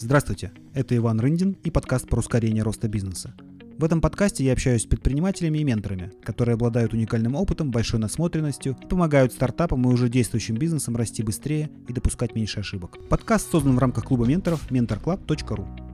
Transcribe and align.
Здравствуйте, 0.00 0.52
это 0.74 0.96
Иван 0.96 1.18
Рындин 1.18 1.56
и 1.64 1.72
подкаст 1.72 2.08
про 2.08 2.20
ускорение 2.20 2.62
роста 2.62 2.86
бизнеса. 2.86 3.34
В 3.78 3.84
этом 3.84 4.00
подкасте 4.00 4.44
я 4.44 4.52
общаюсь 4.52 4.82
с 4.82 4.86
предпринимателями 4.86 5.58
и 5.58 5.64
менторами, 5.64 6.12
которые 6.22 6.54
обладают 6.54 6.92
уникальным 6.92 7.34
опытом, 7.34 7.72
большой 7.72 7.98
насмотренностью 7.98 8.76
помогают 8.88 9.32
стартапам 9.32 9.82
и 9.82 9.92
уже 9.92 10.08
действующим 10.08 10.54
бизнесам 10.54 10.96
расти 10.96 11.24
быстрее 11.24 11.68
и 11.88 11.92
допускать 11.92 12.36
меньше 12.36 12.60
ошибок. 12.60 12.96
Подкаст 13.08 13.50
создан 13.50 13.74
в 13.74 13.78
рамках 13.80 14.04
клуба 14.04 14.24
менторов 14.24 14.70
mentorclub.ru. 14.70 15.87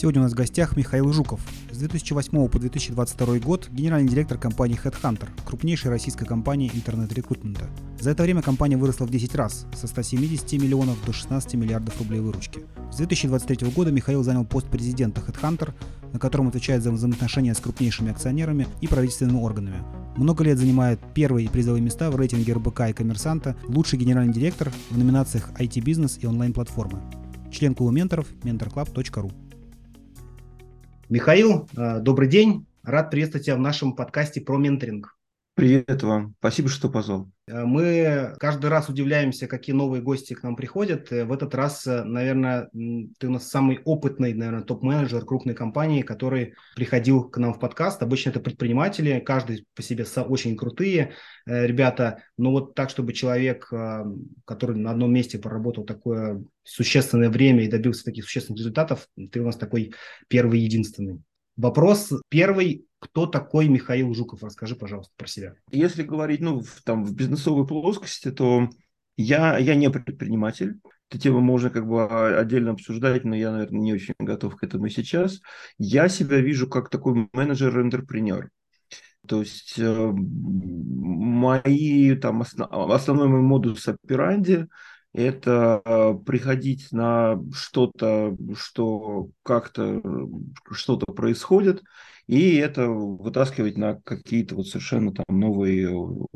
Сегодня 0.00 0.22
у 0.22 0.24
нас 0.24 0.32
в 0.32 0.36
гостях 0.36 0.78
Михаил 0.78 1.12
Жуков. 1.12 1.42
С 1.70 1.76
2008 1.76 2.48
по 2.48 2.58
2022 2.58 3.38
год 3.40 3.68
генеральный 3.70 4.08
директор 4.08 4.38
компании 4.38 4.80
Headhunter, 4.82 5.28
крупнейшей 5.44 5.90
российской 5.90 6.24
компании 6.24 6.70
интернет-рекрутмента. 6.72 7.68
За 8.00 8.12
это 8.12 8.22
время 8.22 8.40
компания 8.40 8.78
выросла 8.78 9.04
в 9.04 9.10
10 9.10 9.34
раз, 9.34 9.66
со 9.76 9.86
170 9.86 10.52
миллионов 10.54 10.96
до 11.04 11.12
16 11.12 11.52
миллиардов 11.52 11.98
рублей 11.98 12.20
выручки. 12.20 12.62
С 12.90 12.96
2023 12.96 13.68
года 13.72 13.92
Михаил 13.92 14.22
занял 14.22 14.46
пост 14.46 14.68
президента 14.68 15.20
Headhunter, 15.20 15.74
на 16.14 16.18
котором 16.18 16.48
отвечает 16.48 16.82
за 16.82 16.92
взаимоотношения 16.92 17.52
с 17.52 17.60
крупнейшими 17.60 18.10
акционерами 18.10 18.68
и 18.80 18.88
правительственными 18.88 19.42
органами. 19.42 19.84
Много 20.16 20.44
лет 20.44 20.56
занимает 20.56 20.98
первые 21.12 21.44
и 21.44 21.50
призовые 21.50 21.82
места 21.82 22.10
в 22.10 22.16
рейтинге 22.16 22.54
РБК 22.54 22.88
и 22.88 22.94
Коммерсанта, 22.94 23.54
лучший 23.64 23.98
генеральный 23.98 24.32
директор 24.32 24.72
в 24.88 24.96
номинациях 24.96 25.50
IT-бизнес 25.58 26.20
и 26.22 26.26
онлайн-платформы. 26.26 27.02
Член 27.52 27.74
клуба 27.74 27.92
менторов 27.92 28.28
mentorclub.ru 28.44 29.49
Михаил, 31.10 31.68
э, 31.76 31.98
добрый 31.98 32.28
день. 32.28 32.66
Рад 32.84 33.10
приветствовать 33.10 33.46
тебя 33.46 33.56
в 33.56 33.60
нашем 33.60 33.96
подкасте 33.96 34.40
про 34.40 34.58
менторинг. 34.58 35.18
Привет 35.54 36.02
вам. 36.02 36.34
Спасибо, 36.38 36.68
что 36.68 36.88
позвал. 36.88 37.30
Э, 37.46 37.64
мы 37.64 38.34
каждый 38.38 38.70
раз 38.70 38.88
удивляемся, 38.88 39.46
какие 39.46 39.74
новые 39.74 40.00
гости 40.00 40.32
к 40.32 40.42
нам 40.42 40.56
приходят. 40.56 41.12
Э, 41.12 41.24
в 41.24 41.32
этот 41.32 41.54
раз, 41.54 41.84
наверное, 41.86 42.70
ты 43.18 43.26
у 43.26 43.30
нас 43.30 43.48
самый 43.50 43.80
опытный, 43.84 44.32
наверное, 44.32 44.62
топ-менеджер 44.62 45.24
крупной 45.24 45.54
компании, 45.54 46.02
который 46.02 46.54
приходил 46.76 47.28
к 47.28 47.36
нам 47.36 47.52
в 47.52 47.58
подкаст. 47.58 48.02
Обычно 48.02 48.30
это 48.30 48.40
предприниматели, 48.40 49.20
каждый 49.20 49.66
по 49.74 49.82
себе 49.82 50.06
очень 50.28 50.56
крутые 50.56 51.12
ребята. 51.44 52.22
Но 52.38 52.52
вот 52.52 52.74
так, 52.74 52.88
чтобы 52.88 53.12
человек, 53.12 53.70
который 54.46 54.76
на 54.76 54.92
одном 54.92 55.12
месте 55.12 55.38
проработал 55.38 55.84
такое 55.84 56.42
существенное 56.62 57.28
время 57.28 57.64
и 57.64 57.70
добился 57.70 58.04
таких 58.04 58.24
существенных 58.24 58.60
результатов, 58.60 59.08
ты 59.30 59.40
у 59.40 59.44
нас 59.44 59.56
такой 59.56 59.92
первый 60.28 60.60
единственный. 60.60 61.22
Вопрос 61.60 62.10
первый. 62.30 62.86
Кто 63.00 63.26
такой 63.26 63.68
Михаил 63.68 64.14
Жуков? 64.14 64.42
Расскажи, 64.42 64.76
пожалуйста, 64.76 65.12
про 65.16 65.26
себя. 65.26 65.54
Если 65.70 66.02
говорить 66.02 66.40
ну, 66.40 66.60
в, 66.60 66.82
там, 66.82 67.04
в 67.04 67.14
бизнесовой 67.14 67.66
плоскости, 67.66 68.30
то 68.30 68.68
я, 69.16 69.58
я 69.58 69.74
не 69.74 69.90
предприниматель. 69.90 70.80
Эту 71.10 71.18
тему 71.18 71.40
можно 71.40 71.68
как 71.68 71.86
бы 71.86 72.38
отдельно 72.38 72.70
обсуждать, 72.70 73.24
но 73.24 73.36
я, 73.36 73.52
наверное, 73.52 73.80
не 73.80 73.92
очень 73.92 74.14
готов 74.18 74.56
к 74.56 74.64
этому 74.64 74.88
сейчас. 74.88 75.40
Я 75.76 76.08
себя 76.08 76.40
вижу 76.40 76.66
как 76.66 76.88
такой 76.88 77.28
менеджер-энтерпренер. 77.32 78.48
То 79.26 79.40
есть 79.40 79.78
э, 79.78 80.12
мои 80.14 82.14
там 82.16 82.40
основ, 82.40 82.90
основной 82.90 83.28
мой 83.28 83.42
модус 83.42 83.86
операнди 83.86 84.66
это 85.12 85.82
э, 85.84 86.14
приходить 86.24 86.92
на 86.92 87.40
что-то, 87.52 88.36
что 88.56 89.30
как-то 89.42 90.02
что-то 90.70 91.12
происходит, 91.12 91.82
и 92.26 92.56
это 92.56 92.88
вытаскивать 92.88 93.76
на 93.76 94.00
какие-то 94.02 94.54
вот 94.54 94.68
совершенно 94.68 95.12
там 95.12 95.24
новые, 95.28 95.88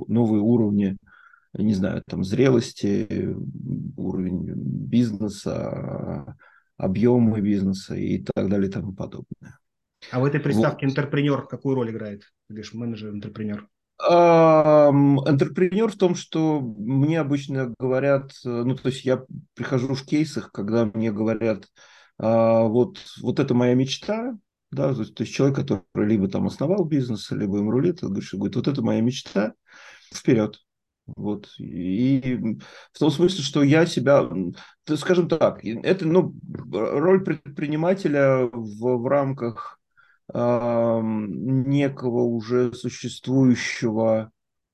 новые 0.08 0.42
уровни, 0.42 0.96
не 1.52 1.74
знаю, 1.74 2.02
там 2.08 2.24
зрелости, 2.24 3.36
уровень 3.96 4.52
бизнеса, 4.54 6.36
объемы 6.76 7.40
бизнеса 7.40 7.94
и 7.94 8.24
так 8.24 8.48
далее 8.48 8.68
и 8.68 8.72
тому 8.72 8.92
подобное. 8.92 9.58
А 10.10 10.20
в 10.20 10.24
этой 10.24 10.40
приставке 10.40 10.86
вот. 10.86 10.92
интерпренер 10.92 11.46
какую 11.46 11.76
роль 11.76 11.90
играет? 11.90 12.22
Ты 12.48 12.54
говоришь, 12.54 12.74
менеджер-интерпренер. 12.74 13.54
Интерпренер 13.54 13.68
в 15.88 15.96
том, 15.96 16.14
что 16.14 16.60
мне 16.60 17.20
обычно 17.20 17.74
говорят, 17.78 18.32
э, 18.44 18.48
ну, 18.48 18.74
то 18.74 18.88
есть 18.88 19.04
я 19.04 19.24
прихожу 19.54 19.94
в 19.94 20.04
кейсах, 20.04 20.50
когда 20.52 20.84
мне 20.86 21.12
говорят, 21.12 21.68
а, 22.18 22.62
вот, 22.64 22.98
вот 23.22 23.38
это 23.40 23.54
моя 23.54 23.74
мечта, 23.74 24.36
да, 24.70 24.92
то 24.94 25.00
есть, 25.00 25.14
то 25.14 25.22
есть 25.22 25.34
человек, 25.34 25.56
который 25.56 25.84
либо 25.94 26.28
там 26.28 26.46
основал 26.46 26.84
бизнес, 26.84 27.30
либо 27.30 27.58
им 27.58 27.70
рулит, 27.70 28.02
говорит, 28.02 28.56
вот 28.56 28.68
это 28.68 28.82
моя 28.82 29.00
мечта, 29.00 29.54
вперед. 30.12 30.60
Вот. 31.06 31.48
И 31.58 32.38
в 32.92 32.98
том 32.98 33.10
смысле, 33.10 33.42
что 33.42 33.62
я 33.62 33.84
себя, 33.86 34.28
скажем 34.96 35.28
так, 35.28 35.64
это 35.64 36.06
ну, 36.06 36.34
роль 36.72 37.22
предпринимателя 37.22 38.48
в, 38.52 39.02
в 39.02 39.06
рамках 39.06 39.78
некого 40.32 42.22
уже 42.22 42.72
существующего, 42.72 44.30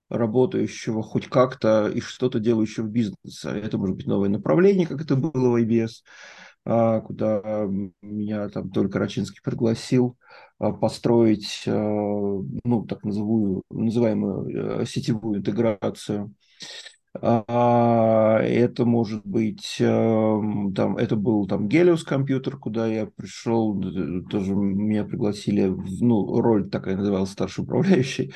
работающего 0.09 1.03
хоть 1.03 1.29
как-то 1.29 1.89
и 1.89 2.01
что-то 2.01 2.41
делающего 2.41 2.85
в 2.85 2.91
бизнесе. 2.91 3.51
Это 3.51 3.79
может 3.79 3.97
быть 3.97 4.07
новое 4.07 4.29
направление, 4.29 4.87
как 4.87 5.01
это 5.01 5.17
было 5.17 5.51
в 5.51 5.63
IBS, 5.63 6.03
а, 6.65 7.01
куда 7.01 7.67
меня 8.03 8.49
там 8.49 8.71
только 8.71 8.99
Рачинский 8.99 9.41
пригласил 9.43 10.17
а, 10.59 10.73
построить, 10.73 11.65
а, 11.67 11.73
ну, 11.73 12.85
так 12.87 13.05
называемую, 13.05 13.63
называемую 13.71 14.87
сетевую 14.87 15.39
интеграцию 15.39 16.35
это 17.13 18.85
может 18.85 19.27
быть, 19.27 19.77
эм, 19.81 20.73
там, 20.75 20.97
это 20.97 21.17
был 21.17 21.47
там 21.49 21.69
Гелиус 21.69 22.05
компьютер, 22.05 22.57
куда 22.57 22.87
я 22.87 23.07
пришел, 23.07 23.81
тоже 24.31 24.55
меня 24.55 25.05
пригласили, 25.05 25.75
ну, 26.01 26.41
роль 26.41 26.71
такая 26.71 26.97
называлась 26.97 27.33
старший 27.33 27.65
управляющий, 27.65 28.33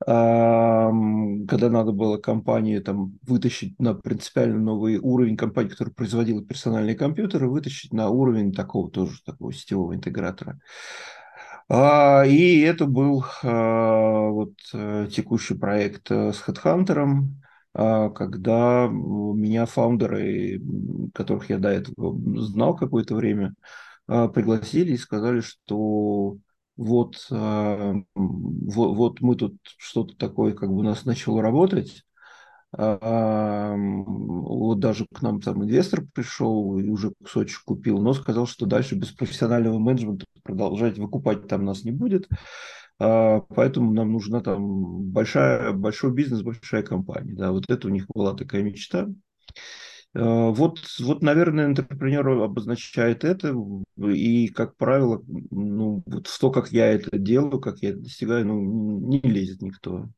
когда 0.00 1.70
надо 1.70 1.92
было 1.92 2.18
компанию 2.18 2.82
там 2.82 3.18
вытащить 3.22 3.78
на 3.78 3.94
принципиально 3.94 4.58
новый 4.58 4.98
уровень, 4.98 5.36
компании, 5.36 5.70
которая 5.70 5.94
производила 5.94 6.42
персональные 6.42 6.96
компьютеры, 6.96 7.48
вытащить 7.48 7.92
на 7.92 8.08
уровень 8.08 8.52
такого 8.52 8.90
тоже 8.90 9.22
такого 9.24 9.52
сетевого 9.52 9.94
интегратора. 9.94 10.58
А, 11.70 12.24
и 12.26 12.60
это 12.60 12.86
был 12.86 13.24
а, 13.42 14.28
вот 14.28 14.54
э, 14.72 15.06
текущий 15.12 15.54
проект 15.54 16.10
э, 16.10 16.32
с 16.32 16.42
HeadHunter, 16.48 16.98
а, 16.98 17.47
когда 17.78 18.88
меня 18.88 19.66
фаундеры, 19.66 20.60
которых 21.14 21.50
я 21.50 21.58
до 21.58 21.68
этого 21.68 22.18
знал 22.42 22.74
какое-то 22.74 23.14
время, 23.14 23.54
а, 24.08 24.28
пригласили 24.28 24.92
и 24.92 24.96
сказали, 24.96 25.40
что 25.40 26.38
вот, 26.76 27.26
а, 27.30 27.94
вот, 28.14 28.96
вот 28.96 29.20
мы 29.20 29.36
тут 29.36 29.56
что-то 29.76 30.16
такое, 30.16 30.54
как 30.54 30.70
бы 30.70 30.78
у 30.78 30.82
нас 30.82 31.04
начало 31.04 31.40
работать, 31.40 32.02
вот 32.70 34.78
даже 34.78 35.06
к 35.06 35.22
нам 35.22 35.40
там 35.40 35.64
инвестор 35.64 36.04
пришел 36.12 36.78
и 36.78 36.90
уже 36.90 37.14
кусочек 37.22 37.62
купил, 37.64 37.98
но 37.98 38.12
сказал, 38.12 38.46
что 38.46 38.66
дальше 38.66 38.94
без 38.94 39.10
профессионального 39.10 39.78
менеджмента 39.78 40.26
продолжать 40.42 40.98
выкупать 40.98 41.48
там 41.48 41.64
нас 41.64 41.84
не 41.84 41.92
будет. 41.92 42.28
А, 43.00 43.40
поэтому 43.40 43.92
нам 43.92 44.12
нужна 44.12 44.40
там 44.40 45.02
большая, 45.10 45.72
большой 45.72 46.12
бизнес, 46.12 46.42
большая 46.42 46.82
компания. 46.82 47.34
Да, 47.34 47.52
вот 47.52 47.64
это 47.68 47.86
у 47.86 47.90
них 47.90 48.06
была 48.08 48.34
такая 48.34 48.62
мечта. 48.62 49.08
А, 50.14 50.48
вот, 50.50 50.80
вот, 50.98 51.22
наверное, 51.22 51.66
интерпренер 51.66 52.28
обозначает 52.28 53.24
это, 53.24 53.54
и, 53.96 54.48
как 54.48 54.76
правило, 54.76 55.22
ну, 55.50 56.02
вот 56.06 56.26
в 56.26 56.38
то, 56.38 56.50
как 56.50 56.72
я 56.72 56.86
это 56.86 57.18
делаю, 57.18 57.60
как 57.60 57.78
я 57.78 57.90
это 57.90 58.00
достигаю, 58.00 58.46
ну, 58.46 59.08
не 59.08 59.20
лезет 59.20 59.62
никто. 59.62 60.08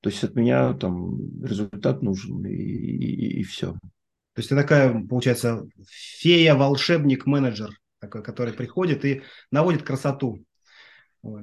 То 0.00 0.10
есть 0.10 0.22
от 0.24 0.34
меня 0.34 0.72
там 0.74 1.42
результат 1.44 2.02
нужен, 2.02 2.44
и, 2.46 2.52
и, 2.54 3.40
и 3.40 3.42
все. 3.42 3.72
То 3.72 4.40
есть 4.40 4.48
ты 4.48 4.56
такая, 4.56 5.04
получается, 5.04 5.64
фея, 5.88 6.54
волшебник, 6.54 7.26
менеджер, 7.26 7.70
такой, 8.00 8.22
который 8.22 8.52
приходит 8.52 9.04
и 9.04 9.22
наводит 9.50 9.82
красоту 9.84 10.44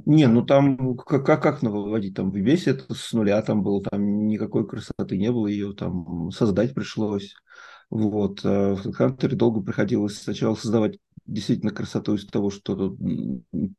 не, 0.05 0.27
ну 0.27 0.45
там 0.45 0.95
как, 0.97 1.25
как, 1.25 1.41
как 1.41 1.61
наводить? 1.61 2.15
Там 2.15 2.31
в 2.31 2.35
весе 2.35 2.71
это 2.71 2.93
с 2.93 3.13
нуля 3.13 3.41
там 3.41 3.63
было, 3.63 3.81
там 3.81 4.27
никакой 4.27 4.67
красоты 4.67 5.17
не 5.17 5.31
было, 5.31 5.47
ее 5.47 5.73
там 5.73 6.31
создать 6.31 6.73
пришлось. 6.73 7.33
Вот. 7.89 8.41
А 8.43 8.75
в 8.75 8.85
HeadHunter 8.85 9.35
долго 9.35 9.61
приходилось 9.61 10.21
сначала 10.21 10.55
создавать 10.55 10.99
действительно 11.25 11.71
красоту 11.71 12.15
из 12.15 12.25
того, 12.25 12.49
что 12.49 12.95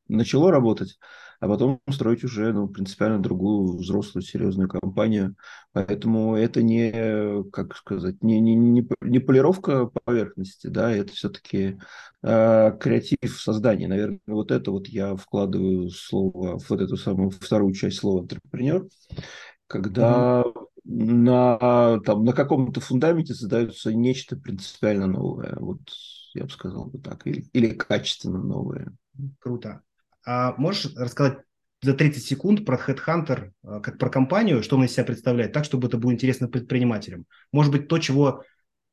начало 0.09 0.51
работать, 0.51 0.99
а 1.43 1.49
потом 1.49 1.81
строить 1.91 2.23
уже 2.23 2.53
ну, 2.53 2.69
принципиально 2.69 3.21
другую 3.21 3.77
взрослую 3.77 4.23
серьезную 4.23 4.69
компанию. 4.69 5.35
Поэтому 5.73 6.37
это 6.37 6.63
не, 6.63 7.43
как 7.51 7.75
сказать, 7.77 8.23
не, 8.23 8.39
не, 8.39 8.55
не, 8.55 8.87
не 9.01 9.19
полировка 9.19 9.87
поверхности, 9.87 10.69
да, 10.69 10.93
это 10.93 11.13
все-таки 11.13 11.81
э, 12.23 12.79
креатив 12.79 13.41
создания. 13.41 13.89
Наверное, 13.89 14.21
вот 14.29 14.53
это 14.53 14.71
вот 14.71 14.87
я 14.87 15.17
вкладываю 15.17 15.91
слово, 15.91 16.61
вот 16.69 16.81
эту 16.81 16.97
самую 16.97 17.31
вторую 17.31 17.75
часть 17.75 17.99
слова 17.99 18.23
«интерпренер», 18.23 18.87
когда 19.67 20.45
mm-hmm. 20.45 20.69
на, 20.85 22.01
там, 22.03 22.23
на 22.25 22.35
каком-то 22.35 22.81
фундаменте 22.81 23.35
создается 23.35 23.93
нечто 23.93 24.37
принципиально 24.37 25.09
новое. 25.09 25.57
Вот 25.59 25.81
я 26.35 26.45
бы 26.45 26.51
сказал 26.51 26.85
бы 26.85 27.01
так, 27.01 27.27
или, 27.27 27.47
или 27.53 27.75
качественно 27.75 28.39
новые. 28.39 28.93
Круто. 29.41 29.83
А 30.25 30.55
можешь 30.57 30.95
рассказать 30.97 31.39
за 31.81 31.95
30 31.95 32.25
секунд 32.25 32.65
про 32.65 32.77
Headhunter, 32.77 33.51
э, 33.65 33.81
как 33.83 33.99
про 33.99 34.09
компанию, 34.09 34.63
что 34.63 34.77
он 34.77 34.85
из 34.85 34.93
себя 34.93 35.05
представляет, 35.05 35.53
так, 35.53 35.65
чтобы 35.65 35.89
это 35.89 35.99
было 35.99 36.13
интересно 36.13 36.49
предпринимателям? 36.49 37.27
Может 37.51 37.73
быть, 37.73 37.89
то, 37.89 37.99
чего 37.99 38.45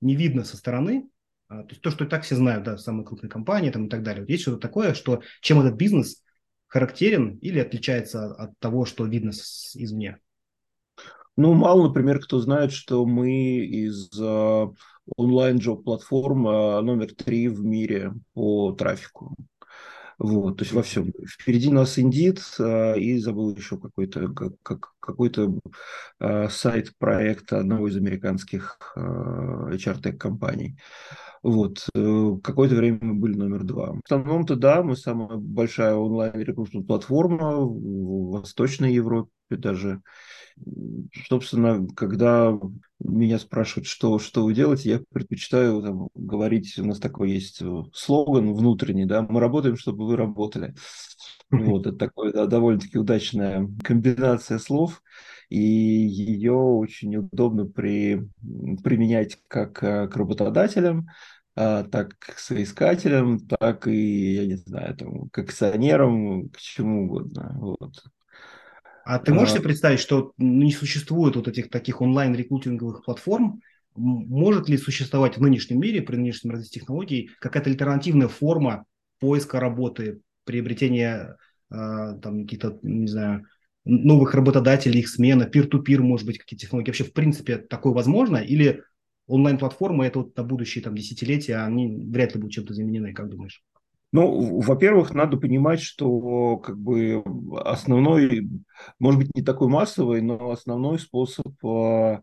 не 0.02 0.16
видно 0.16 0.44
со 0.44 0.58
стороны, 0.58 1.08
а, 1.48 1.64
то 1.64 1.70
есть 1.70 1.82
то, 1.82 1.92
что 1.92 2.06
и 2.06 2.08
так 2.08 2.24
все 2.24 2.36
знают, 2.36 2.64
да, 2.64 2.78
самые 2.78 3.06
крупные 3.06 3.30
компании 3.30 3.70
там, 3.70 3.86
и 3.86 3.90
так 3.90 4.04
далее. 4.04 4.22
Вот 4.22 4.30
есть 4.30 4.44
что-то 4.44 4.58
такое, 4.60 4.94
что 4.94 5.22
чем 5.42 5.60
этот 5.60 5.76
бизнес 5.76 6.24
характерен 6.68 7.38
или 7.38 7.60
отличается 7.60 8.34
от 8.34 8.58
того, 8.60 8.86
что 8.86 9.06
видно 9.06 9.32
с, 9.32 9.76
извне? 9.76 10.18
Ну, 11.36 11.54
мало, 11.54 11.88
например, 11.88 12.20
кто 12.20 12.40
знает, 12.40 12.72
что 12.72 13.06
мы 13.06 13.60
из 13.60 14.12
uh, 14.20 14.76
онлайн-джоб-платформ 15.16 16.44
номер 16.44 17.16
три 17.16 17.48
в 17.48 17.64
мире 17.64 18.14
по 18.34 18.74
трафику. 18.74 19.36
Вот, 20.20 20.58
то 20.58 20.64
есть 20.64 20.74
во 20.74 20.84
всем. 20.84 21.14
Впереди 21.26 21.72
нас 21.72 21.98
Индит 21.98 22.40
uh, 22.60 23.00
и 23.00 23.18
забыл 23.20 23.56
еще 23.56 23.78
какой-то 23.78 24.28
как, 24.64 24.92
какой-то 25.00 25.60
uh, 26.22 26.50
сайт 26.50 26.94
проекта 26.98 27.60
одного 27.60 27.88
из 27.88 27.96
американских 27.96 28.78
uh, 28.98 29.72
HR-тех-компаний. 29.72 30.78
Вот. 31.42 31.88
Э, 31.96 32.32
какое-то 32.44 32.76
время 32.76 33.00
мы 33.02 33.14
были 33.14 33.38
номер 33.38 33.64
два. 33.64 33.94
В 33.94 34.02
основном-то 34.04 34.58
да, 34.58 34.84
мы 34.84 34.98
самая 34.98 35.38
большая 35.38 35.96
онлайн-рекрутинг 35.96 36.86
платформа 36.86 37.56
в 37.56 38.32
Восточной 38.32 38.94
Европе 38.94 39.32
даже. 39.58 40.02
Собственно, 41.28 41.88
когда 41.96 42.58
меня 43.00 43.40
спрашивают, 43.40 43.88
что, 43.88 44.20
что 44.20 44.44
вы 44.44 44.54
делаете, 44.54 44.90
я 44.90 45.02
предпочитаю 45.12 45.82
там, 45.82 46.10
говорить, 46.16 46.78
у 46.78 46.86
нас 46.86 47.00
такой 47.00 47.32
есть 47.32 47.62
э, 47.62 47.84
слоган 47.94 48.54
внутренний, 48.54 49.06
да, 49.06 49.22
мы 49.22 49.40
работаем, 49.40 49.78
чтобы 49.78 50.06
вы 50.06 50.18
работали. 50.18 50.76
Вот, 51.50 51.88
это 51.88 51.98
такая 51.98 52.32
да, 52.32 52.46
довольно-таки 52.46 52.98
удачная 52.98 53.68
комбинация 53.84 54.60
слов, 54.60 55.02
и 55.50 55.60
ее 55.60 56.54
очень 56.54 57.16
удобно 57.16 57.66
при, 57.66 58.28
применять 58.84 59.40
как 59.48 59.82
э, 59.82 60.08
к 60.08 60.16
работодателям, 60.16 61.08
а, 61.56 61.84
так 61.84 62.18
к 62.20 62.38
соискателям, 62.38 63.40
так 63.40 63.88
и, 63.88 64.34
я 64.36 64.46
не 64.46 64.56
знаю, 64.56 64.96
там, 64.96 65.30
к 65.30 65.40
акционерам, 65.40 66.50
к 66.50 66.58
чему 66.58 67.06
угодно. 67.06 67.54
Вот. 67.60 68.04
А 69.10 69.18
ты 69.18 69.34
можешь 69.34 69.56
себе 69.56 69.64
представить, 69.64 70.00
что 70.00 70.34
не 70.38 70.72
существует 70.72 71.36
вот 71.36 71.48
этих 71.48 71.72
таких 71.72 72.00
онлайн-рекрутинговых 72.00 73.04
платформ? 73.04 73.60
Может 73.96 74.70
ли 74.70 74.78
существовать 74.78 75.36
в 75.36 75.42
нынешнем 75.42 75.80
мире, 75.80 76.04
при 76.04 76.16
нынешнем 76.16 76.52
развитии 76.52 76.78
технологий, 76.78 77.32
какая-то 77.40 77.72
альтернативная 77.72 78.28
форма 78.28 78.86
поиска 79.20 79.60
работы, 79.60 80.22
приобретения 80.44 81.38
э, 81.72 81.76
там 82.22 82.44
каких-то, 82.44 82.78
не 82.84 83.08
знаю, 83.08 83.48
новых 83.84 84.36
работодателей, 84.36 85.00
их 85.00 85.10
смена, 85.10 85.46
пир-ту-пир, 85.46 86.04
может 86.04 86.28
быть, 86.28 86.38
какие-то 86.38 86.62
технологии. 86.62 86.90
Вообще, 86.90 87.04
в 87.06 87.14
принципе, 87.14 87.58
такое 87.58 87.94
возможно? 87.94 88.38
Или 88.38 88.84
онлайн-платформы 89.26 90.06
это 90.06 90.20
вот 90.20 90.38
на 90.38 90.44
будущие 90.44 90.84
там 90.84 90.94
десятилетия, 90.94 91.56
они 91.56 92.06
вряд 92.12 92.36
ли 92.36 92.42
будут 92.42 92.54
чем-то 92.54 92.76
заменены, 92.76 93.14
как 93.14 93.28
думаешь? 93.28 93.64
Ну, 94.12 94.60
во-первых, 94.62 95.14
надо 95.14 95.38
понимать, 95.38 95.82
что 95.82 96.58
как 96.58 96.78
бы 96.78 97.24
основной, 97.64 98.50
может 98.98 99.22
быть, 99.22 99.36
не 99.36 99.44
такой 99.44 99.68
массовый, 99.68 100.22
но 100.22 100.50
основной 100.50 100.98
способ 100.98 101.48
э, 101.64 102.22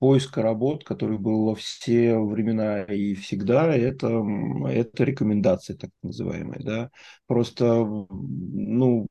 поиска 0.00 0.42
работ, 0.42 0.82
который 0.82 1.18
был 1.18 1.44
во 1.44 1.54
все 1.54 2.18
времена 2.18 2.82
и 2.82 3.14
всегда, 3.14 3.72
это, 3.76 4.24
это 4.68 5.04
рекомендации 5.04 5.74
так 5.74 5.90
называемые. 6.02 6.64
Да? 6.64 6.90
Просто, 7.26 7.84
ну, 7.84 9.06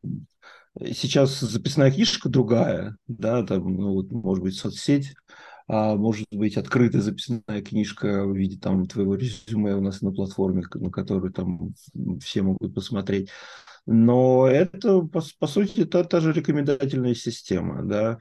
сейчас 0.78 1.40
записная 1.40 1.92
книжка 1.92 2.28
другая, 2.28 2.98
да, 3.08 3.44
там, 3.44 3.74
ну, 3.76 3.94
вот, 3.94 4.12
может 4.12 4.44
быть, 4.44 4.56
соцсеть, 4.56 5.14
а 5.70 5.96
может 5.96 6.26
быть 6.32 6.58
открытая 6.58 7.02
записная 7.02 7.62
книжка 7.62 8.26
в 8.26 8.36
виде 8.36 8.58
там 8.58 8.88
твоего 8.88 9.14
резюме 9.14 9.76
у 9.76 9.82
нас 9.82 10.02
на 10.02 10.12
платформе, 10.12 10.64
на 10.74 10.90
которую 10.90 11.32
там 11.32 11.76
все 12.20 12.42
могут 12.42 12.74
посмотреть. 12.74 13.30
Но 13.86 14.48
это, 14.48 15.02
по, 15.02 15.22
по 15.40 15.48
сути, 15.48 15.86
та, 15.86 16.04
та 16.04 16.22
же 16.22 16.34
рекомендательная 16.34 17.14
система, 17.14 17.84
да. 17.84 18.18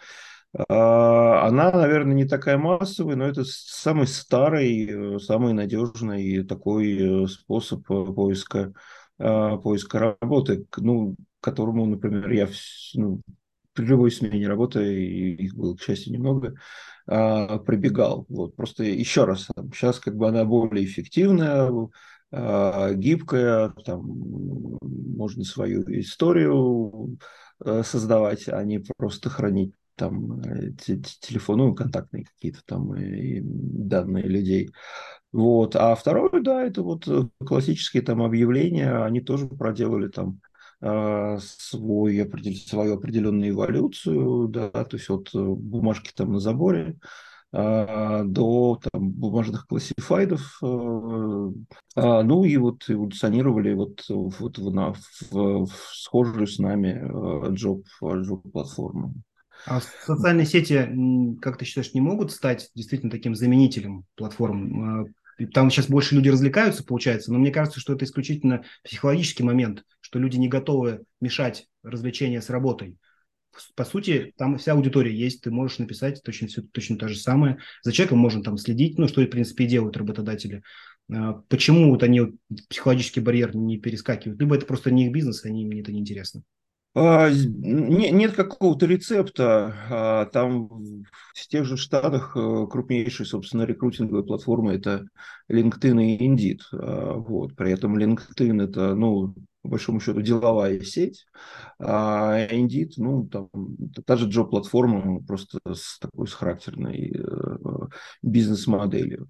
А, 0.69 1.47
она, 1.47 1.73
наверное, 1.73 2.15
не 2.15 2.27
такая 2.27 2.59
массовая, 2.59 3.17
но 3.17 3.25
это 3.25 3.45
самый 3.45 4.06
старый, 4.06 5.19
самый 5.19 5.55
надежный 5.55 6.44
такой 6.44 7.25
э, 7.25 7.27
способ 7.29 7.87
поиска, 7.87 8.75
а, 9.19 9.56
поиска 9.56 10.17
работы, 10.21 10.67
ну, 10.77 11.17
которому, 11.41 11.87
например, 11.87 12.31
я 12.31 12.49
ну, 12.94 13.23
при 13.73 13.87
любой 13.87 14.11
смене 14.11 14.49
работы, 14.49 14.81
их 15.35 15.55
было, 15.55 15.77
к 15.77 15.81
счастью, 15.81 16.12
немного, 16.12 16.55
а, 17.08 17.58
прибегал. 17.58 18.26
Вот. 18.28 18.55
Просто 18.55 18.84
еще 18.84 19.25
раз, 19.25 19.49
сейчас 19.72 19.99
как 19.99 20.14
бы 20.16 20.28
она 20.28 20.44
более 20.44 20.84
эффективная, 20.84 21.70
а, 22.31 22.93
гибкая, 22.93 23.70
там 23.84 24.78
можно 24.82 25.43
свою 25.44 25.82
историю 26.00 27.19
а, 27.64 27.82
создавать, 27.82 28.49
а 28.49 28.62
не 28.62 28.84
просто 28.99 29.31
хранить 29.31 29.72
там 29.96 30.40
телефоны, 30.76 31.64
ну, 31.64 31.75
контактные 31.75 32.25
какие-то 32.25 32.60
там 32.64 32.94
и 32.94 33.40
данные 33.43 34.25
людей. 34.25 34.70
Вот. 35.32 35.75
А 35.76 35.94
второе, 35.94 36.40
да, 36.43 36.62
это 36.62 36.82
вот 36.82 37.08
классические 37.44 38.02
там 38.02 38.22
объявления, 38.22 39.02
они 39.02 39.20
тоже 39.20 39.49
проделали 39.49 40.08
там 40.08 40.40
свой, 40.81 42.31
свою 42.67 42.95
определенную 42.95 43.51
эволюцию, 43.51 44.49
да, 44.49 44.71
то 44.71 44.97
есть 44.97 45.11
от 45.11 45.29
э, 45.35 45.39
бумажки 45.39 46.13
там 46.15 46.33
на 46.33 46.41
заборе 46.41 46.97
а, 47.51 48.25
до 48.25 48.79
там, 48.83 49.11
бумажных 49.11 49.67
классифайдов, 49.67 50.59
а, 50.63 51.51
а, 51.97 52.23
ну 52.23 52.45
и 52.45 52.57
вот 52.59 52.85
эволюционировали 52.89 53.73
вот, 53.73 54.05
вот 54.09 54.59
в, 54.59 54.75
на, 54.75 54.93
в, 54.93 55.65
в 55.65 55.73
схожую 55.95 56.47
с 56.47 56.59
нами 56.59 57.11
джоб, 57.55 57.85
джоб 58.03 58.53
платформу. 58.53 59.15
А 59.67 59.81
социальные 59.81 60.47
сети, 60.47 60.89
как 61.41 61.57
ты 61.57 61.65
считаешь, 61.65 61.95
не 61.95 62.01
могут 62.01 62.33
стать 62.33 62.71
действительно 62.75 63.11
таким 63.11 63.35
заменителем 63.35 64.05
платформ? 64.15 65.15
Там 65.46 65.70
сейчас 65.70 65.88
больше 65.88 66.14
люди 66.14 66.29
развлекаются, 66.29 66.85
получается, 66.85 67.32
но 67.32 67.38
мне 67.38 67.50
кажется, 67.50 67.81
что 67.81 67.93
это 67.93 68.05
исключительно 68.05 68.64
психологический 68.82 69.44
момент, 69.44 69.84
что 70.01 70.19
люди 70.19 70.36
не 70.36 70.48
готовы 70.48 71.05
мешать 71.20 71.69
развлечения 71.82 72.43
с 72.43 72.51
работой. 72.51 72.96
По 73.74 73.84
сути, 73.84 74.34
там 74.36 74.58
вся 74.58 74.72
аудитория 74.72 75.15
есть, 75.15 75.43
ты 75.43 75.51
можешь 75.51 75.79
написать 75.79 76.22
точно, 76.22 76.48
все, 76.48 76.63
точно 76.63 76.96
то 76.96 77.08
же 77.08 77.17
самое. 77.17 77.58
За 77.82 77.93
человеком 77.93 78.19
можно 78.19 78.43
там 78.43 78.56
следить, 78.58 78.98
ну, 78.98 79.08
что, 79.08 79.22
в 79.22 79.27
принципе, 79.27 79.65
и 79.65 79.69
делают 79.69 79.96
работодатели. 79.96 80.63
А 81.10 81.34
почему 81.48 81.91
вот 81.91 82.03
они 82.03 82.20
психологический 82.69 83.20
барьер 83.20 83.56
не 83.56 83.79
перескакивают? 83.79 84.41
Либо 84.41 84.56
это 84.56 84.67
просто 84.67 84.91
не 84.91 85.06
их 85.06 85.13
бизнес, 85.13 85.44
они, 85.44 85.65
мне 85.65 85.81
это 85.81 85.93
неинтересно. 85.93 86.43
А, 87.00 87.31
нет 87.31 88.32
какого-то 88.32 88.86
рецепта. 88.86 89.74
А, 89.88 90.24
там 90.26 90.69
в 90.69 91.46
тех 91.48 91.64
же 91.64 91.76
штатах 91.76 92.36
э, 92.36 92.67
крупнейшие, 92.69 93.24
собственно, 93.24 93.62
рекрутинговые 93.62 94.24
платформы– 94.24 94.72
это 94.74 95.06
LinkedIn 95.48 96.02
и 96.02 96.28
Indeed. 96.28 96.58
А, 96.72 97.14
вот. 97.14 97.55
При 97.55 97.70
этом 97.72 97.96
LinkedIn– 97.96 98.62
это, 98.64 98.96
ну, 98.96 99.34
по 99.62 99.69
большому 99.69 100.00
счету, 100.00 100.22
деловая 100.22 100.81
сеть, 100.81 101.26
а 101.78 102.48
Indeed, 102.50 102.94
ну, 102.96 103.28
там, 103.28 103.48
та 104.05 104.17
же 104.17 104.28
джоб-платформа, 104.28 105.22
просто 105.24 105.58
с 105.72 105.98
такой 106.00 106.26
с 106.26 106.32
характерной 106.32 107.12
э, 107.14 107.56
бизнес-моделью. 108.22 109.28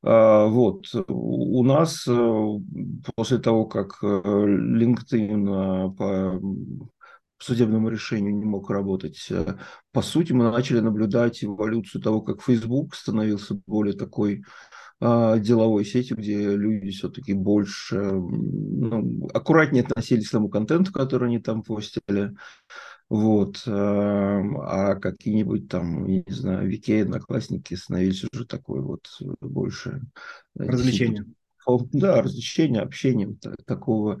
Вот. 0.00 0.86
У 1.08 1.64
нас 1.64 2.06
э, 2.06 2.60
после 3.16 3.38
того, 3.38 3.66
как 3.66 3.98
LinkedIn 4.00 5.96
по 7.38 7.44
судебному 7.44 7.88
решению 7.88 8.34
не 8.34 8.44
мог 8.44 8.68
работать. 8.70 9.26
Э, 9.30 9.56
по 9.92 10.02
сути, 10.02 10.32
мы 10.32 10.50
начали 10.50 10.80
наблюдать 10.80 11.44
эволюцию 11.44 12.02
того, 12.02 12.20
как 12.20 12.42
Facebook 12.42 12.94
становился 12.94 13.60
более 13.66 13.96
такой 13.96 14.42
а, 15.00 15.38
деловой 15.38 15.84
сетью, 15.84 16.16
где 16.16 16.56
люди 16.56 16.90
все-таки 16.90 17.32
больше, 17.32 17.96
ну, 18.00 19.28
аккуратнее 19.32 19.84
относились 19.84 20.28
к 20.28 20.32
тому 20.32 20.48
контенту, 20.48 20.92
который 20.92 21.28
они 21.28 21.38
там 21.38 21.62
постили. 21.62 22.34
Вот. 23.08 23.62
Э, 23.66 23.70
а 23.70 24.96
какие-нибудь 24.96 25.68
там, 25.68 26.04
не 26.04 26.24
знаю, 26.28 26.68
Вики, 26.68 26.90
одноклассники 26.92 27.74
становились 27.74 28.24
уже 28.32 28.44
такой 28.44 28.80
вот 28.80 29.06
больше... 29.40 30.02
Развлечение. 30.56 31.24
Да, 31.92 32.22
развлечение, 32.22 32.80
общение 32.80 33.36
такого 33.66 34.20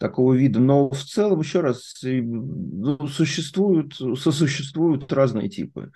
такого 0.00 0.32
вида. 0.34 0.58
Но 0.58 0.88
в 0.88 1.04
целом, 1.04 1.40
еще 1.40 1.60
раз, 1.60 1.94
ну, 2.02 3.06
существуют, 3.06 3.94
сосуществуют 3.94 5.12
разные 5.12 5.48
типы. 5.48 5.92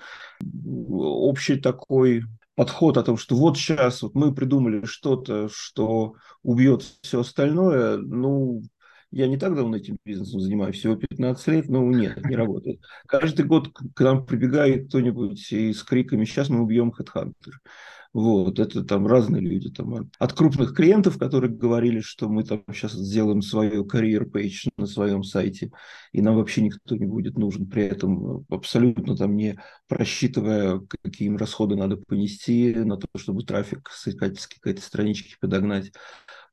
Общий 0.62 1.56
такой 1.56 2.24
подход 2.54 2.98
о 2.98 3.02
том, 3.02 3.16
что 3.16 3.34
вот 3.34 3.56
сейчас 3.56 4.02
вот 4.02 4.14
мы 4.14 4.32
придумали 4.32 4.84
что-то, 4.84 5.48
что 5.50 6.14
убьет 6.42 6.84
все 7.00 7.20
остальное, 7.20 7.96
ну, 7.96 8.62
я 9.10 9.26
не 9.26 9.38
так 9.38 9.54
давно 9.56 9.76
этим 9.76 9.96
бизнесом 10.04 10.40
занимаюсь, 10.40 10.76
всего 10.76 10.96
15 10.96 11.46
лет, 11.48 11.68
но 11.68 11.82
нет, 11.84 12.22
не 12.24 12.36
работает. 12.36 12.80
Каждый 13.06 13.46
год 13.46 13.70
к 13.72 14.00
нам 14.00 14.26
прибегает 14.26 14.88
кто-нибудь 14.88 15.50
и 15.52 15.72
с 15.72 15.82
криками 15.82 16.24
«сейчас 16.24 16.48
мы 16.50 16.62
убьем 16.62 16.92
HeadHunter». 16.96 17.52
Вот, 18.14 18.60
это 18.60 18.84
там 18.84 19.08
разные 19.08 19.42
люди, 19.42 19.70
там, 19.70 20.08
от 20.20 20.32
крупных 20.34 20.72
клиентов, 20.72 21.18
которые 21.18 21.52
говорили, 21.52 21.98
что 21.98 22.28
мы 22.28 22.44
там 22.44 22.62
сейчас 22.72 22.92
сделаем 22.92 23.42
свою 23.42 23.84
карьер 23.84 24.24
пейдж 24.26 24.68
на 24.76 24.86
своем 24.86 25.24
сайте, 25.24 25.72
и 26.12 26.22
нам 26.22 26.36
вообще 26.36 26.62
никто 26.62 26.94
не 26.94 27.06
будет 27.06 27.36
нужен, 27.36 27.66
при 27.68 27.82
этом 27.82 28.46
абсолютно 28.50 29.16
там 29.16 29.34
не 29.36 29.58
просчитывая, 29.88 30.80
какие 31.02 31.26
им 31.26 31.36
расходы 31.36 31.74
надо 31.74 31.96
понести 31.96 32.72
на 32.76 32.96
то, 32.98 33.08
чтобы 33.16 33.42
трафик 33.42 33.90
с 33.90 34.04
какой-то 34.46 34.80
странички 34.80 35.34
подогнать 35.40 35.90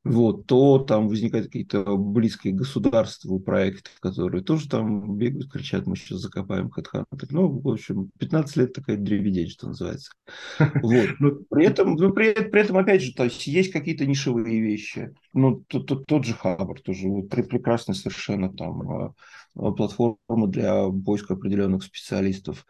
вот, 0.04 0.46
то 0.46 0.78
там 0.78 1.08
возникают 1.08 1.46
какие-то 1.46 1.96
близкие 1.96 2.52
государству 2.52 3.38
проекты, 3.38 3.90
которые 4.00 4.42
тоже 4.42 4.68
там 4.68 5.16
бегают, 5.16 5.50
кричат, 5.50 5.86
мы 5.86 5.96
сейчас 5.96 6.18
закопаем 6.18 6.72
HeadHunter. 6.76 7.26
Ну, 7.30 7.60
в 7.60 7.68
общем, 7.68 8.10
15 8.18 8.56
лет 8.56 8.72
такая 8.72 8.96
дребедень, 8.96 9.48
что 9.48 9.68
называется. 9.68 10.12
Вот. 10.82 11.08
Но 11.20 11.30
при 11.48 11.66
этом, 11.66 11.94
ну, 11.94 12.12
при, 12.12 12.32
при 12.32 12.60
этом, 12.62 12.76
опять 12.78 13.02
же, 13.02 13.12
то 13.14 13.24
есть 13.24 13.46
есть 13.46 13.72
какие-то 13.72 14.04
нишевые 14.04 14.60
вещи. 14.60 15.14
Ну, 15.32 15.62
тот, 15.68 15.86
тот, 15.86 16.06
тот 16.06 16.24
же 16.24 16.34
Хабр, 16.34 16.80
тоже 16.80 17.08
вот, 17.08 17.28
прекрасная 17.28 17.94
совершенно 17.94 18.52
там 18.52 19.14
а, 19.54 19.70
платформа 19.72 20.48
для 20.48 20.88
поиска 20.90 21.34
определенных 21.34 21.84
специалистов. 21.84 22.66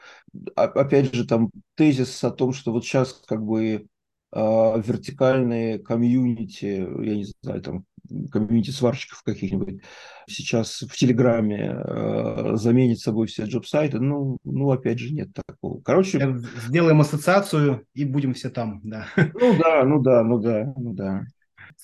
Опять 0.54 1.14
же, 1.14 1.26
там 1.26 1.50
тезис 1.76 2.22
о 2.24 2.30
том, 2.30 2.52
что 2.52 2.72
вот 2.72 2.84
сейчас 2.84 3.22
как 3.26 3.42
бы 3.42 3.86
вертикальные 4.34 5.78
комьюнити, 5.78 6.64
я 6.64 7.16
не 7.16 7.26
знаю, 7.42 7.60
там 7.62 7.84
комьюнити 8.30 8.70
сварщиков 8.70 9.22
каких-нибудь 9.22 9.82
сейчас 10.28 10.82
в 10.82 10.96
Телеграме 10.96 11.74
э, 11.74 12.56
заменит 12.56 13.00
собой 13.00 13.26
все 13.26 13.44
джоб-сайты, 13.44 14.00
ну, 14.00 14.38
ну, 14.44 14.70
опять 14.70 14.98
же, 14.98 15.12
нет 15.12 15.28
такого. 15.32 15.80
Короче... 15.82 16.38
Сделаем 16.66 17.00
ассоциацию 17.00 17.86
и 17.94 18.04
будем 18.04 18.34
все 18.34 18.50
там, 18.50 18.80
да. 18.82 19.06
Ну 19.16 19.58
да, 19.58 19.84
ну 19.84 20.00
да, 20.00 20.22
ну 20.22 20.38
да, 20.38 20.72
ну 20.76 20.92
да. 20.94 21.24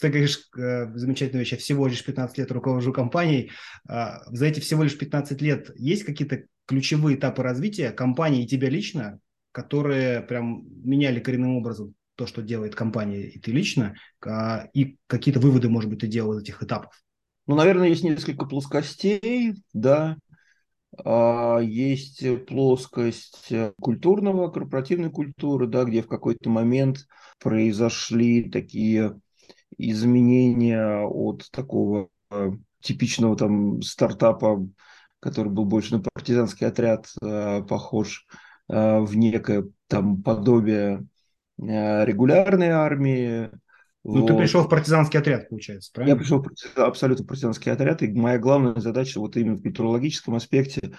Ты 0.00 0.08
говоришь, 0.08 0.48
э, 0.56 0.86
замечательная 0.94 1.40
вещь, 1.40 1.52
я 1.52 1.58
всего 1.58 1.86
лишь 1.86 2.04
15 2.04 2.38
лет 2.38 2.52
руковожу 2.52 2.92
компанией. 2.92 3.50
А, 3.88 4.20
за 4.26 4.46
эти 4.46 4.60
всего 4.60 4.84
лишь 4.84 4.96
15 4.96 5.40
лет 5.42 5.70
есть 5.76 6.04
какие-то 6.04 6.44
ключевые 6.66 7.16
этапы 7.16 7.42
развития 7.42 7.90
компании 7.90 8.44
и 8.44 8.46
тебя 8.46 8.68
лично, 8.68 9.18
которые 9.52 10.20
прям 10.20 10.66
меняли 10.84 11.20
коренным 11.20 11.56
образом 11.56 11.94
то, 12.18 12.26
что 12.26 12.42
делает 12.42 12.74
компания 12.74 13.22
и 13.28 13.38
ты 13.38 13.52
лично, 13.52 13.94
а, 14.26 14.66
и 14.74 14.98
какие-то 15.06 15.38
выводы, 15.38 15.68
может 15.68 15.88
быть, 15.88 16.00
ты 16.00 16.08
делал 16.08 16.36
из 16.36 16.42
этих 16.42 16.64
этапов? 16.64 16.90
Ну, 17.46 17.54
наверное, 17.54 17.88
есть 17.88 18.02
несколько 18.02 18.44
плоскостей, 18.44 19.54
да. 19.72 20.16
А, 21.04 21.60
есть 21.60 22.24
плоскость 22.46 23.52
культурного, 23.80 24.50
корпоративной 24.50 25.10
культуры, 25.10 25.68
да, 25.68 25.84
где 25.84 26.02
в 26.02 26.08
какой-то 26.08 26.50
момент 26.50 27.06
произошли 27.38 28.50
такие 28.50 29.20
изменения 29.78 31.06
от 31.06 31.48
такого 31.52 32.08
э, 32.32 32.50
типичного 32.80 33.36
там 33.36 33.80
стартапа, 33.80 34.66
который 35.20 35.52
был 35.52 35.66
больше 35.66 35.96
на 35.96 36.02
партизанский 36.02 36.66
отряд 36.66 37.06
э, 37.22 37.62
похож, 37.62 38.26
э, 38.68 38.98
в 38.98 39.16
некое 39.16 39.68
там 39.86 40.20
подобие 40.20 41.06
Э, 41.08 41.17
регулярной 41.58 42.68
армии. 42.68 43.50
Ну, 44.04 44.20
вот. 44.20 44.28
ты 44.28 44.36
пришел 44.36 44.62
в 44.62 44.68
партизанский 44.68 45.18
отряд, 45.18 45.48
получается, 45.48 45.90
правильно? 45.92 46.14
Я 46.14 46.18
пришел 46.18 46.42
в 46.42 46.78
абсолютно 46.78 47.26
партизанский 47.26 47.72
отряд, 47.72 48.02
и 48.02 48.12
моя 48.12 48.38
главная 48.38 48.80
задача 48.80 49.18
вот 49.18 49.36
именно 49.36 49.56
в 49.56 49.62
культурологическом 49.62 50.34
аспекте 50.34 50.92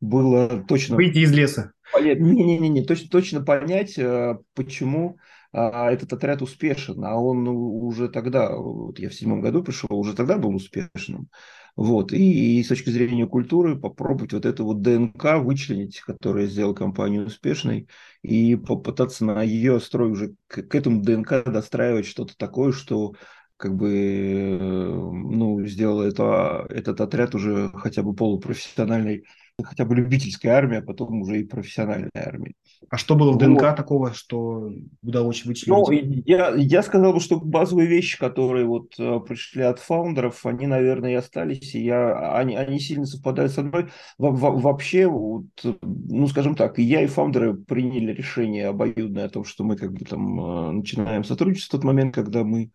было 0.00 0.64
точно... 0.66 0.96
Выйти 0.96 1.18
из 1.18 1.32
леса. 1.32 1.72
Не-не-не, 1.98 2.84
точно, 2.84 3.08
точно 3.10 3.42
понять, 3.42 3.98
э, 3.98 4.36
почему 4.54 5.18
а, 5.52 5.90
этот 5.90 6.12
отряд 6.12 6.42
успешен, 6.42 7.02
а 7.04 7.16
он 7.16 7.48
уже 7.48 8.08
тогда, 8.08 8.54
вот 8.54 8.98
я 8.98 9.08
в 9.08 9.14
седьмом 9.14 9.40
году 9.40 9.62
пришел, 9.62 9.88
уже 9.90 10.14
тогда 10.14 10.36
был 10.36 10.54
успешным. 10.54 11.28
Вот. 11.76 12.12
И, 12.12 12.58
и 12.58 12.64
с 12.64 12.68
точки 12.68 12.88
зрения 12.88 13.26
культуры 13.26 13.78
попробовать 13.78 14.32
вот 14.32 14.46
эту 14.46 14.64
вот 14.64 14.80
ДНК 14.80 15.36
вычленить, 15.38 16.00
которая 16.00 16.46
сделала 16.46 16.72
компанию 16.72 17.26
успешной, 17.26 17.86
и 18.22 18.56
попытаться 18.56 19.26
на 19.26 19.42
ее 19.42 19.78
строй 19.78 20.10
уже 20.10 20.34
к, 20.46 20.62
к 20.62 20.74
этому 20.74 21.02
ДНК 21.02 21.44
достраивать 21.44 22.06
что-то 22.06 22.34
такое, 22.36 22.72
что 22.72 23.14
как 23.56 23.74
бы 23.76 24.58
ну, 24.58 25.64
сделал 25.66 26.02
это, 26.02 26.66
этот 26.68 27.00
отряд 27.00 27.34
уже 27.34 27.70
хотя 27.74 28.02
бы 28.02 28.14
полупрофессиональной 28.14 29.24
хотя 29.64 29.86
бы 29.86 29.94
любительской 29.94 30.50
армии, 30.50 30.78
а 30.78 30.82
потом 30.82 31.22
уже 31.22 31.40
и 31.40 31.44
профессиональной 31.44 32.10
армии. 32.14 32.54
А 32.90 32.98
что 32.98 33.14
было 33.14 33.32
в 33.32 33.38
ДНК 33.38 33.62
вот. 33.62 33.76
такого, 33.76 34.12
что 34.12 34.70
удалось 35.02 35.44
вычислить? 35.44 35.68
Ну, 35.68 35.90
я, 35.90 36.54
я 36.54 36.82
сказал 36.82 37.14
бы, 37.14 37.20
что 37.20 37.40
базовые 37.40 37.88
вещи, 37.88 38.18
которые 38.18 38.66
вот 38.66 38.94
э, 38.98 39.18
пришли 39.20 39.62
от 39.62 39.78
фаундеров, 39.78 40.44
они, 40.44 40.66
наверное, 40.66 41.12
и 41.12 41.14
остались, 41.14 41.74
и 41.74 41.82
я, 41.82 42.36
они, 42.36 42.54
они 42.54 42.78
сильно 42.78 43.06
совпадают 43.06 43.52
со 43.52 43.62
мной. 43.62 43.88
Во, 44.18 44.30
во, 44.30 44.50
вообще, 44.50 45.06
вот, 45.06 45.46
ну, 45.82 46.26
скажем 46.26 46.54
так, 46.54 46.78
и 46.78 46.82
я, 46.82 47.02
и 47.02 47.06
фаундеры 47.06 47.54
приняли 47.54 48.12
решение 48.12 48.68
обоюдное 48.68 49.24
о 49.24 49.30
том, 49.30 49.44
что 49.44 49.64
мы 49.64 49.76
как 49.76 49.92
бы 49.92 50.04
там 50.04 50.38
э, 50.38 50.70
начинаем 50.72 51.24
сотрудничество 51.24 51.78
в 51.78 51.80
тот 51.80 51.86
момент, 51.86 52.14
когда 52.14 52.44
мы 52.44 52.72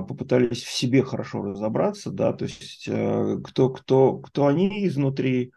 попытались 0.00 0.62
в 0.62 0.70
себе 0.70 1.02
хорошо 1.02 1.42
разобраться, 1.42 2.10
да, 2.10 2.32
то 2.32 2.44
есть 2.44 2.86
э, 2.86 3.38
кто, 3.44 3.70
кто, 3.70 4.18
кто 4.18 4.46
они 4.46 4.86
изнутри, 4.86 5.52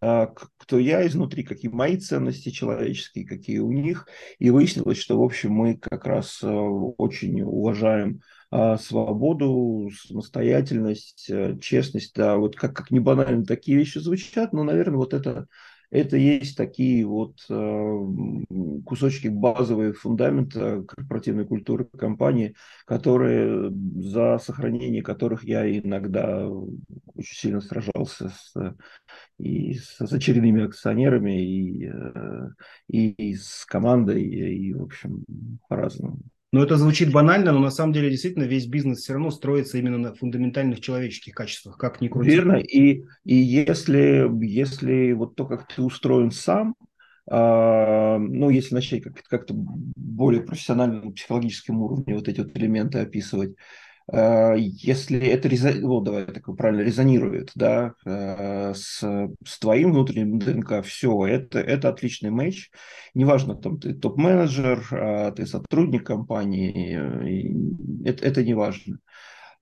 а, 0.00 0.26
кто 0.56 0.78
я 0.78 1.06
изнутри, 1.06 1.42
какие 1.42 1.70
мои 1.70 1.96
ценности 1.96 2.50
человеческие, 2.50 3.26
какие 3.26 3.58
у 3.58 3.70
них. 3.70 4.08
И 4.38 4.50
выяснилось, 4.50 4.98
что, 4.98 5.18
в 5.18 5.22
общем, 5.22 5.52
мы 5.52 5.76
как 5.76 6.06
раз 6.06 6.42
э, 6.42 6.48
очень 6.48 7.42
уважаем 7.42 8.20
а, 8.50 8.78
свободу, 8.78 9.90
самостоятельность, 10.06 11.26
э, 11.28 11.58
честность. 11.60 12.14
Да, 12.14 12.36
вот 12.36 12.56
как, 12.56 12.74
как 12.74 12.90
не 12.90 13.00
банально 13.00 13.44
такие 13.44 13.76
вещи 13.76 13.98
звучат, 13.98 14.52
но, 14.52 14.64
наверное, 14.64 14.96
вот 14.96 15.12
это 15.14 15.46
это 15.94 16.16
есть 16.16 16.56
такие 16.56 17.06
вот 17.06 17.36
э, 17.48 17.98
кусочки 18.84 19.28
базовые 19.28 19.92
фундамента 19.92 20.82
корпоративной 20.82 21.46
культуры 21.46 21.84
компании, 21.84 22.56
которые 22.84 23.70
за 23.70 24.38
сохранение 24.38 25.02
которых 25.02 25.44
я 25.44 25.64
иногда 25.78 26.48
очень 26.48 27.36
сильно 27.36 27.60
сражался 27.60 28.30
с, 28.30 28.76
и 29.38 29.74
с, 29.74 30.04
с 30.04 30.12
очередными 30.12 30.64
акционерами, 30.64 31.40
и, 31.40 31.88
э, 31.88 32.48
и, 32.88 33.36
с 33.36 33.64
командой, 33.64 34.20
и, 34.20 34.68
и 34.70 34.74
в 34.74 34.82
общем, 34.82 35.24
по-разному. 35.68 36.18
Но 36.54 36.62
это 36.62 36.76
звучит 36.76 37.10
банально, 37.10 37.50
но 37.50 37.58
на 37.58 37.72
самом 37.72 37.92
деле 37.92 38.10
действительно 38.10 38.44
весь 38.44 38.66
бизнес 38.66 39.00
все 39.00 39.14
равно 39.14 39.32
строится 39.32 39.76
именно 39.76 39.98
на 39.98 40.14
фундаментальных 40.14 40.80
человеческих 40.80 41.34
качествах, 41.34 41.76
как 41.76 42.00
ни 42.00 42.06
крути. 42.06 42.30
Верно, 42.30 42.52
и, 42.58 43.02
и 43.24 43.34
если, 43.34 44.30
если 44.40 45.10
вот 45.14 45.34
то, 45.34 45.46
как 45.46 45.66
ты 45.66 45.82
устроен 45.82 46.30
сам, 46.30 46.76
а, 47.28 48.18
ну, 48.18 48.50
если 48.50 48.76
начать 48.76 49.02
как- 49.02 49.20
как-то 49.24 49.52
более 49.56 50.42
профессиональным 50.42 51.12
психологическим 51.12 51.80
уровне 51.82 52.14
вот 52.14 52.28
эти 52.28 52.38
вот 52.38 52.56
элементы 52.56 53.00
описывать, 53.00 53.56
если 54.12 55.18
это 55.18 55.48
вот, 55.80 56.04
давай 56.04 56.26
так 56.26 56.44
правильно 56.56 56.82
резонирует, 56.82 57.52
да, 57.54 57.94
э, 58.04 58.74
с, 58.74 58.98
с 59.00 59.58
твоим 59.58 59.92
внутренним 59.92 60.38
ДНК, 60.38 60.84
все, 60.84 61.26
это, 61.26 61.58
это 61.58 61.88
отличный 61.88 62.30
матч. 62.30 62.70
Неважно, 63.14 63.54
там 63.54 63.80
ты 63.80 63.94
топ-менеджер, 63.94 64.86
а 64.90 65.32
ты 65.32 65.46
сотрудник 65.46 66.04
компании, 66.04 66.98
э, 68.04 68.08
это, 68.08 68.26
это 68.26 68.44
не 68.44 68.52
важно. 68.52 68.98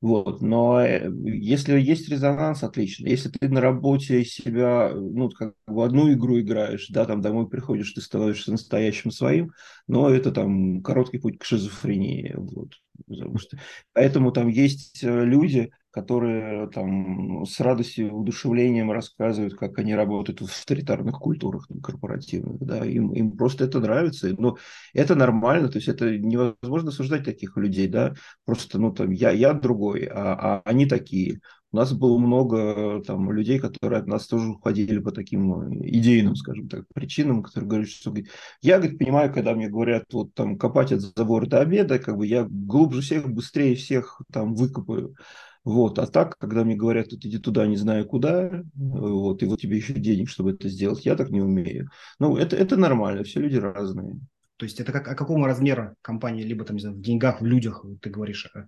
Вот. 0.02 0.42
Но 0.42 0.80
э, 0.80 1.08
если 1.24 1.78
есть 1.78 2.08
резонанс, 2.08 2.64
отлично. 2.64 3.06
Если 3.06 3.28
ты 3.28 3.48
на 3.48 3.60
работе 3.60 4.24
себя, 4.24 4.90
ну, 4.92 5.30
как 5.30 5.54
в 5.64 5.80
одну 5.80 6.12
игру 6.12 6.40
играешь, 6.40 6.88
да, 6.88 7.04
там 7.04 7.20
домой 7.20 7.48
приходишь, 7.48 7.92
ты 7.92 8.00
становишься 8.00 8.50
настоящим 8.50 9.12
своим, 9.12 9.52
но 9.86 10.10
это 10.10 10.32
там 10.32 10.82
короткий 10.82 11.18
путь 11.18 11.38
к 11.38 11.44
шизофрении. 11.44 12.34
Вот. 12.36 12.72
Потому 13.06 13.38
что... 13.38 13.58
Поэтому 13.92 14.32
там 14.32 14.48
есть 14.48 15.04
э, 15.04 15.24
люди, 15.24 15.70
которые 15.92 16.68
там 16.70 17.44
с 17.46 17.60
радостью, 17.60 18.14
удушевлением 18.14 18.90
рассказывают, 18.90 19.54
как 19.54 19.78
они 19.78 19.94
работают 19.94 20.40
в 20.40 20.44
авторитарных 20.44 21.18
культурах 21.18 21.68
корпоративных, 21.82 22.58
да, 22.60 22.84
им, 22.84 23.12
им 23.12 23.36
просто 23.36 23.64
это 23.64 23.78
нравится, 23.80 24.34
но 24.38 24.56
это 24.94 25.14
нормально, 25.14 25.68
то 25.68 25.76
есть 25.76 25.88
это 25.88 26.18
невозможно 26.18 26.88
осуждать 26.90 27.24
таких 27.24 27.56
людей, 27.56 27.88
да, 27.88 28.14
просто, 28.44 28.78
ну, 28.78 28.92
там, 28.92 29.10
я, 29.10 29.30
я 29.30 29.52
другой, 29.52 30.06
а, 30.06 30.62
а 30.62 30.62
они 30.64 30.86
такие, 30.86 31.40
У 31.70 31.76
нас 31.76 31.92
было 31.92 32.18
много 32.18 33.02
там 33.06 33.32
людей, 33.32 33.58
которые 33.58 34.00
от 34.00 34.06
нас 34.06 34.26
тоже 34.26 34.50
уходили 34.50 34.98
по 34.98 35.10
таким 35.10 35.82
идейным, 35.82 36.36
скажем 36.36 36.68
так, 36.68 36.84
причинам, 36.94 37.42
которые 37.42 37.68
говорят, 37.68 37.88
что 37.88 38.14
я, 38.60 38.78
говорит, 38.78 38.98
понимаю, 38.98 39.32
когда 39.32 39.54
мне 39.54 39.68
говорят, 39.68 40.04
вот 40.12 40.34
там 40.34 40.58
копать 40.58 40.92
от 40.92 41.00
забора 41.00 41.46
до 41.46 41.60
обеда, 41.60 41.98
как 41.98 42.16
бы 42.16 42.26
я 42.26 42.46
глубже 42.48 43.00
всех, 43.00 43.28
быстрее 43.30 43.74
всех 43.74 44.20
там 44.30 44.54
выкопаю. 44.54 45.14
Вот. 45.64 45.98
А 45.98 46.06
так, 46.06 46.36
когда 46.38 46.64
мне 46.64 46.74
говорят, 46.74 47.12
вот 47.12 47.24
иди 47.24 47.38
туда, 47.38 47.66
не 47.66 47.76
знаю 47.76 48.06
куда, 48.06 48.62
вот, 48.74 49.42
и 49.42 49.46
вот 49.46 49.60
тебе 49.60 49.76
еще 49.76 49.94
денег, 49.94 50.28
чтобы 50.28 50.52
это 50.52 50.68
сделать, 50.68 51.06
я 51.06 51.14
так 51.14 51.30
не 51.30 51.40
умею. 51.40 51.88
Ну, 52.18 52.36
это, 52.36 52.56
это 52.56 52.76
нормально, 52.76 53.22
все 53.22 53.40
люди 53.40 53.56
разные. 53.56 54.18
То 54.56 54.64
есть 54.64 54.80
это 54.80 54.92
как, 54.92 55.08
о 55.08 55.14
какому 55.14 55.46
размера 55.46 55.96
компании, 56.02 56.42
либо 56.42 56.64
там, 56.64 56.76
не 56.76 56.82
знаю, 56.82 56.96
в 56.96 57.00
деньгах, 57.00 57.40
в 57.40 57.44
людях, 57.44 57.84
ты 58.00 58.10
говоришь, 58.10 58.48
э, 58.54 58.66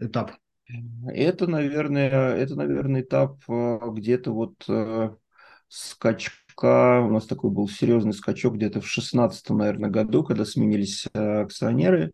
этап? 0.00 0.32
Это, 1.08 1.46
наверное, 1.48 2.34
это, 2.36 2.54
наверное, 2.54 3.02
этап 3.02 3.38
э, 3.48 3.78
где-то 3.92 4.32
вот 4.32 4.54
э, 4.68 5.10
скачка, 5.68 7.00
у 7.00 7.10
нас 7.10 7.26
такой 7.26 7.50
был 7.50 7.68
серьезный 7.68 8.12
скачок 8.12 8.54
где-то 8.54 8.80
в 8.80 8.86
16 8.86 9.50
наверное, 9.50 9.90
году, 9.90 10.22
когда 10.22 10.44
сменились 10.44 11.06
акционеры, 11.12 12.12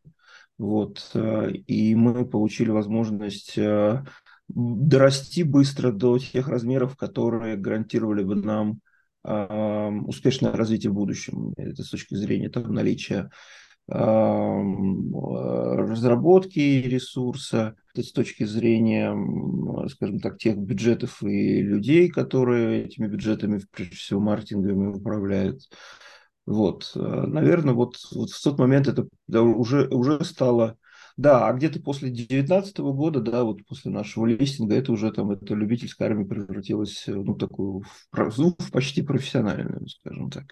вот, 0.59 1.13
и 1.15 1.95
мы 1.95 2.25
получили 2.25 2.71
возможность 2.71 3.59
дорасти 4.49 5.43
быстро 5.43 5.93
до 5.93 6.19
тех 6.19 6.49
размеров, 6.49 6.97
которые 6.97 7.57
гарантировали 7.57 8.23
бы 8.23 8.37
нам 8.37 8.81
успешное 10.07 10.53
развитие 10.53 10.91
в 10.93 10.95
будущем. 10.95 11.53
Это 11.57 11.83
с 11.83 11.91
точки 11.91 12.15
зрения 12.15 12.49
там, 12.49 12.73
наличия 12.73 13.29
разработки 15.79 16.59
ресурса, 16.59 17.75
с 17.95 18.13
точки 18.13 18.45
зрения, 18.45 19.15
скажем 19.89 20.19
так, 20.21 20.39
тех 20.39 20.57
бюджетов 20.57 21.23
и 21.23 21.61
людей, 21.63 22.09
которые 22.09 22.85
этими 22.87 23.07
бюджетами, 23.07 23.61
прежде 23.71 23.97
всего, 23.97 24.21
маркетинговыми 24.21 24.89
управляют. 24.97 25.69
Вот, 26.47 26.93
наверное, 26.95 27.75
вот, 27.75 27.97
вот 28.13 28.31
в 28.31 28.43
тот 28.43 28.59
момент 28.59 28.87
это 28.87 29.09
уже, 29.43 29.89
уже 29.89 30.25
стало 30.25 30.79
да, 31.17 31.49
а 31.49 31.53
где-то 31.55 31.81
после 31.81 32.09
2019 32.09 32.79
года, 32.79 33.21
да, 33.21 33.43
вот 33.43 33.65
после 33.67 33.91
нашего 33.91 34.27
листинга, 34.27 34.75
это 34.75 34.93
уже 34.93 35.11
там, 35.13 35.31
эта 35.31 35.55
любительская 35.55 36.09
армия 36.09 36.27
превратилась, 36.27 37.05
ну, 37.07 37.35
такую, 37.35 37.85
в, 38.13 38.39
ну, 38.39 38.55
в 38.59 38.71
почти 38.71 39.01
профессиональную, 39.01 39.89
скажем 39.89 40.31
так. 40.31 40.45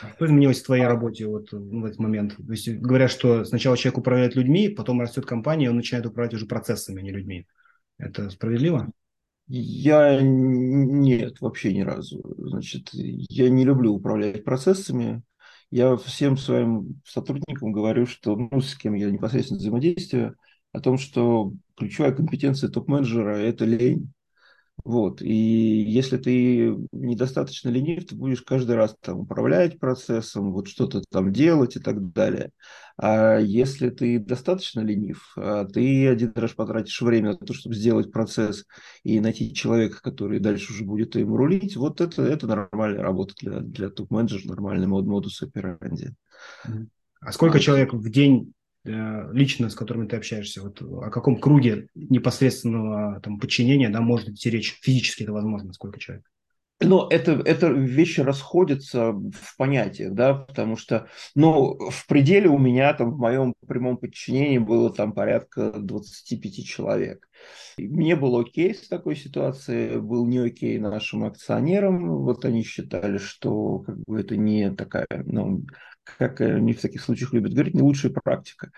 А 0.00 0.08
что 0.14 0.24
изменилось 0.24 0.62
в 0.62 0.66
твоей 0.66 0.86
работе 0.86 1.26
вот 1.26 1.52
в 1.52 1.84
этот 1.84 1.98
момент? 1.98 2.34
То 2.34 2.50
есть 2.50 2.66
говорят, 2.66 3.10
что 3.10 3.44
сначала 3.44 3.76
человек 3.76 3.98
управляет 3.98 4.36
людьми, 4.36 4.70
потом 4.70 5.02
растет 5.02 5.26
компания, 5.26 5.66
и 5.66 5.68
он 5.68 5.76
начинает 5.76 6.06
управлять 6.06 6.32
уже 6.32 6.46
процессами, 6.46 7.00
а 7.00 7.02
не 7.02 7.12
людьми. 7.12 7.46
Это 7.98 8.30
справедливо? 8.30 8.90
Я 9.48 10.18
нет, 10.22 11.42
вообще 11.42 11.74
ни 11.74 11.82
разу. 11.82 12.22
Значит, 12.38 12.88
я 12.92 13.50
не 13.50 13.64
люблю 13.64 13.92
управлять 13.92 14.44
процессами 14.44 15.22
я 15.70 15.96
всем 15.96 16.36
своим 16.36 17.00
сотрудникам 17.04 17.72
говорю, 17.72 18.06
что, 18.06 18.36
ну, 18.36 18.60
с 18.60 18.74
кем 18.76 18.94
я 18.94 19.10
непосредственно 19.10 19.58
взаимодействую, 19.58 20.36
о 20.72 20.80
том, 20.80 20.98
что 20.98 21.52
ключевая 21.76 22.12
компетенция 22.12 22.70
топ-менеджера– 22.70 23.36
это 23.36 23.64
лень. 23.64 24.12
Вот. 24.86 25.20
И 25.20 25.34
если 25.34 26.16
ты 26.16 26.76
недостаточно 26.92 27.70
ленив, 27.70 28.06
ты 28.06 28.14
будешь 28.14 28.42
каждый 28.42 28.76
раз 28.76 28.94
там 29.00 29.18
управлять 29.18 29.80
процессом, 29.80 30.52
вот 30.52 30.68
что-то 30.68 31.02
там 31.10 31.32
делать 31.32 31.74
и 31.74 31.80
так 31.80 32.12
далее. 32.12 32.52
А 32.96 33.36
если 33.38 33.90
ты 33.90 34.20
достаточно 34.20 34.78
ленив, 34.78 35.32
а 35.36 35.64
ты 35.64 36.06
один 36.06 36.30
раз 36.36 36.52
потратишь 36.52 37.02
время 37.02 37.30
на 37.30 37.36
то, 37.36 37.52
чтобы 37.52 37.74
сделать 37.74 38.12
процесс 38.12 38.64
и 39.02 39.18
найти 39.18 39.52
человека, 39.52 40.00
который 40.00 40.38
дальше 40.38 40.72
уже 40.72 40.84
будет 40.84 41.16
им 41.16 41.34
рулить, 41.34 41.74
вот 41.74 42.00
это, 42.00 42.22
это 42.22 42.46
нормальная 42.46 43.02
работа 43.02 43.34
для, 43.40 43.58
для 43.58 43.90
топ-менеджера, 43.90 44.46
нормальный 44.46 44.86
мод, 44.86 45.04
модус 45.04 45.42
операнди. 45.42 46.14
А 47.20 47.32
сколько 47.32 47.58
человек 47.58 47.92
в 47.92 48.08
день 48.08 48.52
лично, 48.86 49.68
с 49.68 49.74
которыми 49.74 50.06
ты 50.06 50.16
общаешься, 50.16 50.62
вот 50.62 50.80
о 50.80 51.10
каком 51.10 51.40
круге 51.40 51.88
непосредственного 51.94 53.20
там, 53.20 53.38
подчинения 53.38 53.88
да, 53.88 54.00
может 54.00 54.28
идти 54.28 54.50
речь? 54.50 54.78
Физически 54.82 55.24
это 55.24 55.32
возможно, 55.32 55.72
сколько 55.72 55.98
человек? 55.98 56.24
Но 56.80 57.08
это, 57.10 57.32
это 57.32 57.68
вещи 57.68 58.20
расходятся 58.20 59.12
в 59.12 59.56
понятиях, 59.56 60.12
да, 60.12 60.34
потому 60.34 60.76
что, 60.76 61.08
ну, 61.34 61.78
в 61.90 62.06
пределе 62.06 62.50
у 62.50 62.58
меня 62.58 62.92
там 62.92 63.12
в 63.12 63.18
моем 63.18 63.54
прямом 63.66 63.96
подчинении 63.96 64.58
было 64.58 64.92
там 64.92 65.12
порядка 65.12 65.72
25 65.72 66.66
человек. 66.66 67.25
Мне 67.78 68.16
был 68.16 68.38
окей 68.38 68.74
с 68.74 68.88
такой 68.88 69.16
ситуацией, 69.16 69.98
был 69.98 70.26
не 70.26 70.38
окей 70.38 70.78
нашим 70.78 71.24
акционерам, 71.24 72.22
вот 72.22 72.44
они 72.44 72.62
считали, 72.62 73.18
что 73.18 73.80
как 73.80 73.98
бы 74.06 74.20
это 74.20 74.36
не 74.36 74.70
такая, 74.74 75.06
ну, 75.10 75.62
как 76.04 76.40
они 76.40 76.72
в 76.72 76.80
таких 76.80 77.02
случаях 77.02 77.32
любят 77.32 77.52
говорить, 77.52 77.74
не 77.74 77.82
лучшая 77.82 78.12
практика. 78.12 78.70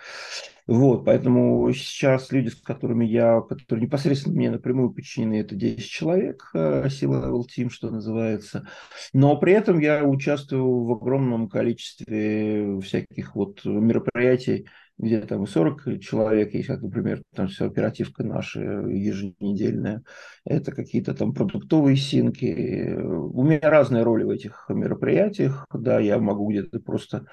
Вот, 0.66 1.04
поэтому 1.04 1.70
сейчас 1.72 2.32
люди, 2.32 2.48
с 2.48 2.56
которыми 2.56 3.06
я, 3.06 3.40
которые 3.40 3.86
непосредственно 3.86 4.34
мне 4.34 4.50
напрямую 4.50 4.90
подчинены, 4.90 5.40
это 5.40 5.54
10 5.54 5.88
человек, 5.88 6.50
сила 6.52 7.28
Level 7.28 7.44
Team, 7.44 7.70
что 7.70 7.90
называется. 7.90 8.68
Но 9.12 9.36
при 9.38 9.52
этом 9.52 9.78
я 9.78 10.04
участвую 10.04 10.84
в 10.84 10.92
огромном 10.92 11.48
количестве 11.48 12.80
всяких 12.80 13.34
вот 13.34 13.64
мероприятий, 13.64 14.66
где 14.98 15.20
там 15.20 15.44
и 15.44 15.46
40 15.46 16.00
человек 16.00 16.54
есть, 16.54 16.66
как, 16.66 16.82
например, 16.82 17.22
там 17.34 17.48
вся 17.48 17.66
оперативка 17.66 18.24
наша 18.24 18.60
еженедельная, 18.60 20.02
это 20.44 20.72
какие-то 20.72 21.14
там 21.14 21.32
продуктовые 21.32 21.96
синки. 21.96 22.94
У 22.96 23.42
меня 23.44 23.60
разные 23.62 24.02
роли 24.02 24.24
в 24.24 24.30
этих 24.30 24.66
мероприятиях, 24.68 25.66
да, 25.72 26.00
я 26.00 26.18
могу 26.18 26.50
где-то 26.50 26.80
просто 26.80 27.26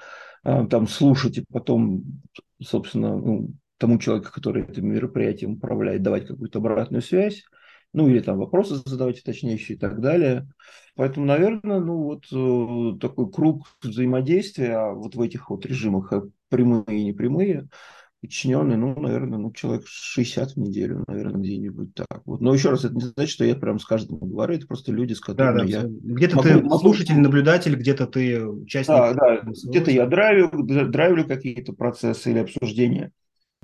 а, 0.43 0.65
там 0.67 0.87
слушать 0.87 1.39
и 1.39 1.45
потом, 1.51 2.03
собственно, 2.61 3.17
ну, 3.17 3.49
тому 3.77 3.97
человеку, 3.97 4.31
который 4.31 4.63
этим 4.63 4.87
мероприятием 4.87 5.53
управляет, 5.53 6.03
давать 6.03 6.27
какую-то 6.27 6.59
обратную 6.59 7.01
связь, 7.01 7.43
ну 7.93 8.07
или 8.07 8.19
там 8.19 8.37
вопросы 8.37 8.75
задавать 8.75 9.19
уточняющие 9.19 9.77
и 9.77 9.79
так 9.79 10.01
далее. 10.01 10.47
Поэтому, 10.95 11.25
наверное, 11.25 11.79
ну 11.79 12.03
вот 12.03 12.25
э, 12.31 12.99
такой 12.99 13.31
круг 13.31 13.65
взаимодействия 13.81 14.91
вот 14.93 15.15
в 15.15 15.21
этих 15.21 15.49
вот 15.49 15.65
режимах 15.65 16.13
э, 16.13 16.21
прямые 16.49 16.83
и 16.87 17.03
непрямые, 17.05 17.67
подчиненные, 18.21 18.77
ну, 18.77 18.99
наверное, 18.99 19.37
ну, 19.37 19.51
человек 19.51 19.85
60 19.87 20.51
в 20.51 20.57
неделю, 20.57 21.03
наверное, 21.07 21.41
где-нибудь 21.41 21.93
так. 21.93 22.21
Вот. 22.25 22.41
Но 22.41 22.53
еще 22.53 22.71
раз, 22.71 22.85
это 22.85 22.95
не 22.95 23.01
значит, 23.01 23.31
что 23.31 23.45
я 23.45 23.55
прям 23.55 23.79
с 23.79 23.85
каждым 23.85 24.19
говорю, 24.19 24.55
это 24.55 24.67
просто 24.67 24.91
люди, 24.91 25.13
с 25.13 25.19
которыми 25.19 25.59
да, 25.59 25.63
да, 25.63 25.69
я... 25.69 25.83
Где-то 25.87 26.37
могу, 26.37 26.47
ты 26.47 26.55
могу... 26.55 26.77
слушатель, 26.79 27.19
наблюдатель, 27.19 27.75
где-то 27.75 28.07
ты 28.07 28.45
участник. 28.45 28.95
Да, 28.95 29.13
да, 29.13 29.41
где-то 29.43 29.91
я 29.91 30.05
драйвлю, 30.05 30.49
драйвлю 30.63 31.25
какие-то 31.25 31.73
процессы 31.73 32.31
или 32.31 32.39
обсуждения 32.39 33.11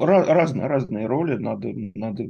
разные, 0.06 0.68
разные 0.68 1.08
роли, 1.08 1.38
надо, 1.38 1.70
надо 1.96 2.26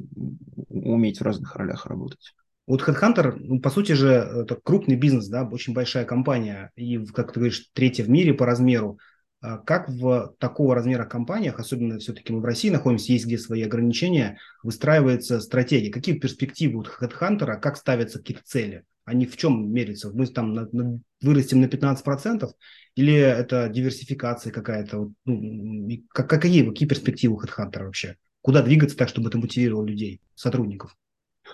уметь 0.70 1.20
в 1.20 1.24
разных 1.24 1.56
ролях 1.56 1.86
работать. 1.86 2.34
Вот 2.68 2.88
HeadHunter, 2.88 3.36
ну, 3.38 3.60
по 3.60 3.70
сути 3.70 3.94
же, 3.94 4.10
это 4.10 4.58
крупный 4.62 4.96
бизнес, 4.96 5.28
да, 5.28 5.44
очень 5.44 5.74
большая 5.74 6.06
компания, 6.06 6.72
и, 6.76 7.04
как 7.06 7.34
ты 7.34 7.40
говоришь, 7.40 7.70
третья 7.74 8.04
в 8.04 8.10
мире 8.10 8.34
по 8.34 8.46
размеру. 8.46 9.00
А 9.42 9.58
как 9.58 9.90
в 9.90 10.36
такого 10.38 10.76
размера 10.76 11.06
компаниях, 11.06 11.60
особенно 11.60 11.98
все-таки 11.98 12.32
мы 12.32 12.42
в 12.42 12.46
России 12.46 12.70
находимся, 12.70 13.12
есть 13.12 13.26
где 13.26 13.40
свои 13.40 13.64
ограничения, 13.64 14.38
выстраивается 14.62 15.40
стратегия? 15.40 15.92
Какие 15.92 16.18
перспективы 16.20 16.80
у 16.80 16.84
HeadHunter, 16.84 17.60
как 17.60 17.76
ставятся 17.76 18.20
какие-то 18.20 18.44
цели? 18.46 18.84
Они 19.04 19.26
в 19.26 19.36
чем 19.36 19.74
мерятся? 19.74 20.12
Мы 20.12 20.28
там 20.28 20.54
на, 20.54 20.70
на, 20.72 21.00
вырастем 21.22 21.60
на 21.60 21.66
15%, 21.66 22.52
или 22.96 23.16
это 23.16 23.68
диверсификация 23.68 24.54
какая-то? 24.54 25.12
Ну, 25.26 26.04
как, 26.10 26.30
какие, 26.30 26.64
какие 26.70 26.88
перспективы 26.88 27.36
у 27.36 27.42
HeadHunter 27.42 27.86
вообще? 27.86 28.18
Куда 28.42 28.62
двигаться 28.62 28.96
так, 28.96 29.10
чтобы 29.10 29.30
это 29.30 29.40
мотивировало 29.40 29.86
людей, 29.86 30.22
сотрудников? 30.36 30.96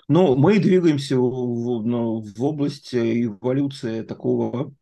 Ну, 0.08 0.36
мы 0.36 0.58
двигаемся 0.58 1.16
в, 1.16 1.82
ну, 1.84 2.20
в 2.20 2.42
область 2.42 2.94
эволюции 2.94 4.02
такого 4.02 4.72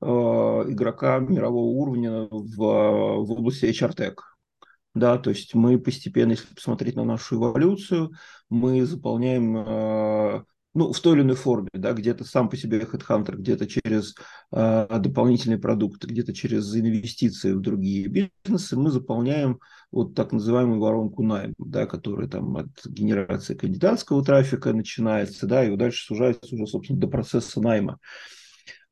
э, 0.00 0.06
игрока 0.06 1.18
мирового 1.18 1.66
уровня 1.66 2.28
в, 2.30 2.56
в 2.56 3.32
области 3.32 3.66
HR-Tech. 3.66 4.16
Да, 4.94 5.18
то 5.18 5.30
есть 5.30 5.54
мы 5.54 5.78
постепенно, 5.78 6.32
если 6.32 6.54
посмотреть 6.54 6.96
на 6.96 7.04
нашу 7.04 7.36
эволюцию, 7.36 8.12
мы 8.50 8.84
заполняем 8.84 9.56
э, 9.56 10.44
ну, 10.74 10.92
в 10.92 11.00
той 11.00 11.14
или 11.14 11.22
иной 11.22 11.36
форме, 11.36 11.68
да, 11.72 11.92
где-то 11.92 12.24
сам 12.24 12.48
по 12.48 12.56
себе 12.56 12.80
HeadHunter, 12.80 13.36
где-то 13.36 13.66
через 13.66 14.14
э, 14.52 14.98
дополнительные 14.98 15.58
продукты, 15.58 16.06
где-то 16.06 16.34
через 16.34 16.74
инвестиции 16.74 17.52
в 17.52 17.60
другие 17.60 18.06
бизнесы, 18.08 18.76
мы 18.76 18.90
заполняем 18.90 19.58
вот 19.90 20.14
так 20.14 20.32
называемую 20.32 20.80
воронку 20.80 21.22
найма, 21.22 21.54
да, 21.58 21.86
которая 21.86 22.28
там 22.28 22.56
от 22.56 22.68
генерации 22.86 23.54
кандидатского 23.54 24.24
трафика 24.24 24.72
начинается, 24.72 25.46
да, 25.46 25.64
и 25.64 25.76
дальше 25.76 26.04
сужается 26.04 26.54
уже, 26.54 26.66
собственно, 26.66 27.00
до 27.00 27.08
процесса 27.08 27.60
найма. 27.60 27.98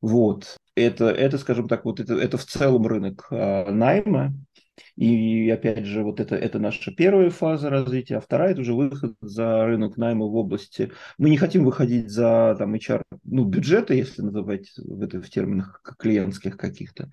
Вот. 0.01 0.57
Это, 0.75 1.07
это 1.07 1.39
скажем 1.39 1.69
так, 1.69 1.85
вот 1.85 2.01
это, 2.01 2.15
это 2.15 2.37
в 2.39 2.45
целом 2.45 2.87
рынок 2.87 3.27
э, 3.31 3.71
найма. 3.71 4.35
И 4.97 5.51
опять 5.51 5.85
же, 5.87 6.03
вот 6.03 6.21
это, 6.21 6.37
это 6.37 6.59
наша 6.59 6.93
первая 6.93 7.31
фаза 7.31 7.71
развития, 7.71 8.17
а 8.17 8.21
вторая– 8.21 8.51
это 8.53 8.61
уже 8.61 8.75
выход 8.75 9.15
за 9.21 9.65
рынок 9.65 9.97
найма 9.97 10.27
в 10.27 10.35
области. 10.37 10.93
Мы 11.19 11.31
не 11.31 11.37
хотим 11.37 11.65
выходить 11.65 12.11
за 12.11 12.55
там, 12.59 12.75
HR, 12.75 13.03
ну, 13.25 13.45
бюджеты, 13.45 13.95
если 13.95 14.23
называть 14.23 14.73
в, 14.77 15.03
это, 15.03 15.21
в 15.21 15.29
терминах 15.31 15.83
клиентских 15.99 16.57
каких-то. 16.57 17.11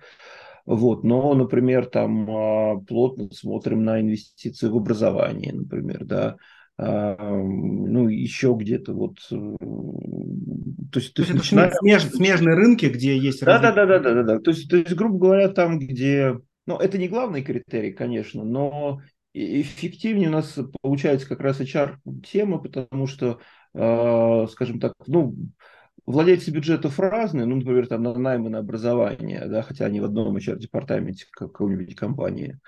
Вот. 0.66 1.04
Но, 1.04 1.34
например, 1.34 1.86
там 1.86 2.30
а, 2.30 2.80
плотно 2.80 3.28
смотрим 3.30 3.84
на 3.84 4.00
инвестиции 4.00 4.68
в 4.68 4.76
образование, 4.76 5.52
например, 5.52 6.04
да, 6.04 6.36
ну, 6.76 8.08
еще 8.08 8.56
где-то 8.58 8.94
вот... 8.94 9.18
То 9.28 11.00
есть, 11.00 11.14
то 11.14 11.22
есть 11.22 11.30
это 11.30 11.36
начинаем... 11.36 11.72
смеж, 11.72 12.02
смежные 12.04 12.56
рынки, 12.56 12.86
где 12.86 13.16
есть... 13.16 13.44
Да, 13.44 13.60
да, 13.60 13.72
да, 13.72 13.86
да, 13.86 13.98
да, 14.00 14.14
да, 14.14 14.22
да. 14.22 14.40
То 14.40 14.50
есть, 14.50 14.68
то 14.68 14.76
есть, 14.76 14.94
грубо 14.94 15.18
говоря, 15.18 15.48
там, 15.48 15.78
где... 15.78 16.34
Ну, 16.66 16.76
это 16.78 16.98
не 16.98 17.08
главный 17.08 17.42
критерий, 17.42 17.92
конечно, 17.92 18.44
но 18.44 19.00
эффективнее 19.34 20.28
у 20.28 20.32
нас 20.32 20.58
получается 20.80 21.28
как 21.28 21.40
раз 21.40 21.60
HR-тема, 21.60 22.58
потому 22.58 23.06
что, 23.06 23.40
э, 23.74 24.46
скажем 24.50 24.80
так, 24.80 24.94
ну, 25.06 25.34
владельцы 26.06 26.50
бюджетов 26.50 26.98
разные, 26.98 27.46
ну, 27.46 27.56
например, 27.56 27.86
там 27.86 28.02
на 28.02 28.14
наймы 28.14 28.48
на 28.48 28.58
образование, 28.58 29.44
да, 29.46 29.62
хотя 29.62 29.86
они 29.86 30.00
в 30.00 30.04
одном 30.04 30.36
HR-департаменте 30.36 31.26
какой-нибудь 31.32 31.96
компании. 31.96 32.58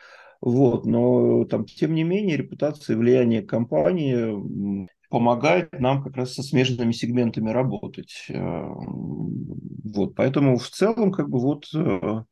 Вот, 0.41 0.85
но 0.85 1.45
там, 1.45 1.65
тем 1.65 1.95
не 1.95 2.05
менее, 2.05 2.37
репутация 2.37 2.95
и 2.95 2.99
влияние 2.99 3.43
компании 3.43 4.87
помогает 5.09 5.73
нам 5.79 6.03
как 6.03 6.17
раз 6.17 6.35
со 6.35 6.43
смежными 6.43 6.93
сегментами 6.93 7.51
работать. 7.51 8.27
Э, 8.29 8.35
вот, 8.35 10.15
поэтому 10.15 10.59
в 10.59 10.69
целом, 10.69 11.13
как 11.13 11.29
бы 11.31 11.39
вот 11.41 11.67
э, 11.75 12.25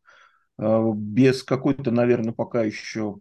без 0.58 1.42
какой-то, 1.42 1.90
наверное, 1.90 2.32
пока 2.32 2.62
еще 2.62 3.16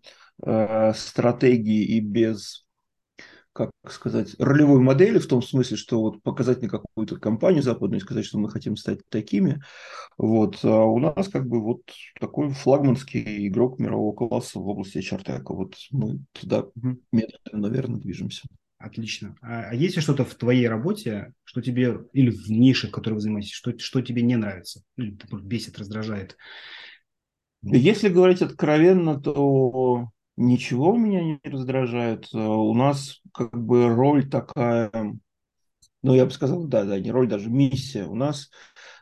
стратегии 0.94 1.84
и 1.84 2.00
без 2.00 2.64
как 3.54 3.70
сказать, 3.88 4.36
ролевой 4.40 4.80
модели 4.80 5.20
в 5.20 5.28
том 5.28 5.44
смысле, 5.44 5.78
что 5.78 6.02
вот 6.02 6.24
показать 6.24 6.62
на 6.64 6.70
какую-то 6.70 7.18
компанию 7.18 7.62
западную 7.62 8.00
и 8.00 8.04
сказать, 8.04 8.26
что 8.26 8.40
мы 8.40 8.50
хотим 8.50 8.76
стать 8.76 9.08
такими. 9.10 9.62
Вот. 10.18 10.60
А 10.64 10.84
у 10.86 10.98
нас 11.00 11.28
как 11.28 11.48
бы 11.48 11.62
вот 11.62 11.82
такой 12.20 12.50
флагманский 12.50 13.48
игрок 13.48 13.80
мирового 13.80 14.14
класса 14.16 14.60
в 14.60 14.68
области 14.68 14.98
HR-тека. 14.98 15.54
Вот 15.54 15.76
мы 15.92 16.22
туда 16.34 16.66
медленно, 17.12 17.68
наверное, 17.68 18.00
движемся. 18.00 18.48
Отлично. 18.80 19.36
А, 19.42 19.70
а 19.70 19.76
есть 19.76 19.96
ли 19.96 20.02
что-то 20.02 20.26
в 20.26 20.34
твоей 20.34 20.68
работе, 20.68 21.34
что 21.44 21.62
тебе, 21.62 22.00
или 22.12 22.32
в 22.32 22.50
нише, 22.50 22.88
в 22.88 22.92
которой 22.92 23.14
вы 23.14 23.20
занимаетесь, 23.22 23.52
что, 23.52 23.78
что 23.78 24.02
тебе 24.02 24.24
не 24.24 24.36
нравится, 24.36 24.82
или 24.98 25.16
бесит, 25.44 25.78
раздражает? 25.78 26.38
Если 27.64 28.10
говорить 28.10 28.42
откровенно, 28.42 29.20
то 29.20 30.10
Ничего 30.36 30.98
меня 30.98 31.24
не 31.24 31.40
раздражает. 31.44 32.28
Э, 32.34 32.38
у 32.40 32.74
нас 32.74 33.22
как 33.34 33.52
бы 33.56 33.90
роль 33.90 34.28
такая, 34.28 34.92
ну, 36.02 36.16
я 36.16 36.26
бы 36.26 36.32
сказал, 36.32 36.66
да, 36.66 36.86
да, 36.86 37.00
не 37.00 37.12
роль, 37.12 37.28
даже 37.28 37.50
миссия. 37.50 38.06
У 38.06 38.16
нас 38.16 38.50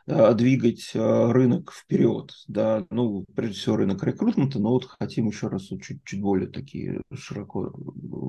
э, 0.06 0.34
двигать 0.34 0.90
э, 0.94 1.32
рынок 1.32 1.72
вперед, 1.72 2.32
да, 2.48 2.84
ну, 2.90 3.24
прежде 3.34 3.58
всего 3.60 3.76
рынок 3.76 4.04
рекрутмента, 4.04 4.58
но 4.58 4.72
вот 4.72 4.84
хотим 4.84 5.28
еще 5.28 5.48
раз 5.48 5.68
чуть, 5.68 6.04
чуть 6.04 6.20
более 6.20 6.48
такие 6.48 7.00
широко 7.14 7.72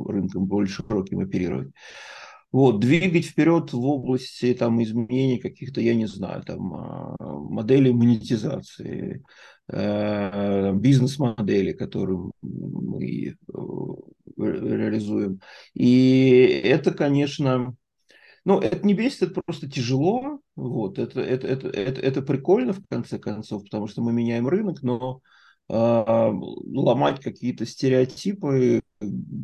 рынком 0.07 0.45
более 0.45 0.69
широким 0.69 1.19
оперировать. 1.19 1.73
Вот, 2.53 2.79
двигать 2.79 3.25
вперед 3.25 3.73
в 3.73 3.83
области 3.83 4.53
там, 4.53 4.81
изменений 4.83 5.39
каких-то, 5.39 5.81
я 5.81 5.95
не 5.95 6.05
знаю, 6.05 6.43
там, 6.43 6.71
а, 6.75 7.15
моделей 7.19 7.91
монетизации, 7.91 9.23
э, 9.69 10.73
бизнес-модели, 10.75 11.71
которые 11.73 12.29
мы 12.43 13.05
э, 13.05 13.33
реализуем. 14.37 15.39
И 15.73 16.61
это, 16.63 16.93
конечно, 16.93 17.75
ну, 18.45 18.59
это 18.59 18.85
не 18.85 18.93
бесит, 18.93 19.23
это 19.23 19.41
просто 19.43 19.67
тяжело. 19.67 20.39
Вот, 20.55 20.99
это, 20.99 21.21
это, 21.21 21.47
это, 21.47 21.69
это, 21.69 22.01
это 22.01 22.21
прикольно, 22.21 22.73
в 22.73 22.85
конце 22.87 23.17
концов, 23.17 23.63
потому 23.63 23.87
что 23.87 24.03
мы 24.03 24.13
меняем 24.13 24.47
рынок, 24.47 24.83
но 24.83 25.21
э, 25.69 25.73
ломать 25.73 27.19
какие-то 27.19 27.65
стереотипы 27.65 28.83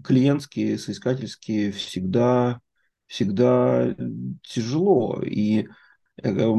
клиентские, 0.04 0.78
соискательские 0.78 1.72
всегда 1.72 2.62
всегда 3.10 3.96
тяжело, 4.44 5.20
и 5.22 5.68
э, 6.22 6.54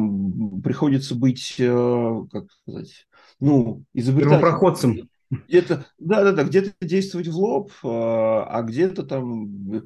приходится 0.63 1.15
быть, 1.15 1.55
э, 1.59 2.21
как 2.31 2.45
сказать, 2.63 3.07
ну, 3.39 3.85
изобретателем. 3.95 4.41
Проходцем. 4.41 5.09
Где-то, 5.49 5.87
да, 5.99 6.25
да, 6.25 6.33
да, 6.33 6.43
где-то 6.43 6.73
действовать 6.81 7.29
в 7.29 7.37
лоб, 7.37 7.71
а, 7.85 8.47
а 8.51 8.63
где-то 8.63 9.05
там 9.05 9.85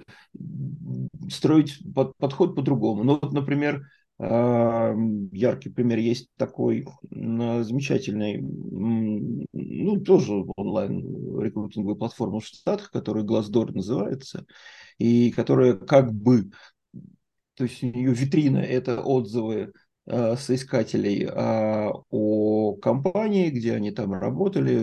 строить 1.31 1.81
под, 1.95 2.17
подход 2.17 2.57
по-другому. 2.57 3.05
Ну, 3.05 3.19
вот, 3.21 3.35
например, 3.35 3.87
яркий 4.19 5.71
пример 5.71 5.99
есть 5.99 6.29
такой 6.37 6.87
замечательный, 7.11 8.41
ну, 8.41 10.01
тоже 10.01 10.45
онлайн 10.57 11.41
рекрутинговая 11.41 11.97
платформа 11.97 12.39
в 12.41 12.47
Штатах, 12.47 12.91
которая 12.93 13.25
Glassdoor 13.25 13.73
называется 13.73 14.47
и 14.99 15.31
которая 15.33 15.75
как 15.75 16.13
бы, 16.13 16.51
то 17.57 17.65
есть 17.65 17.83
ее 17.83 18.13
витрина– 18.13 18.59
это 18.59 19.01
отзывы 19.01 19.73
э, 20.07 20.37
соискателей 20.37 21.25
э, 21.25 21.91
о 22.11 22.77
компании, 22.77 23.51
где 23.51 23.75
они 23.75 23.91
там 23.91 24.13
работали 24.13 24.75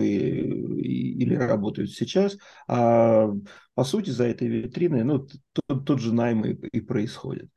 или 0.82 1.34
работают 1.34 1.90
сейчас, 1.90 2.36
а 2.68 3.30
по 3.74 3.84
сути 3.84 4.10
за 4.10 4.24
этой 4.24 4.48
витриной 4.48 5.04
ну, 5.04 5.26
тот, 5.66 5.84
тот 5.86 6.00
же 6.00 6.14
найм 6.14 6.44
и, 6.44 6.52
и 6.52 6.80
происходит. 6.80 7.48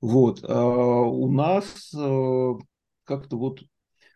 Вот. 0.00 0.44
А 0.48 1.02
у 1.02 1.30
нас 1.30 1.92
э, 1.94 2.52
как-то 3.04 3.36
вот 3.36 3.60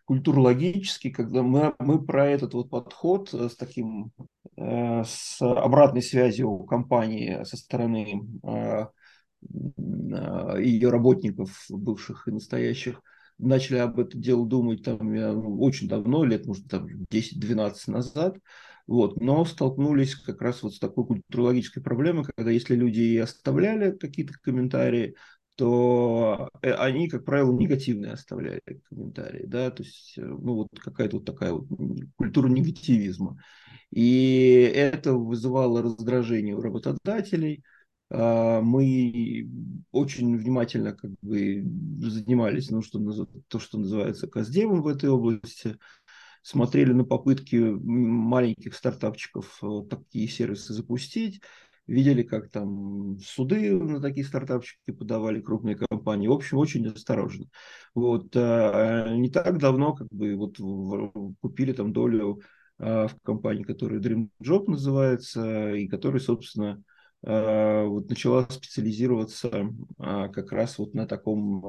культурологически, 0.05 1.09
когда 1.09 1.41
мы, 1.41 1.73
мы 1.79 2.03
про 2.03 2.27
этот 2.27 2.53
вот 2.53 2.69
подход 2.69 3.33
э, 3.33 3.49
с 3.49 3.55
таким, 3.55 4.11
э, 4.57 5.03
с 5.03 5.41
обратной 5.41 6.01
связью 6.01 6.59
компании 6.59 7.43
со 7.43 7.57
стороны 7.57 8.23
э, 8.43 8.85
ее 10.59 10.89
работников, 10.89 11.65
бывших 11.69 12.27
и 12.27 12.31
настоящих, 12.31 13.01
начали 13.37 13.77
об 13.77 13.99
этом 13.99 14.21
дело 14.21 14.45
думать 14.47 14.83
там 14.83 15.13
ну, 15.13 15.59
очень 15.59 15.87
давно, 15.87 16.23
лет, 16.23 16.45
может, 16.45 16.67
там 16.67 16.87
10-12 17.11 17.73
назад, 17.87 18.37
вот, 18.87 19.19
но 19.19 19.43
столкнулись 19.45 20.15
как 20.15 20.41
раз 20.41 20.63
вот 20.63 20.75
с 20.75 20.79
такой 20.79 21.05
культурологической 21.05 21.83
проблемой, 21.83 22.23
когда 22.23 22.51
если 22.51 22.75
люди 22.75 23.17
оставляли 23.17 23.91
какие-то 23.91 24.33
комментарии, 24.41 25.15
то 25.55 26.49
э, 26.61 26.71
они, 26.71 27.07
как 27.09 27.25
правило, 27.25 27.51
негативные 27.53 28.13
оставляли 28.13 28.61
комментарии, 28.89 29.45
да, 29.45 29.71
то 29.71 29.83
есть, 29.83 30.17
э, 30.17 30.21
ну, 30.21 30.55
вот 30.55 30.67
какая-то 30.79 31.17
вот 31.17 31.25
такая 31.25 31.53
вот 31.53 31.67
культура 32.17 32.47
негативизма. 32.49 33.37
И 33.91 34.71
это 34.75 35.13
вызывало 35.13 35.81
раздражение 35.81 36.55
у 36.55 36.61
работодателей. 36.61 37.63
А, 38.09 38.61
мы 38.61 39.49
очень 39.91 40.37
внимательно 40.37 40.93
как 40.93 41.11
бы 41.21 41.63
занимались, 41.99 42.69
ну, 42.69 42.81
что, 42.81 42.99
то, 43.47 43.59
что 43.59 43.77
называется 43.77 44.27
каздевом 44.27 44.81
в 44.81 44.87
этой 44.87 45.09
области, 45.09 45.77
смотрели 46.41 46.93
на 46.93 47.05
попытки 47.05 47.55
маленьких 47.55 48.75
стартапчиков 48.75 49.57
вот 49.61 49.89
такие 49.89 50.27
сервисы 50.27 50.73
запустить, 50.73 51.41
видели, 51.87 52.23
как 52.23 52.49
там 52.49 53.17
суды 53.19 53.71
на 53.73 54.01
такие 54.01 54.25
стартапчики 54.25 54.91
подавали 54.91 55.41
крупные 55.41 55.75
компании. 55.75 56.27
В 56.27 56.33
общем, 56.33 56.57
очень 56.57 56.87
осторожно. 56.87 57.47
Вот, 57.93 58.35
а, 58.35 59.15
не 59.15 59.29
так 59.29 59.57
давно 59.59 59.93
как 59.93 60.07
бы 60.09 60.35
вот 60.35 60.57
купили 61.41 61.73
там 61.73 61.93
долю 61.93 62.41
а, 62.79 63.07
в 63.07 63.15
компании, 63.21 63.63
которая 63.63 63.99
Dream 63.99 64.29
Job 64.43 64.69
называется, 64.69 65.73
и 65.73 65.87
которая, 65.87 66.19
собственно, 66.19 66.83
а, 67.23 67.85
вот 67.85 68.09
начала 68.09 68.47
специализироваться 68.49 69.69
как 69.97 70.51
раз 70.51 70.77
вот 70.77 70.93
на 70.93 71.05
таком 71.07 71.61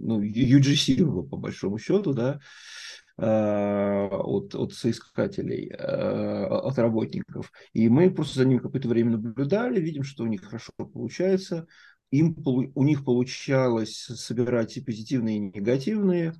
ну, 0.00 0.22
UGC, 0.22 1.28
по 1.28 1.36
большому 1.36 1.78
счету, 1.78 2.12
да, 2.12 2.38
Э, 2.38 2.99
от, 3.22 4.54
от 4.54 4.72
соискателей, 4.72 5.70
э, 5.70 6.46
от 6.46 6.78
работников. 6.78 7.52
И 7.72 7.88
мы 7.88 8.10
просто 8.10 8.40
за 8.40 8.44
ними 8.46 8.58
какое-то 8.58 8.88
время 8.88 9.12
наблюдали, 9.12 9.80
видим, 9.80 10.04
что 10.04 10.24
у 10.24 10.26
них 10.26 10.44
хорошо 10.44 10.72
получается. 10.78 11.66
Им, 12.10 12.36
у 12.44 12.82
них 12.82 13.04
получалось 13.04 13.94
собирать 13.94 14.76
и 14.76 14.80
позитивные, 14.80 15.36
и 15.36 15.40
негативные 15.40 16.34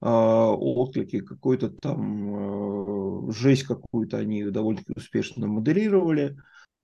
а, 0.00 0.52
отклики, 0.52 1.20
какой-то 1.20 1.70
там 1.70 3.28
э, 3.28 3.32
жесть 3.32 3.64
какую-то 3.64 4.18
они 4.18 4.44
довольно-таки 4.44 4.92
успешно 4.94 5.46
моделировали. 5.46 6.36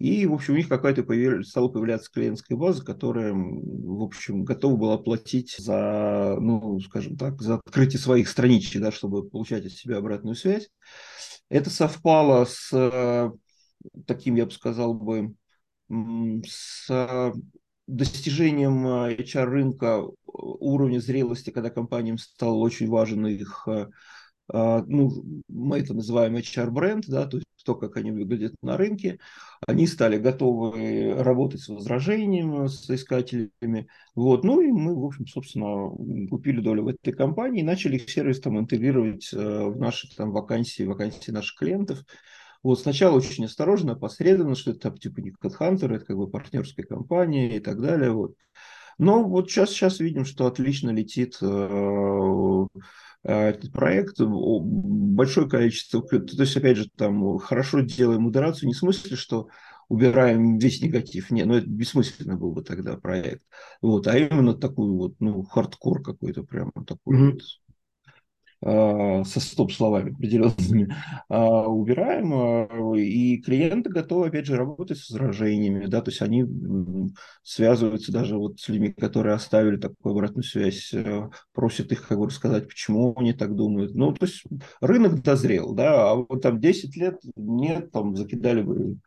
И, 0.03 0.27
в 0.27 0.33
общем, 0.35 0.55
у 0.55 0.57
них 0.57 0.69
какая-то 0.69 1.05
появилась, 1.05 1.51
стала 1.51 1.69
появляться 1.69 2.11
клиентская 2.11 2.59
база, 2.59 2.85
которая, 2.85 3.33
в 3.33 4.03
общем, 4.03 4.43
готова 4.43 4.75
была 4.75 4.99
платить 4.99 5.55
за, 5.57 6.39
ну, 6.41 6.81
скажем 6.81 7.17
так, 7.17 7.41
за 7.41 7.61
открытие 7.65 8.01
своих 8.01 8.29
страничек, 8.29 8.83
да, 8.83 8.91
чтобы 8.91 9.23
получать 9.23 9.65
от 9.65 9.71
себя 9.71 9.99
обратную 9.99 10.35
связь. 10.35 10.71
Это 11.49 11.71
совпало 11.71 12.47
с 12.47 13.33
таким, 14.05 14.35
я 14.35 14.47
бы 14.47 14.51
сказал 14.51 14.95
бы, 14.95 15.37
с 15.89 17.33
достижением 17.87 18.85
HR-рынка 18.85 20.03
уровня 20.25 20.99
зрелости, 20.99 21.51
когда 21.51 21.71
компаниям 21.71 22.19
стал 22.19 22.61
очень 22.61 22.89
важен 22.89 23.25
их 23.29 23.69
а, 23.69 23.89
ну, 24.49 25.43
мы 25.49 25.79
это 25.79 25.95
называем 25.95 26.37
HR-бренд, 26.37 27.07
да, 27.07 27.27
то 27.27 27.39
есть 27.39 27.47
то, 27.65 27.75
как 27.75 27.97
они 27.97 28.11
выглядят 28.11 28.55
на 28.63 28.77
рынке. 28.77 29.19
Они 29.67 29.87
стали 29.87 30.19
готовы 30.19 31.15
работать 31.23 31.61
с 31.61 31.69
возражением, 31.69 32.69
с 32.69 32.89
искателями. 32.91 33.89
Вот. 34.15 34.45
Ну 34.45 34.61
и 34.61 34.71
мы, 34.71 34.95
в 35.01 35.05
общем, 35.05 35.27
собственно, 35.27 35.91
купили 36.29 36.61
долю 36.61 36.85
в 36.85 36.89
этой 36.89 37.13
компании 37.13 37.61
и 37.61 37.65
начали 37.65 37.97
их 37.97 38.11
сервис 38.11 38.41
там 38.41 38.59
интегрировать 38.59 39.33
э, 39.33 39.37
в 39.37 39.79
наши 39.79 40.15
там 40.15 40.33
вакансии, 40.33 40.83
вакансии 40.83 41.31
наших 41.31 41.59
клиентов. 41.59 42.05
Вот 42.63 42.81
сначала 42.81 43.17
очень 43.17 43.45
осторожно, 43.45 43.97
посредственно, 43.97 44.55
что 44.55 44.71
это 44.71 44.91
типа 44.97 45.21
не 45.21 45.33
HeadHunter, 45.33 45.95
это 45.95 46.05
как 46.05 46.17
бы 46.17 46.29
партнерская 46.29 46.87
компания 46.87 47.57
и 47.57 47.61
так 47.61 47.81
далее. 47.81 48.11
Вот. 48.11 48.35
Но 48.99 49.25
вот 49.25 49.51
сейчас, 49.51 49.71
сейчас 49.71 50.01
видим, 50.01 50.25
что 50.25 50.47
отлично 50.47 50.91
летит 50.91 51.39
Э, 51.43 52.67
этот 53.23 53.73
проект, 53.73 54.21
большое 54.21 55.49
количество, 55.49 56.03
то 56.03 56.43
есть, 56.43 56.57
опять 56.57 56.77
же, 56.77 56.91
там 56.97 57.39
хорошо 57.39 57.81
делаем 57.81 58.23
модерацию, 58.23 58.67
не 58.67 58.75
в 58.75 58.79
смысле, 58.79 59.17
что 59.17 59.49
убираем 59.89 60.59
весь 60.59 60.81
негатив, 60.81 61.31
не, 61.31 61.45
ну 61.45 61.55
это 61.55 61.67
бессмысленно 61.67 62.37
был 62.37 62.53
бы 62.53 62.63
тогда 62.63 62.97
проект, 62.97 63.43
вот, 63.81 64.07
а 64.09 64.17
именно 64.17 64.55
такую 64.55 64.97
вот, 64.97 65.15
ну, 65.21 65.43
хардкор 65.43 66.03
какой-то 66.03 66.43
прямо 66.43 66.73
такой 66.87 67.17
mm-hmm. 67.17 67.33
вот 67.33 67.43
Э, 67.43 67.62
со 68.65 69.41
стоп-словами 69.41 70.13
определенными, 70.13 70.95
а, 71.29 71.67
убираем, 71.67 72.33
а, 72.33 72.97
и 72.97 73.39
клиенты 73.39 73.91
готовы, 73.91 74.29
опять 74.29 74.47
же, 74.47 74.57
работать 74.57 74.99
с 74.99 75.11
возражениями, 75.11 75.87
да, 75.87 76.01
то 76.01 76.11
есть 76.11 76.23
они 76.23 76.45
связываются 77.43 78.13
даже 78.13 78.37
вот 78.37 78.61
с 78.61 78.69
людьми, 78.69 78.93
которые 78.93 79.35
оставили 79.35 79.77
такую 79.77 80.13
обратную 80.13 80.45
связь, 80.45 80.93
э, 80.95 81.29
просят 81.53 81.91
их 81.91 82.07
как 82.07 82.19
бы 82.19 82.27
рассказать, 82.27 82.69
почему 82.69 83.15
они 83.17 83.33
так 83.33 83.55
думают. 83.57 83.95
Ну, 83.95 84.13
то 84.13 84.27
есть 84.27 84.45
рынок 84.81 85.23
дозрел, 85.23 85.75
да, 85.75 86.11
а 86.11 86.15
вот 86.15 86.43
там 86.43 86.61
10 86.61 86.97
лет 86.97 87.21
нет, 87.37 87.91
там 87.91 88.17
закидали 88.17 88.63
бы 88.63 88.99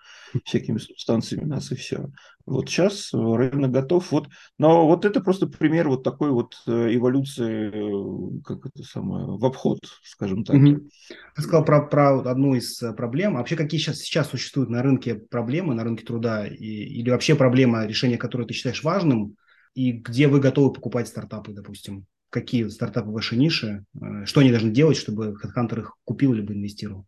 всякими 0.44 0.78
субстанциями 0.78 1.46
нас 1.46 1.72
и 1.72 1.76
все. 1.76 2.10
Вот 2.45 2.69
сейчас 2.69 3.10
рынок 3.12 3.71
готов. 3.71 4.12
Вот, 4.12 4.27
но 4.60 4.86
вот 4.86 5.03
это 5.03 5.19
просто 5.19 5.47
пример 5.47 5.89
вот 5.89 6.03
такой 6.03 6.29
вот 6.29 6.55
э, 6.67 6.95
эволюции, 6.95 7.71
э, 7.73 8.41
как 8.43 8.67
это 8.67 8.84
самое, 8.84 9.25
в 9.25 9.43
обход, 9.43 9.79
скажем 10.03 10.43
так. 10.43 10.55
Угу. 10.55 10.89
Ты 11.36 11.41
сказал 11.41 11.65
про, 11.65 11.88
про 11.88 12.19
одну 12.19 12.53
из 12.53 12.81
э, 12.84 12.93
проблем. 12.93 13.36
А 13.36 13.39
вообще 13.39 13.55
какие 13.55 13.79
сейчас, 13.79 13.97
сейчас 13.97 14.29
существуют 14.29 14.69
на 14.69 14.84
рынке 14.84 15.15
проблемы, 15.15 15.73
на 15.73 15.84
рынке 15.84 16.05
труда? 16.05 16.45
И, 16.47 16.53
или 16.53 17.10
вообще 17.10 17.34
проблема, 17.36 17.88
решение 17.88 18.19
которой 18.19 18.45
ты 18.45 18.53
считаешь 18.53 18.84
важным? 18.84 19.38
И 19.73 19.91
где 19.91 20.27
вы 20.27 20.39
готовы 20.39 20.71
покупать 20.71 21.08
стартапы, 21.08 21.51
допустим? 21.51 22.05
Какие 22.29 22.67
стартапы 22.67 23.10
ваши 23.10 23.36
ниши? 23.36 23.86
Что 24.25 24.41
они 24.41 24.51
должны 24.51 24.69
делать, 24.69 24.97
чтобы 24.97 25.36
HeadHunter 25.43 25.79
их 25.79 25.95
купил 26.03 26.34
либо 26.34 26.53
инвестировал? 26.53 27.05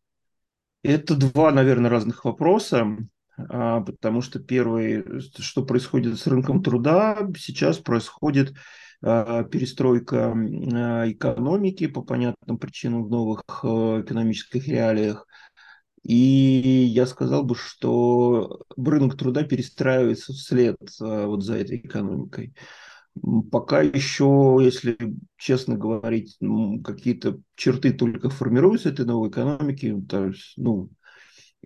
Это 0.83 1.15
два, 1.15 1.51
наверное, 1.51 1.91
разных 1.91 2.25
вопроса. 2.25 2.97
А, 3.37 3.81
потому 3.81 4.21
что 4.21 4.39
первый, 4.39 5.21
что 5.39 5.63
происходит 5.65 6.19
с 6.19 6.27
рынком 6.27 6.63
труда, 6.63 7.29
сейчас 7.37 7.77
происходит 7.77 8.53
а, 9.01 9.43
перестройка 9.43 10.33
а, 10.33 11.11
экономики 11.11 11.87
по 11.87 12.01
понятным 12.01 12.57
причинам 12.57 13.05
в 13.05 13.09
новых 13.09 13.43
экономических 13.63 14.67
реалиях. 14.67 15.27
И 16.03 16.15
я 16.15 17.05
сказал 17.05 17.43
бы, 17.43 17.55
что 17.55 18.61
рынок 18.77 19.17
труда 19.17 19.43
перестраивается 19.43 20.31
вслед 20.31 20.77
вот 20.99 21.43
за 21.43 21.57
этой 21.57 21.77
экономикой. 21.77 22.55
Пока 23.51 23.81
еще, 23.81 24.57
если 24.61 24.95
честно 25.35 25.75
говорить, 25.75 26.37
какие-то 26.83 27.39
черты 27.55 27.91
только 27.91 28.29
формируются 28.29 28.89
этой 28.89 29.05
новой 29.05 29.29
экономики, 29.29 29.93
то 30.07 30.27
есть, 30.27 30.53
ну, 30.55 30.91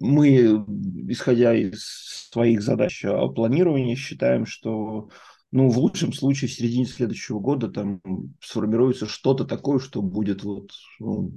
мы, 0.01 0.65
исходя 1.07 1.53
из 1.53 2.29
своих 2.31 2.61
задач 2.61 3.05
о 3.05 3.29
планировании, 3.29 3.95
считаем, 3.95 4.45
что 4.45 5.09
ну, 5.51 5.69
в 5.69 5.77
лучшем 5.77 6.13
случае 6.13 6.49
в 6.49 6.53
середине 6.53 6.85
следующего 6.85 7.39
года 7.39 7.69
там 7.69 8.01
сформируется 8.41 9.05
что-то 9.05 9.45
такое, 9.45 9.79
что 9.79 10.01
будет 10.01 10.43
вот, 10.43 10.71
ну, 10.99 11.31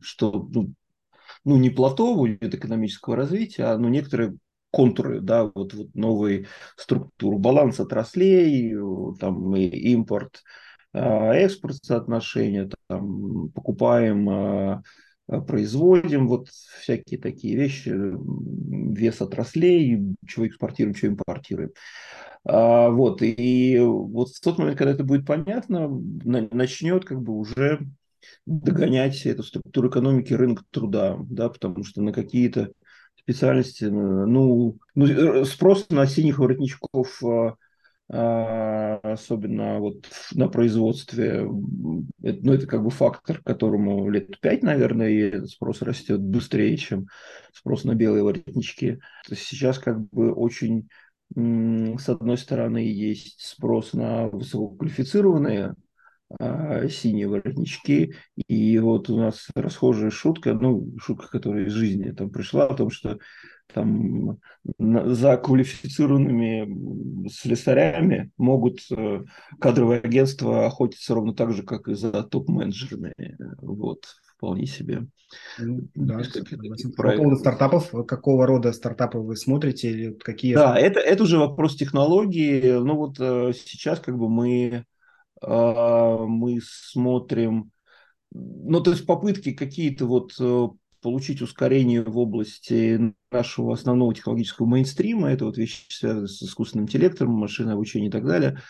что, 0.00 0.48
ну, 0.52 0.72
ну, 1.44 1.56
не 1.56 1.70
плато 1.70 2.14
будет 2.14 2.54
экономического 2.54 3.16
развития, 3.16 3.64
а 3.64 3.78
ну, 3.78 3.88
некоторые 3.88 4.36
контуры, 4.70 5.20
да, 5.20 5.44
вот, 5.54 5.74
вот 5.74 5.94
новые 5.94 6.46
структуры, 6.76 7.38
баланс 7.38 7.80
отраслей, 7.80 8.74
там, 9.18 9.54
и 9.56 9.66
импорт, 9.66 10.42
а, 10.92 11.34
экспорт 11.34 11.76
соотношения, 11.82 12.70
там, 12.88 13.50
покупаем 13.50 14.28
а, 14.28 14.82
Э, 14.82 14.82
производим, 15.46 16.26
вот 16.26 16.48
всякие 16.48 17.20
такие 17.20 17.56
вещи, 17.56 17.90
вес 17.90 19.20
отраслей, 19.20 20.16
чего 20.26 20.46
экспортируем, 20.46 20.94
чего 20.94 21.12
импортируем. 21.12 21.70
А, 22.44 22.90
вот, 22.90 23.22
и 23.22 23.78
вот 23.78 24.30
в 24.30 24.40
тот 24.40 24.58
момент, 24.58 24.78
когда 24.78 24.92
это 24.92 25.04
будет 25.04 25.26
понятно, 25.26 25.88
начнет 25.88 27.04
как 27.04 27.20
бы 27.22 27.34
уже 27.34 27.80
догонять 28.46 29.24
эту 29.26 29.42
структуру 29.42 29.88
экономики 29.88 30.32
рынок 30.32 30.64
труда, 30.70 31.16
да, 31.28 31.48
потому 31.48 31.84
что 31.84 32.02
на 32.02 32.12
какие-то 32.12 32.72
специальности, 33.16 33.84
ну, 33.84 34.78
ну 34.94 35.06
э, 35.06 35.44
спрос 35.44 35.88
на 35.90 36.06
синих 36.06 36.38
воротничков 36.38 37.22
а, 37.22 37.54
особенно 38.12 39.78
вот 39.78 40.04
на 40.34 40.48
производстве. 40.48 41.42
Ну, 41.42 42.06
это 42.18 42.66
как 42.66 42.82
бы 42.82 42.90
фактор, 42.90 43.40
которому 43.42 44.10
лет 44.10 44.40
пять, 44.40 44.62
наверное, 44.62 45.08
и 45.08 45.46
спрос 45.46 45.82
растет 45.82 46.20
быстрее, 46.20 46.76
чем 46.76 47.06
спрос 47.52 47.84
на 47.84 47.94
белые 47.94 48.24
воротнички. 48.24 48.98
Сейчас 49.32 49.78
как 49.78 50.00
бы 50.10 50.32
очень, 50.32 50.88
с 51.36 52.08
одной 52.08 52.36
стороны, 52.36 52.78
есть 52.78 53.40
спрос 53.40 53.92
на 53.92 54.26
высококвалифицированные 54.28 55.76
а, 56.38 56.88
синие 56.88 57.28
воротнички. 57.28 58.14
И 58.48 58.78
вот 58.78 59.08
у 59.08 59.18
нас 59.18 59.48
расхожая 59.54 60.10
шутка, 60.10 60.54
ну, 60.54 60.96
шутка, 60.98 61.28
которая 61.28 61.66
из 61.66 61.72
жизни 61.72 62.10
там 62.10 62.30
пришла, 62.30 62.66
о 62.66 62.74
том, 62.74 62.90
что 62.90 63.18
там 63.72 64.38
за 64.78 65.36
квалифицированными 65.36 67.28
слесарями 67.28 68.30
могут 68.36 68.80
э, 68.90 69.22
кадровые 69.60 70.00
агентства 70.00 70.66
охотиться 70.66 71.14
ровно 71.14 71.34
так 71.34 71.52
же, 71.52 71.62
как 71.62 71.88
и 71.88 71.94
за 71.94 72.22
топ-менеджерами. 72.22 73.14
Вот, 73.60 74.04
вполне 74.36 74.66
себе. 74.66 75.06
Ну, 75.58 75.88
да, 75.94 76.20
по 76.96 77.16
поводу 77.16 77.36
стартапов, 77.36 77.90
какого 78.06 78.46
рода 78.46 78.72
стартапы 78.72 79.18
вы 79.18 79.36
смотрите? 79.36 79.90
Или 79.90 80.12
какие... 80.12 80.54
Да, 80.54 80.76
это, 80.76 81.00
это 81.00 81.22
уже 81.22 81.38
вопрос 81.38 81.76
технологии. 81.76 82.72
Ну 82.72 82.96
вот 82.96 83.20
э, 83.20 83.52
сейчас 83.54 84.00
как 84.00 84.18
бы 84.18 84.28
мы, 84.28 84.84
э, 85.42 86.16
мы 86.26 86.58
смотрим, 86.62 87.70
ну 88.32 88.80
то 88.80 88.90
есть 88.90 89.06
попытки 89.06 89.52
какие-то 89.52 90.06
вот 90.06 90.32
получить 91.00 91.42
ускорение 91.42 92.02
в 92.02 92.18
области 92.18 93.14
нашего 93.30 93.74
основного 93.74 94.14
технологического 94.14 94.66
мейнстрима, 94.66 95.30
это 95.30 95.44
вот 95.46 95.56
вещи, 95.56 95.84
связанные 95.88 96.28
с 96.28 96.42
искусственным 96.42 96.84
интеллектом, 96.86 97.30
машинное 97.30 97.74
обучение 97.74 98.08
и 98.08 98.12
так 98.12 98.24
далее, 98.24 98.60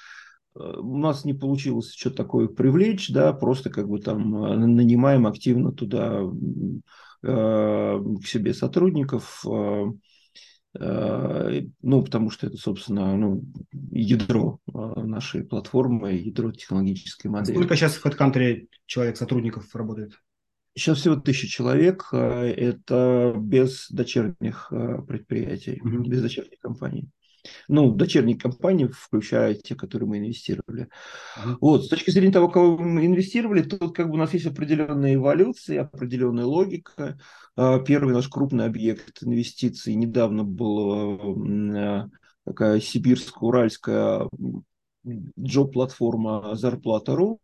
э, 0.54 0.60
у 0.60 0.96
нас 0.96 1.24
не 1.24 1.34
получилось 1.34 1.92
что-то 1.92 2.16
такое 2.16 2.48
привлечь, 2.48 3.10
да, 3.10 3.32
просто 3.32 3.70
как 3.70 3.88
бы 3.88 4.00
там 4.00 4.44
э, 4.44 4.56
нанимаем 4.56 5.26
активно 5.26 5.72
туда 5.72 6.22
э, 7.22 8.00
к 8.22 8.26
себе 8.26 8.54
сотрудников, 8.54 9.44
э, 9.48 9.84
э, 10.78 11.62
ну, 11.82 12.02
потому 12.02 12.30
что 12.30 12.46
это, 12.46 12.56
собственно, 12.56 13.16
ну, 13.16 13.42
ядро 13.90 14.60
э, 14.72 14.78
нашей 15.02 15.44
платформы, 15.44 16.12
ядро 16.12 16.52
технологической 16.52 17.30
модели. 17.30 17.56
Сколько 17.56 17.76
сейчас 17.76 17.96
в 17.96 18.06
HeadCountry 18.06 18.68
человек, 18.86 19.16
сотрудников 19.16 19.74
работает? 19.74 20.12
Сейчас 20.80 21.00
всего 21.00 21.16
тысяча 21.16 21.46
человек, 21.46 22.08
э, 22.10 22.54
это 22.56 23.34
без 23.36 23.90
дочерних 23.90 24.68
э, 24.70 25.02
предприятий, 25.06 25.78
mm-hmm. 25.84 26.08
без 26.08 26.22
дочерних 26.22 26.58
компаний. 26.58 27.10
Ну, 27.68 27.92
дочерние 27.92 28.38
компании, 28.38 28.86
включая 28.86 29.54
те, 29.54 29.74
которые 29.74 30.08
мы 30.08 30.18
инвестировали. 30.18 30.88
Mm-hmm. 31.36 31.56
Вот, 31.60 31.84
с 31.84 31.88
точки 31.88 32.10
зрения 32.10 32.32
того, 32.32 32.48
кого 32.48 32.78
мы 32.78 33.04
инвестировали, 33.04 33.60
тут 33.60 33.94
как 33.94 34.08
бы 34.08 34.14
у 34.14 34.16
нас 34.16 34.32
есть 34.32 34.46
определенная 34.46 35.16
эволюция, 35.16 35.82
определенная 35.82 36.46
логика. 36.46 37.18
Э, 37.58 37.78
первый 37.86 38.14
наш 38.14 38.28
крупный 38.28 38.64
объект 38.64 39.22
инвестиций 39.22 39.94
недавно 39.94 40.44
был 40.44 41.44
такая 42.46 42.80
сибирско-уральская 42.80 44.30
джоб-платформа 45.38 46.54
Зарплата.ру. 46.54 47.38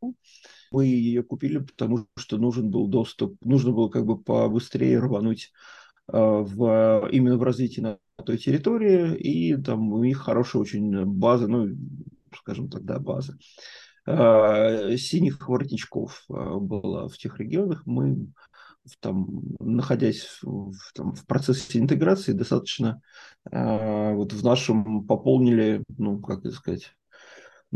Мы 0.71 0.87
ее 0.87 1.23
купили, 1.23 1.59
потому 1.59 2.07
что 2.17 2.39
нужен 2.39 2.71
был 2.71 2.89
доступ, 2.89 3.37
нужно 3.45 3.73
было 3.73 3.89
как 3.89 4.05
бы 4.05 4.21
побыстрее 4.21 4.99
рвануть 4.99 5.53
в, 6.09 7.09
именно 7.11 7.37
в 7.37 7.43
развитии 7.43 7.81
на 7.81 7.99
той 8.25 8.39
территории, 8.39 9.17
и 9.17 9.57
там 9.57 9.93
у 9.93 10.05
них 10.05 10.19
хорошая 10.19 10.63
очень 10.63 11.05
база, 11.05 11.49
ну, 11.49 11.69
скажем 12.35 12.69
так, 12.69 12.85
да, 12.85 12.99
база 12.99 13.37
синих 14.07 15.49
воротничков 15.49 16.25
была 16.29 17.09
в 17.09 17.19
тех 17.19 17.41
регионах. 17.41 17.83
Мы 17.87 18.29
там, 19.01 19.43
находясь 19.59 20.39
в, 20.43 20.75
там, 20.95 21.13
в 21.15 21.27
процессе 21.27 21.79
интеграции, 21.79 22.33
достаточно 22.33 23.01
э, 23.51 24.15
вот 24.15 24.33
в 24.33 24.45
нашем 24.45 25.05
пополнили, 25.07 25.83
ну, 25.99 26.21
как 26.21 26.41
это 26.41 26.53
сказать, 26.53 26.95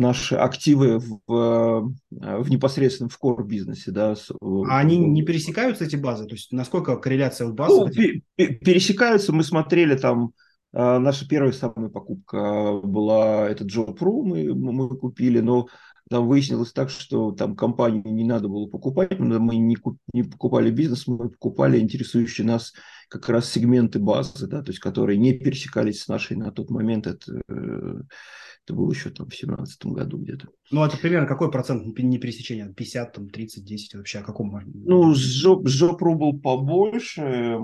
наши 0.01 0.35
активы 0.35 0.99
в, 0.99 1.95
в 2.09 2.51
непосредственном 2.51 3.11
в 3.11 3.19
core 3.23 3.45
бизнесе, 3.45 3.91
да. 3.91 4.17
А 4.41 4.79
они 4.79 4.99
не 4.99 5.23
пересекаются 5.23 5.85
эти 5.85 5.97
базы? 5.97 6.27
То 6.27 6.35
есть 6.35 6.53
насколько 6.53 6.97
корреляция 6.97 7.47
в 7.47 7.55
базах? 7.55 7.93
Ну, 7.95 8.03
этих... 8.03 8.61
пересекаются. 8.61 9.33
Мы 9.33 9.45
смотрели 9.45 9.97
там 9.97 10.33
Наша 10.73 11.27
первая 11.27 11.51
самая 11.51 11.89
покупка 11.89 12.81
была 12.85 13.49
это 13.49 13.65
Job.ru, 13.65 14.23
мы, 14.23 14.55
мы 14.55 14.97
купили, 14.97 15.41
но 15.41 15.67
там 16.11 16.27
выяснилось 16.27 16.73
так, 16.73 16.91
что 16.91 17.31
там 17.31 17.55
компанию 17.55 18.03
не 18.05 18.25
надо 18.25 18.49
было 18.49 18.67
покупать, 18.67 19.17
мы 19.21 19.57
не, 19.57 19.79
не 20.13 20.23
покупали 20.25 20.73
бизнес, 20.73 21.07
мы 21.07 21.31
покупали 21.31 21.79
интересующие 21.79 22.45
нас 22.45 22.73
как 23.09 23.29
раз 23.29 23.49
сегменты 23.49 24.01
базы, 24.01 24.49
да, 24.49 24.61
то 24.61 24.73
есть 24.73 24.81
которые 24.81 25.19
не 25.19 25.33
пересекались 25.33 26.03
с 26.03 26.09
нашей 26.09 26.37
на 26.37 26.51
тот 26.51 26.69
момент, 26.69 27.07
это, 27.07 27.41
это 27.47 28.75
было 28.75 28.91
еще 28.91 29.11
там 29.11 29.27
в 29.27 29.31
2017 29.31 29.87
году 29.87 30.19
где-то. 30.19 30.49
Ну, 30.73 30.85
это 30.85 30.97
примерно 30.97 31.29
какой 31.29 31.49
процент 31.49 31.97
не 31.97 32.19
пересечения? 32.19 32.73
50, 32.73 33.13
там, 33.13 33.29
30, 33.29 33.65
10 33.65 33.95
вообще, 33.95 34.19
о 34.19 34.25
каком 34.25 34.49
можно? 34.49 34.73
Ну, 34.75 35.15
с 35.15 35.45
Job.ru 35.45 36.15
был 36.17 36.41
побольше, 36.41 37.57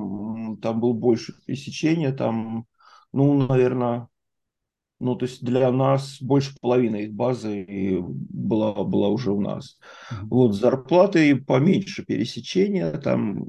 там 0.62 0.80
был 0.80 0.94
больше 0.94 1.34
пересечения, 1.46 2.12
там, 2.12 2.66
ну, 3.12 3.44
наверное, 3.48 4.06
ну, 4.98 5.14
то 5.14 5.26
есть 5.26 5.44
для 5.44 5.70
нас 5.70 6.20
больше 6.20 6.54
половины 6.60 7.04
их 7.04 7.12
базы 7.12 7.98
была, 8.00 8.72
была 8.84 9.08
уже 9.08 9.30
у 9.30 9.40
нас. 9.40 9.78
Вот 10.22 10.54
зарплаты 10.54 11.36
поменьше 11.36 12.04
пересечения, 12.04 12.92
там, 12.92 13.46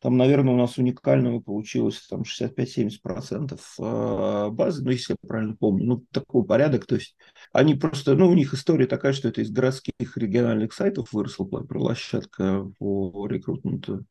там, 0.00 0.16
наверное, 0.16 0.54
у 0.54 0.56
нас 0.56 0.76
уникального 0.76 1.40
получилось 1.40 2.04
там 2.08 2.22
65-70% 2.22 3.58
а, 3.80 4.50
базы, 4.50 4.84
ну, 4.84 4.90
если 4.90 5.12
я 5.12 5.28
правильно 5.28 5.56
помню, 5.56 5.86
ну, 5.86 6.04
такой 6.10 6.44
порядок, 6.44 6.86
то 6.86 6.96
есть 6.96 7.16
они 7.52 7.74
просто, 7.74 8.14
ну, 8.14 8.28
у 8.28 8.34
них 8.34 8.52
история 8.54 8.86
такая, 8.86 9.12
что 9.12 9.28
это 9.28 9.40
из 9.40 9.50
городских 9.50 10.16
региональных 10.16 10.72
сайтов 10.72 11.12
выросла 11.12 11.44
площадка 11.44 12.70
по 12.78 13.26
рекрутменту, 13.28 14.04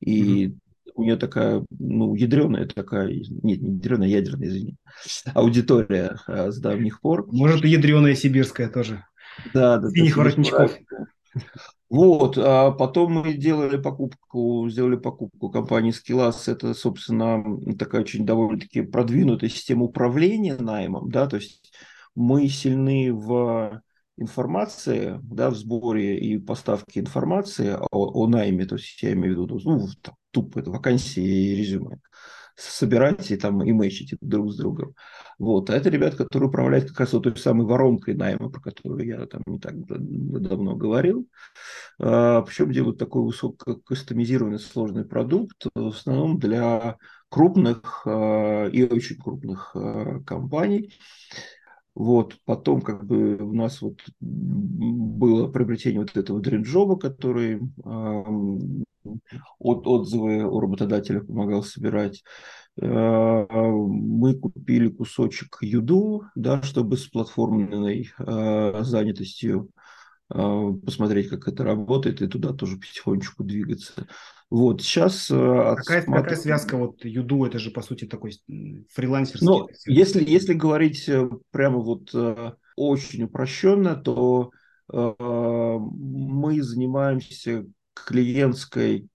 и 0.00 0.46
mm-hmm 0.46 0.58
у 0.94 1.02
нее 1.02 1.16
такая, 1.16 1.64
ну, 1.70 2.14
ядреная 2.14 2.66
такая, 2.66 3.08
нет, 3.08 3.60
не 3.60 3.74
ядреная, 3.74 4.08
ядерная, 4.08 4.48
извини, 4.48 4.76
аудитория 5.34 6.16
а, 6.26 6.50
с 6.50 6.58
давних 6.58 7.00
пор. 7.00 7.26
Может, 7.32 7.64
и 7.64 7.68
ядреная 7.68 8.14
сибирская 8.14 8.68
тоже. 8.68 9.04
Да, 9.54 9.78
да. 9.78 9.90
Синих 9.90 10.16
воротничков. 10.16 10.72
Вот, 11.88 12.38
а 12.38 12.70
потом 12.70 13.12
мы 13.12 13.34
делали 13.34 13.76
покупку, 13.76 14.68
сделали 14.68 14.96
покупку 14.96 15.50
компании 15.50 15.92
Skillas. 15.92 16.42
Это, 16.46 16.72
собственно, 16.72 17.42
такая 17.76 18.02
очень 18.02 18.24
довольно-таки 18.24 18.82
продвинутая 18.82 19.50
система 19.50 19.84
управления 19.84 20.56
наймом, 20.56 21.10
да, 21.10 21.26
то 21.26 21.36
есть 21.36 21.72
мы 22.14 22.48
сильны 22.48 23.12
в 23.12 23.82
информации, 24.16 25.18
да, 25.22 25.50
в 25.50 25.56
сборе 25.56 26.18
и 26.18 26.38
поставке 26.38 27.00
информации 27.00 27.76
о, 27.78 27.88
о 27.90 28.26
найме, 28.28 28.66
то 28.66 28.76
есть 28.76 29.02
я 29.02 29.12
имею 29.12 29.34
в 29.34 29.42
виду, 29.42 29.60
ну, 29.64 29.88
там, 30.02 30.14
это 30.56 30.70
вакансии 30.70 31.22
и 31.22 31.56
резюме, 31.56 32.00
собирать 32.56 33.30
и 33.30 33.36
там 33.36 33.62
и 33.62 33.72
друг 34.20 34.52
с 34.52 34.56
другом. 34.56 34.94
Вот. 35.38 35.70
А 35.70 35.76
это 35.76 35.88
ребята, 35.88 36.18
которые 36.18 36.48
управляют 36.48 36.88
как 36.88 37.00
раз 37.00 37.12
вот 37.12 37.22
той 37.22 37.36
самой 37.36 37.66
воронкой 37.66 38.14
найма, 38.14 38.50
про 38.50 38.60
которую 38.60 39.06
я 39.06 39.26
там 39.26 39.42
не 39.46 39.58
так 39.58 39.74
давно 39.86 40.76
говорил. 40.76 41.26
А, 41.98 42.42
причем 42.42 42.72
делают 42.72 42.98
такой 42.98 43.22
высоко 43.22 43.76
кастомизированный 43.76 44.58
сложный 44.58 45.04
продукт, 45.04 45.66
в 45.74 45.88
основном 45.88 46.38
для 46.38 46.98
крупных 47.28 48.02
а, 48.06 48.66
и 48.66 48.82
очень 48.82 49.16
крупных 49.16 49.72
а, 49.74 50.20
компаний. 50.20 50.92
Вот, 51.94 52.36
потом 52.44 52.82
как 52.82 53.04
бы 53.04 53.36
у 53.36 53.52
нас 53.52 53.82
вот 53.82 54.00
было 54.20 55.48
приобретение 55.48 56.00
вот 56.00 56.16
этого 56.16 56.40
дринджоба, 56.40 56.96
который 56.96 57.56
э, 57.56 58.24
от 59.58 59.86
отзывы 59.86 60.44
у 60.44 60.60
работодателя 60.60 61.20
помогал 61.20 61.62
собирать. 61.62 62.22
Э, 62.80 63.46
мы 63.46 64.34
купили 64.34 64.88
кусочек 64.88 65.58
Юду, 65.60 66.24
да, 66.34 66.62
чтобы 66.62 66.96
с 66.96 67.06
платформенной 67.06 68.10
э, 68.18 68.80
занятостью 68.82 69.70
э, 70.32 70.72
посмотреть, 70.84 71.28
как 71.28 71.48
это 71.48 71.64
работает, 71.64 72.22
и 72.22 72.26
туда 72.26 72.52
тоже 72.52 72.76
потихонечку 72.78 73.44
двигаться. 73.44 74.06
Вот, 74.48 74.82
сейчас... 74.82 75.26
Какая, 75.28 76.00
отсматр... 76.00 76.22
какая 76.22 76.36
связка, 76.36 76.76
вот, 76.76 77.04
Юду, 77.04 77.44
это 77.44 77.58
же, 77.58 77.70
по 77.70 77.82
сути, 77.82 78.06
такой 78.06 78.32
фрилансерский... 78.92 79.46
Ну, 79.46 79.68
если, 79.86 80.28
если 80.28 80.54
говорить 80.54 81.08
прямо 81.50 81.78
вот 81.78 82.12
очень 82.76 83.24
упрощенно, 83.24 83.94
то 83.94 84.50
мы 84.88 86.62
занимаемся 86.62 87.64
клиентской 88.04 89.08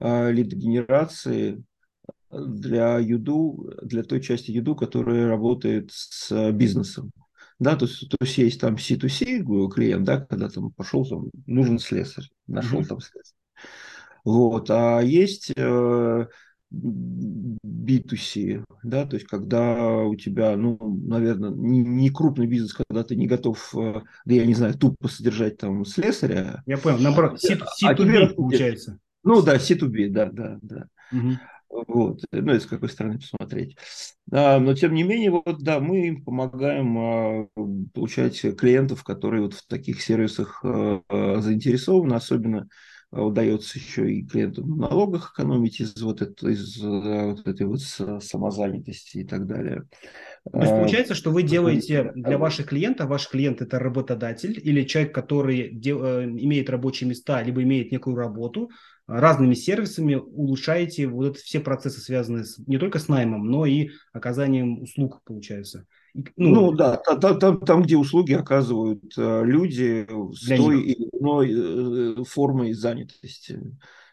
лидогенерацией 0.00 1.64
для 2.30 2.98
Юду, 2.98 3.72
для 3.82 4.02
той 4.02 4.20
части 4.20 4.50
Юду, 4.50 4.74
которая 4.74 5.28
работает 5.28 5.90
с 5.92 6.50
бизнесом. 6.52 7.12
Да, 7.58 7.76
то 7.76 7.84
есть, 7.84 8.08
то 8.08 8.16
есть 8.20 8.38
есть 8.38 8.60
там 8.60 8.74
C2C 8.74 9.68
клиент, 9.68 10.04
да, 10.04 10.20
когда 10.20 10.48
там 10.48 10.72
пошел, 10.72 11.06
там, 11.06 11.26
нужен 11.46 11.78
слесарь, 11.78 12.28
нашел 12.48 12.80
mm-hmm. 12.80 12.86
там 12.86 13.00
слесарь. 13.00 13.36
Вот. 14.24 14.70
А 14.70 15.00
есть 15.00 15.52
э, 15.54 16.26
B2C, 16.72 18.64
да, 18.82 19.04
то 19.06 19.16
есть 19.16 19.26
когда 19.26 19.98
у 19.98 20.14
тебя, 20.14 20.56
ну, 20.56 20.78
наверное, 21.06 21.50
не, 21.50 21.80
не 21.80 22.10
крупный 22.10 22.46
бизнес, 22.46 22.72
когда 22.72 23.04
ты 23.04 23.14
не 23.16 23.26
готов, 23.26 23.74
э, 23.76 24.00
да 24.24 24.34
я 24.34 24.46
не 24.46 24.54
знаю, 24.54 24.74
тупо 24.74 25.08
содержать 25.08 25.58
там 25.58 25.84
слесаря. 25.84 26.62
Я 26.66 26.78
понял, 26.78 26.98
наоборот, 26.98 27.40
C, 27.40 27.54
C2B 27.54 27.60
а 27.84 27.94
тебе, 27.94 28.28
получается. 28.28 28.98
Ну 29.24 29.42
да, 29.42 29.56
C2B, 29.56 30.08
да, 30.08 30.30
да, 30.32 30.58
да. 30.62 30.86
Угу. 31.12 31.38
Вот, 31.88 32.20
ну, 32.30 32.54
из 32.54 32.66
какой 32.66 32.90
стороны 32.90 33.18
посмотреть. 33.18 33.76
А, 34.30 34.58
но, 34.58 34.74
тем 34.74 34.94
не 34.94 35.04
менее, 35.04 35.30
вот, 35.30 35.62
да, 35.62 35.80
мы 35.80 36.06
им 36.06 36.22
помогаем 36.22 36.98
а, 36.98 37.48
получать 37.94 38.40
клиентов, 38.58 39.02
которые 39.04 39.42
вот 39.42 39.54
в 39.54 39.66
таких 39.66 40.02
сервисах 40.02 40.60
а, 40.64 41.00
а, 41.08 41.40
заинтересованы, 41.40 42.14
особенно 42.14 42.68
удается 43.12 43.78
еще 43.78 44.10
и 44.10 44.24
клиентам 44.24 44.64
в 44.64 44.76
налогах 44.78 45.32
экономить 45.34 45.80
из 45.80 46.00
вот, 46.00 46.22
это, 46.22 46.48
из 46.48 46.82
э, 46.82 47.30
вот 47.30 47.46
этой 47.46 47.66
вот 47.66 47.80
самозанятости 47.80 49.18
и 49.18 49.24
так 49.24 49.46
далее. 49.46 49.84
То 50.50 50.58
есть 50.58 50.72
получается, 50.72 51.14
что 51.14 51.30
вы 51.30 51.42
делаете 51.42 52.10
для 52.14 52.38
ваших 52.38 52.66
клиентов, 52.66 53.08
ваш 53.08 53.28
клиент 53.28 53.60
это 53.60 53.78
работодатель 53.78 54.58
или 54.62 54.84
человек, 54.84 55.14
который 55.14 55.70
дел, 55.70 56.02
э, 56.04 56.24
имеет 56.24 56.70
рабочие 56.70 57.08
места, 57.08 57.42
либо 57.42 57.62
имеет 57.62 57.92
некую 57.92 58.16
работу, 58.16 58.70
разными 59.06 59.54
сервисами 59.54 60.14
улучшаете 60.14 61.06
вот 61.06 61.36
все 61.36 61.60
процессы, 61.60 62.00
связанные 62.00 62.44
с, 62.44 62.58
не 62.66 62.78
только 62.78 62.98
с 62.98 63.08
наймом, 63.08 63.46
но 63.46 63.66
и 63.66 63.90
оказанием 64.12 64.82
услуг, 64.82 65.20
получается. 65.24 65.86
Ну, 66.14 66.24
ну 66.36 66.72
да, 66.72 66.96
там, 66.96 67.38
там, 67.38 67.60
там, 67.60 67.82
где 67.82 67.96
услуги 67.96 68.34
оказывают 68.34 69.02
э, 69.16 69.42
люди 69.44 70.06
с 70.34 70.46
той 70.46 70.82
или 70.82 71.08
иной 71.12 72.20
э, 72.20 72.24
формой 72.24 72.74
занятости. 72.74 73.60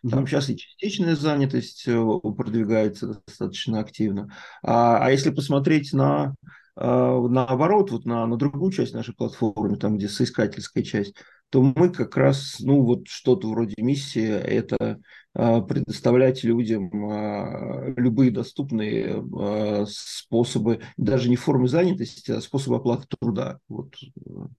Там 0.09 0.25
сейчас 0.25 0.49
и 0.49 0.57
частичная 0.57 1.15
занятость 1.17 1.83
э, 1.87 2.19
продвигается 2.37 3.21
достаточно 3.25 3.79
активно. 3.79 4.33
А, 4.63 5.05
а 5.05 5.11
если 5.11 5.29
посмотреть 5.29 5.93
на 5.93 6.35
наоборот, 6.81 7.91
вот 7.91 8.05
на, 8.05 8.25
на 8.25 8.37
другую 8.37 8.71
часть 8.71 8.93
нашей 8.93 9.13
платформы, 9.13 9.75
там, 9.75 9.97
где 9.97 10.07
соискательская 10.07 10.81
часть, 10.81 11.13
то 11.49 11.61
мы 11.61 11.89
как 11.89 12.15
раз, 12.15 12.57
ну, 12.59 12.81
вот 12.83 13.07
что-то 13.07 13.49
вроде 13.49 13.75
миссии, 13.81 14.27
это 14.27 14.99
а, 15.33 15.61
предоставлять 15.61 16.43
людям 16.43 16.91
а, 17.09 17.93
любые 17.97 18.31
доступные 18.31 19.23
а, 19.37 19.85
способы, 19.87 20.81
даже 20.97 21.29
не 21.29 21.35
формы 21.35 21.67
занятости, 21.67 22.31
а 22.31 22.41
способы 22.41 22.77
оплаты 22.77 23.07
труда. 23.19 23.59
Вот. 23.67 23.95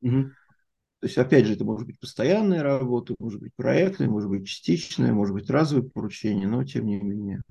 Угу. 0.01 0.31
То 1.01 1.07
есть, 1.07 1.17
опять 1.17 1.47
же, 1.47 1.55
это 1.55 1.65
может 1.65 1.87
быть 1.87 1.99
постоянная 1.99 2.63
работа, 2.63 3.15
может 3.19 3.41
быть 3.41 3.53
проектная, 3.57 4.09
может 4.09 4.29
быть 4.29 4.47
частичная, 4.47 5.13
может 5.13 5.35
быть 5.35 5.49
разовое 5.49 5.89
поручение, 5.89 6.47
но 6.47 6.63
тем 6.65 6.87
не 6.87 7.01
менее. 7.01 7.43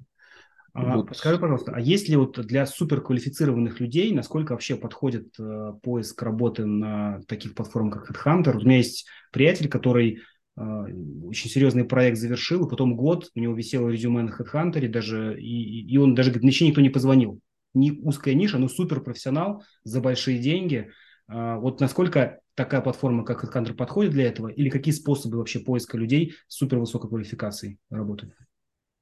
А, 0.74 0.98
вот. 0.98 1.16
Скажи, 1.16 1.38
пожалуйста, 1.40 1.74
а 1.76 1.80
есть 1.80 2.10
ли 2.10 2.16
вот 2.16 2.40
для 2.46 2.66
суперквалифицированных 2.66 3.80
людей, 3.80 4.14
насколько 4.14 4.52
вообще 4.52 4.76
подходит 4.76 5.34
э, 5.40 5.74
поиск 5.82 6.22
работы 6.22 6.66
на 6.66 7.22
таких 7.28 7.56
платформах, 7.56 8.06
как 8.06 8.16
HeadHunter? 8.16 8.58
У 8.58 8.62
меня 8.62 8.78
есть 8.78 9.08
приятель, 9.32 9.70
который 9.70 10.22
очень 10.56 11.50
серьезный 11.50 11.86
проект 11.86 12.18
завершил, 12.18 12.66
и 12.66 12.70
потом 12.70 12.98
год 12.98 13.30
у 13.34 13.40
него 13.40 13.54
висело 13.54 13.88
резюме 13.88 14.24
на 14.24 14.30
HeadHunter, 14.30 14.86
даже, 14.90 15.40
и, 15.40 15.88
и 15.88 15.98
он 15.98 16.16
даже 16.16 16.32
говорит, 16.32 16.44
мне 16.44 16.68
никто 16.68 16.82
не 16.82 16.90
позвонил. 16.90 17.40
Не 17.74 17.94
узкая 17.94 18.34
ниша, 18.34 18.58
но 18.58 18.68
суперпрофессионал 18.68 19.64
за 19.86 20.02
большие 20.02 20.38
деньги. 20.38 20.90
Вот 21.30 21.80
насколько 21.80 22.40
такая 22.56 22.82
платформа, 22.82 23.24
как 23.24 23.46
HeadHunter, 23.46 23.74
подходит 23.74 24.12
для 24.12 24.26
этого? 24.26 24.50
Или 24.50 24.68
какие 24.68 24.94
способы 24.94 25.38
вообще 25.38 25.60
поиска 25.60 25.98
людей 25.98 26.34
с 26.50 26.58
супервысокой 26.58 27.10
квалификацией 27.10 27.78
работают? 27.90 28.36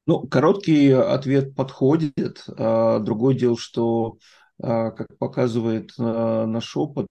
Ну, 0.08 0.26
короткий 0.26 0.89
ответ 0.91 1.53
подходит. 1.53 2.45
А, 2.58 2.99
другое 2.99 3.36
дело, 3.36 3.58
что 3.58 4.18
а, 4.60 4.91
как 4.91 5.18
показывает 5.18 5.91
а, 5.99 6.45
наш 6.45 6.76
опыт, 6.78 7.08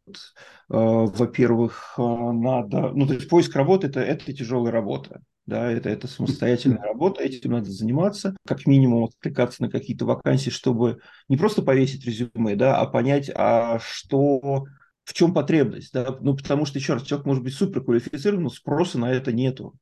во-первых, 0.68 1.94
надо, 1.96 2.90
ну, 2.92 3.06
то 3.06 3.14
есть 3.14 3.28
поиск 3.28 3.54
работы 3.54 3.86
это, 3.86 4.00
это 4.00 4.32
тяжелая 4.32 4.72
работа, 4.72 5.22
да, 5.46 5.70
это, 5.70 5.88
это 5.88 6.08
самостоятельная 6.08 6.82
работа, 6.82 7.22
этим 7.22 7.52
надо 7.52 7.70
заниматься, 7.70 8.36
как 8.44 8.66
минимум 8.66 9.04
откликаться 9.04 9.62
на 9.62 9.70
какие-то 9.70 10.06
вакансии, 10.06 10.50
чтобы 10.50 10.98
не 11.28 11.36
просто 11.36 11.62
повесить 11.62 12.04
резюме, 12.04 12.56
да, 12.56 12.78
а 12.78 12.86
понять, 12.86 13.30
а 13.32 13.78
что, 13.78 14.64
в 15.04 15.12
чем 15.12 15.32
потребность, 15.32 15.92
да, 15.92 16.16
ну, 16.20 16.36
потому 16.36 16.64
что, 16.66 16.80
еще 16.80 16.94
раз, 16.94 17.04
человек 17.04 17.26
может 17.26 17.44
быть 17.44 17.54
суперквалифицирован, 17.54 18.42
но 18.42 18.50
спроса 18.50 18.98
на 18.98 19.12
это 19.12 19.32
нету, 19.32 19.76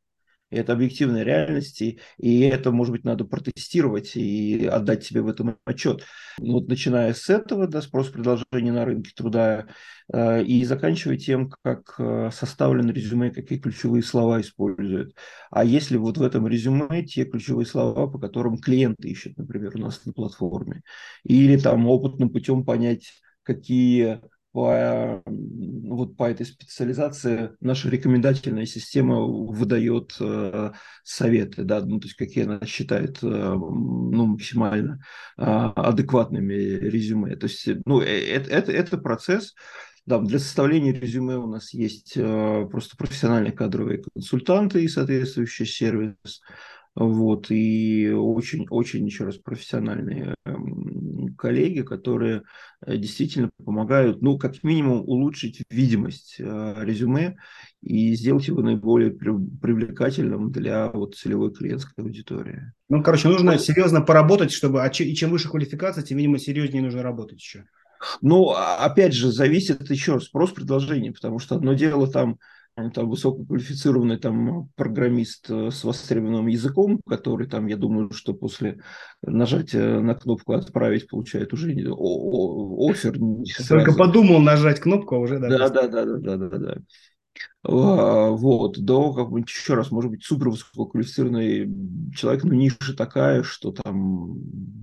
это 0.55 0.73
объективная 0.73 1.23
реальность, 1.23 1.83
и, 1.83 2.41
это, 2.41 2.71
может 2.71 2.93
быть, 2.93 3.05
надо 3.05 3.25
протестировать 3.25 4.17
и 4.17 4.67
отдать 4.67 5.05
себе 5.05 5.23
в 5.23 5.29
этом 5.29 5.59
отчет. 5.65 6.05
Ну, 6.39 6.55
вот 6.55 6.69
начиная 6.69 7.15
с 7.15 7.29
этого, 7.31 7.67
да, 7.67 7.83
спрос 7.83 8.09
предложения 8.09 8.73
на 8.73 8.85
рынке 8.85 9.13
труда, 9.15 9.67
э, 10.13 10.45
и 10.45 10.65
заканчивая 10.65 11.17
тем, 11.17 11.51
как 11.63 11.95
э, 11.99 12.31
составлено 12.33 12.93
резюме, 12.93 13.31
какие 13.31 13.59
ключевые 13.59 14.03
слова 14.03 14.41
используют. 14.41 15.15
А 15.51 15.65
если 15.65 15.97
вот 15.97 16.19
в 16.19 16.23
этом 16.23 16.47
резюме 16.47 17.03
те 17.05 17.25
ключевые 17.25 17.67
слова, 17.67 18.07
по 18.07 18.19
которым 18.19 18.59
клиенты 18.59 19.09
ищут, 19.09 19.37
например, 19.37 19.73
у 19.77 19.81
нас 19.81 20.05
на 20.05 20.13
платформе, 20.13 20.83
или 21.25 21.57
там 21.59 21.87
опытным 21.87 22.31
путем 22.31 22.65
понять, 22.65 23.13
какие 23.43 24.21
по, 24.55 25.21
вот 25.27 26.17
по 26.17 26.31
этой 26.31 26.47
специализации 26.47 27.51
наша 27.61 27.91
рекомендательная 27.91 28.67
система 28.67 29.21
выдает 29.21 30.15
э, 30.21 30.71
советы, 31.03 31.65
да, 31.65 31.81
ну, 31.81 31.99
то 31.99 32.07
есть 32.07 32.17
какие 32.17 32.45
она 32.45 32.65
считает 32.65 33.19
э, 33.25 33.27
ну, 33.27 34.27
максимально 34.27 35.01
э, 35.37 35.43
адекватными 35.43 36.55
резюме. 36.55 37.35
То 37.35 37.47
есть 37.49 37.69
ну, 37.85 38.01
э, 38.01 38.07
это, 38.07 38.49
это, 38.49 38.71
это 38.71 38.97
процесс, 38.97 39.57
да, 40.07 40.21
для 40.21 40.39
составления 40.39 40.93
резюме 40.93 41.37
у 41.37 41.49
нас 41.49 41.75
есть 41.75 42.13
э, 42.15 42.69
просто 42.71 42.97
профессиональные 42.97 43.53
кадровые 43.53 44.05
консультанты 44.15 44.85
и 44.85 44.89
соответствующий 44.89 45.67
сервис. 45.67 46.43
Вот, 46.95 47.51
и 47.51 48.09
очень-очень, 48.11 49.05
еще 49.05 49.25
раз, 49.25 49.37
профессиональные 49.37 50.37
эм, 50.45 51.35
коллеги, 51.37 51.83
которые 51.83 52.43
э, 52.87 52.97
действительно 52.97 53.51
помогают, 53.65 54.23
ну, 54.23 54.39
как 54.39 54.63
минимум, 54.63 55.01
улучшить 55.01 55.65
видимость 55.71 56.37
э, 56.39 56.75
резюме 56.79 57.37
и 57.83 58.15
сделать 58.15 58.47
его 58.47 58.63
наиболее 58.63 59.11
привлекательным 59.11 60.53
для 60.53 60.89
вот 60.89 61.17
целевой 61.17 61.53
клиентской 61.53 62.05
аудитории. 62.05 62.73
Ну, 62.89 63.03
короче, 63.03 63.29
нужно 63.29 63.59
серьезно 63.59 64.01
поработать, 64.01 64.53
чтобы, 64.53 64.85
а 64.85 64.89
и 64.89 65.15
чем 65.15 65.31
выше 65.31 65.49
квалификация, 65.49 66.05
тем, 66.05 66.19
видимо, 66.19 66.39
серьезнее 66.39 66.83
нужно 66.83 67.03
работать 67.03 67.41
еще. 67.41 67.65
Ну, 68.21 68.51
а, 68.51 68.85
опять 68.85 69.15
же, 69.15 69.33
зависит 69.33 69.91
еще 69.91 70.15
раз 70.15 70.25
спрос 70.25 70.53
предложения, 70.53 71.11
потому 71.11 71.41
что 71.41 71.57
одно 71.57 71.75
дело 71.75 72.07
там 72.07 72.39
там 72.75 73.09
высококвалифицированный 73.09 74.19
там 74.19 74.69
программист 74.75 75.49
э, 75.49 75.71
с 75.71 75.85
востребованным 75.85 76.49
языком, 76.49 77.01
который 77.07 77.47
там, 77.47 77.67
я 77.67 77.77
думаю, 77.77 78.11
что 78.13 78.35
после 78.35 78.81
нажатия 79.23 80.01
на 80.01 80.15
кнопку 80.15 80.55
«Отправить» 80.55 81.09
получает 81.09 81.53
уже 81.53 81.71
офер. 81.73 83.19
Только 83.69 83.93
подумал 83.95 84.41
нажать 84.41 84.81
кнопку, 84.81 85.15
а 85.15 85.19
уже 85.19 85.39
да. 85.39 85.49
Да, 85.49 85.69
да, 85.69 85.89
да, 85.89 86.05
да, 86.05 86.37
да, 86.37 86.59
да. 86.59 86.77
А, 87.63 88.31
вот, 88.31 88.79
до, 88.79 89.13
как 89.15 89.31
бы, 89.31 89.41
еще 89.41 89.75
раз, 89.75 89.91
может 89.91 90.11
быть, 90.11 90.23
супер 90.23 90.51
высококвалифицированный 90.51 91.69
человек, 92.15 92.45
но 92.45 92.55
ниша 92.55 92.95
такая, 92.97 93.43
что 93.43 93.73
там, 93.73 94.39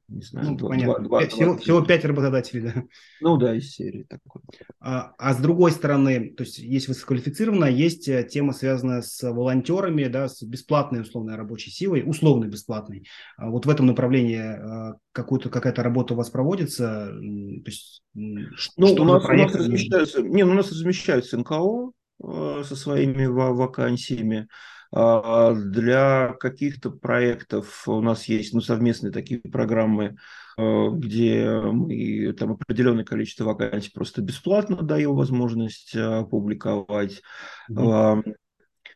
не 0.08 0.22
знаю, 0.22 0.52
ну, 0.52 0.58
два, 0.58 0.76
два, 0.76 1.00
два, 1.00 1.28
всего, 1.28 1.58
всего 1.58 1.82
пять 1.82 2.04
работодателей, 2.06 2.62
да. 2.64 2.84
Ну 3.22 3.38
да, 3.38 3.56
из 3.56 3.72
серии 3.72 4.04
такой. 4.04 4.42
А, 4.84 5.14
а 5.20 5.34
с 5.34 5.38
другой 5.38 5.72
стороны, 5.72 6.34
то 6.36 6.44
есть 6.44 6.58
есть 6.58 6.88
высококвалифицированная, 6.88 7.70
есть 7.70 8.08
э, 8.08 8.24
тема, 8.24 8.52
связанная 8.52 9.04
с 9.04 9.22
волонтерами, 9.22 10.06
да, 10.06 10.28
с 10.28 10.42
бесплатной 10.42 11.02
условной 11.02 11.36
рабочей 11.36 11.70
силой, 11.70 12.04
условно 12.04 12.46
бесплатной. 12.46 13.06
А 13.38 13.50
вот 13.50 13.66
в 13.66 13.70
этом 13.70 13.86
направлении 13.86 14.40
а, 14.40 14.96
какую-то 15.12 15.50
какая-то 15.50 15.84
работа 15.84 16.16
у 16.16 16.18
вас 16.18 16.32
проводится? 16.32 17.08
То 17.08 17.70
есть, 17.70 18.02
ну, 18.14 18.48
у 18.78 19.04
нас, 19.06 19.24
у 19.24 19.34
нас 19.34 19.56
размещаются, 19.56 20.22
не, 20.24 20.44
ну, 20.44 20.52
у 20.52 20.56
нас 20.56 20.72
размещаются 20.72 21.38
НКО, 21.38 21.92
Э, 22.24 22.64
со 22.66 22.76
своими 22.76 23.26
вакансиями. 23.26 24.48
А, 24.94 25.54
для 25.54 26.36
каких-то 26.40 26.92
проектов 26.92 27.88
у 27.88 28.02
нас 28.02 28.26
есть 28.26 28.54
ну, 28.54 28.62
совместные 28.62 29.12
такие 29.12 29.40
программы, 29.40 30.06
э, 30.06 30.16
где 30.58 31.60
мы 31.62 32.34
там 32.34 32.52
определенное 32.54 33.06
количество 33.06 33.46
вакансий 33.46 33.92
просто 33.92 34.22
бесплатно 34.22 34.78
даем 34.82 35.16
возможность 35.16 35.96
опубликовать. 35.96 37.22
Mm-hmm 37.70 38.36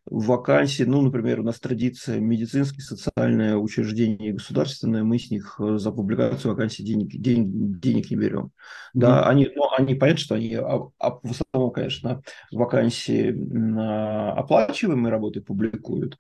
вакансии, 0.06 0.84
ну, 0.84 1.02
например, 1.02 1.40
у 1.40 1.44
нас 1.44 1.60
традиция 1.60 2.20
медицинские, 2.20 2.82
социальные 2.82 3.58
учреждения 3.58 4.34
государственные, 4.34 5.04
мы 5.04 5.18
с 5.18 5.32
них 5.32 5.56
э, 5.60 5.78
за 5.78 5.92
публикацию 5.92 6.52
вакансий 6.52 6.84
денег, 6.84 7.08
денег, 7.10 7.80
денег 7.80 8.12
не 8.12 8.18
берем. 8.18 8.46
Mm-hmm. 8.46 8.50
Да, 8.94 9.28
они, 9.28 9.50
ну, 9.56 9.68
они 9.76 9.96
понятно, 9.96 10.22
что 10.22 10.36
они 10.36 10.56
а, 10.56 10.90
а, 11.00 11.12
в 11.12 11.32
основном, 11.32 11.72
конечно, 11.72 12.22
вакансии 12.52 13.32
на 13.32 14.34
оплачиваемые 14.34 15.12
работы 15.12 15.42
публикуют, 15.42 16.18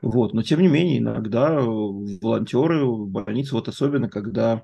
вот, 0.00 0.32
но 0.32 0.42
тем 0.42 0.60
не 0.60 0.68
менее, 0.68 0.98
иногда 0.98 1.60
волонтеры 1.60 2.84
в 2.84 3.08
больнице, 3.08 3.54
вот 3.54 3.68
особенно 3.68 4.08
когда 4.08 4.62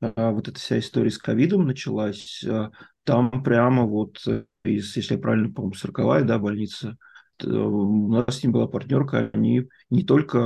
а, 0.00 0.30
вот 0.30 0.48
эта 0.48 0.58
вся 0.58 0.78
история 0.78 1.10
с 1.10 1.18
ковидом 1.18 1.66
началась, 1.66 2.42
а, 2.44 2.70
там 3.04 3.42
прямо 3.42 3.84
вот, 3.84 4.18
из, 4.64 4.96
если 4.96 5.14
я 5.14 5.20
правильно 5.20 5.52
помню, 5.52 5.74
40 5.74 6.26
да, 6.26 6.38
больница, 6.38 6.96
у 7.42 8.08
нас 8.12 8.38
с 8.38 8.42
ним 8.42 8.52
была 8.52 8.66
партнерка, 8.66 9.30
они 9.32 9.68
не 9.88 10.04
только 10.04 10.38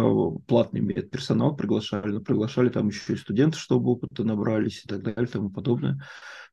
платный 0.46 0.80
медперсонал 0.80 1.56
приглашали, 1.56 2.12
но 2.12 2.20
приглашали 2.20 2.68
там 2.68 2.88
еще 2.88 3.14
и 3.14 3.16
студентов, 3.16 3.60
чтобы 3.60 3.90
опыта 3.90 4.24
набрались 4.24 4.84
и 4.84 4.88
так 4.88 5.02
далее 5.02 5.24
и 5.24 5.30
тому 5.32 5.50
подобное. 5.50 6.00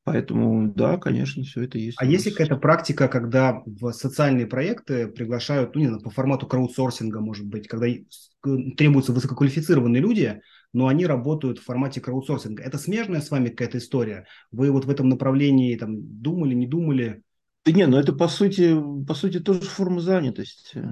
Поэтому, 0.03 0.73
да, 0.73 0.97
конечно, 0.97 1.43
все 1.43 1.63
это 1.63 1.77
есть. 1.77 1.97
А 1.99 2.05
есть 2.05 2.25
ли 2.25 2.31
какая-то 2.31 2.57
практика, 2.57 3.07
когда 3.07 3.61
в 3.65 3.91
социальные 3.91 4.47
проекты 4.47 5.07
приглашают, 5.07 5.75
ну, 5.75 5.81
не 5.81 5.87
знаю, 5.87 6.01
по 6.01 6.09
формату 6.09 6.47
краудсорсинга, 6.47 7.19
может 7.19 7.45
быть, 7.45 7.67
когда 7.67 7.85
требуются 8.77 9.13
высококвалифицированные 9.13 10.01
люди, 10.01 10.41
но 10.73 10.87
они 10.87 11.05
работают 11.05 11.59
в 11.59 11.63
формате 11.63 12.01
краудсорсинга. 12.01 12.63
Это 12.63 12.79
смежная 12.79 13.21
с 13.21 13.29
вами 13.29 13.49
какая-то 13.49 13.77
история? 13.77 14.25
Вы 14.51 14.71
вот 14.71 14.85
в 14.85 14.89
этом 14.89 15.07
направлении 15.07 15.75
там 15.75 15.97
думали, 16.21 16.55
не 16.55 16.65
думали? 16.65 17.21
Да 17.63 17.71
не, 17.71 17.85
ну 17.85 17.97
это 17.97 18.13
по 18.13 18.27
сути, 18.27 18.75
по 19.07 19.13
сути 19.13 19.39
тоже 19.39 19.61
форма 19.61 20.01
занятости. 20.01 20.83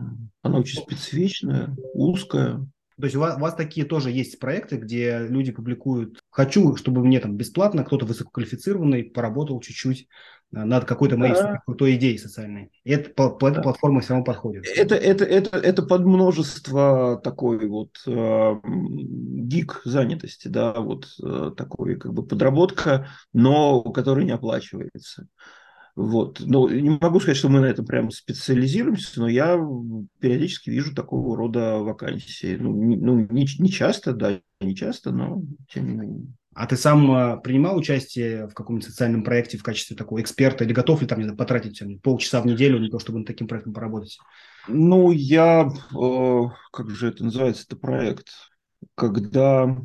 Она 0.44 0.60
очень 0.60 0.80
специфичная, 0.80 1.76
узкая. 1.94 2.68
То 3.00 3.06
есть 3.06 3.16
у 3.16 3.20
вас, 3.22 3.38
у 3.38 3.40
вас 3.40 3.56
такие 3.56 3.88
тоже 3.88 4.12
есть 4.12 4.40
проекты, 4.40 4.76
где 4.76 5.26
люди 5.28 5.52
публикуют 5.52 6.19
«хочу, 6.30 6.76
чтобы 6.76 7.04
мне 7.04 7.20
там 7.20 7.36
бесплатно 7.36 7.84
кто-то 7.84 8.06
высококвалифицированный 8.06 9.04
поработал 9.04 9.60
чуть-чуть 9.60 10.08
э, 10.54 10.64
над 10.64 10.86
какой-то 10.86 11.18
моей 11.18 11.34
да. 11.34 11.62
крутой 11.66 11.96
идеей 11.96 12.18
социальной». 12.18 12.72
И 12.84 12.92
это 12.92 13.10
по, 13.12 13.30
по 13.30 13.48
этой 13.48 13.58
да. 13.58 13.62
платформе 13.64 14.02
все 14.02 14.14
равно 14.14 14.26
подходит. 14.26 14.66
Это, 14.76 14.96
это, 14.96 15.26
это, 15.26 15.58
это 15.58 15.84
под 15.84 16.06
множество 16.06 17.20
такой 17.24 17.68
вот 17.68 17.92
э, 18.06 18.56
гик 18.64 19.82
занятости, 19.86 20.48
да, 20.48 20.74
вот 20.74 21.08
э, 21.24 21.52
такой 21.56 21.96
как 21.96 22.14
бы 22.14 22.26
подработка, 22.26 23.08
но 23.34 23.82
которая 23.82 24.26
не 24.26 24.32
оплачивается. 24.32 25.28
Вот. 26.00 26.40
Но 26.40 26.70
не 26.70 26.92
могу 26.92 27.20
сказать, 27.20 27.36
что 27.36 27.50
мы 27.50 27.60
на 27.60 27.66
этом 27.66 27.86
прямо 27.86 28.10
специализируемся, 28.10 29.20
но 29.20 29.28
я 29.28 29.60
периодически 30.22 30.70
вижу 30.70 30.96
такого 30.96 31.36
рода 31.36 31.80
вакансии. 31.80 32.56
Ну, 32.58 32.74
не, 32.74 32.96
ну, 32.96 33.28
не, 33.30 33.46
не 33.60 33.70
часто, 33.70 34.14
да, 34.14 34.40
не 34.62 34.78
часто, 34.78 35.12
но 35.12 35.42
тем 35.70 35.90
не 35.90 35.96
менее. 35.98 36.28
А 36.56 36.68
ты 36.68 36.78
сам 36.78 37.12
а, 37.12 37.36
принимал 37.36 37.76
участие 37.76 38.48
в 38.48 38.54
каком-нибудь 38.54 38.88
социальном 38.88 39.26
проекте 39.26 39.58
в 39.58 39.64
качестве 39.64 39.98
такого 39.98 40.22
эксперта 40.22 40.64
или 40.64 40.72
готов 40.72 41.02
ли 41.02 41.08
там 41.08 41.20
не 41.20 41.26
знаю, 41.26 41.38
потратить 41.38 41.84
полчаса 42.02 42.42
в 42.42 42.46
неделю 42.46 42.80
на 42.80 42.90
то, 42.90 43.00
чтобы 43.00 43.20
над 43.20 43.28
таким 43.28 43.50
проектом 43.50 43.74
поработать? 43.74 44.18
Ну, 44.70 45.12
я, 45.12 45.70
э, 45.70 46.42
как 46.72 46.92
же 46.92 47.10
это 47.10 47.26
называется, 47.26 47.66
это 47.68 47.76
проект, 47.76 48.30
когда 48.96 49.78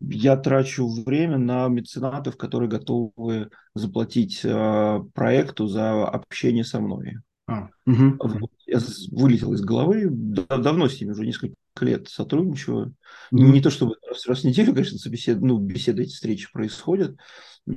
я 0.00 0.36
трачу 0.36 0.88
время 0.88 1.38
на 1.38 1.68
меценатов, 1.68 2.36
которые 2.36 2.68
готовы 2.68 3.50
заплатить 3.74 4.40
э, 4.44 5.00
проекту 5.14 5.66
за 5.66 6.06
общение 6.06 6.64
со 6.64 6.80
мной. 6.80 7.16
А, 7.46 7.68
угу. 7.86 8.50
Я 8.66 8.78
вылетел 9.10 9.54
из 9.54 9.62
головы, 9.62 10.08
давно 10.10 10.88
с 10.88 11.00
ними 11.00 11.12
уже 11.12 11.24
несколько 11.24 11.56
лет 11.80 12.08
сотрудничаю. 12.08 12.94
Угу. 13.32 13.42
Не 13.42 13.60
то 13.60 13.70
чтобы 13.70 13.96
раз, 14.06 14.26
раз 14.26 14.40
в 14.40 14.44
неделю, 14.44 14.72
конечно, 14.74 14.98
собесед... 14.98 15.40
ну, 15.40 15.58
беседы, 15.58 16.02
эти 16.02 16.12
встречи 16.12 16.52
происходят, 16.52 17.16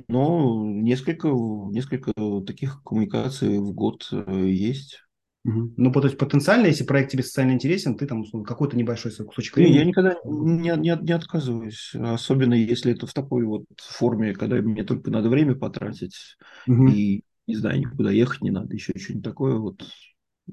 но 0.08 0.64
несколько, 0.64 1.28
несколько 1.28 2.12
таких 2.46 2.82
коммуникаций 2.82 3.58
в 3.58 3.72
год 3.72 4.08
э, 4.12 4.46
есть. 4.48 5.02
Угу. 5.44 5.74
Ну, 5.76 5.92
то 5.92 6.04
есть 6.04 6.18
потенциально, 6.18 6.66
если 6.66 6.84
проект 6.84 7.10
тебе 7.10 7.24
социально 7.24 7.52
интересен, 7.52 7.96
ты 7.96 8.06
там 8.06 8.24
какой-то 8.44 8.76
небольшой 8.76 9.12
кусочек 9.12 9.56
времени. 9.56 9.76
Я 9.76 9.84
никогда 9.84 10.16
не, 10.24 10.70
не, 10.76 10.96
не 11.02 11.12
отказываюсь, 11.12 11.94
особенно 11.94 12.54
если 12.54 12.92
это 12.92 13.06
в 13.06 13.12
такой 13.12 13.44
вот 13.44 13.64
форме, 13.76 14.34
когда 14.34 14.56
мне 14.56 14.84
только 14.84 15.10
надо 15.10 15.28
время 15.28 15.56
потратить 15.56 16.36
угу. 16.66 16.86
и 16.88 17.22
не 17.46 17.56
знаю, 17.56 17.80
никуда 17.80 18.12
ехать 18.12 18.42
не 18.42 18.50
надо, 18.50 18.72
еще 18.74 18.92
что-нибудь 18.96 19.24
такое 19.24 19.56
вот 19.56 19.84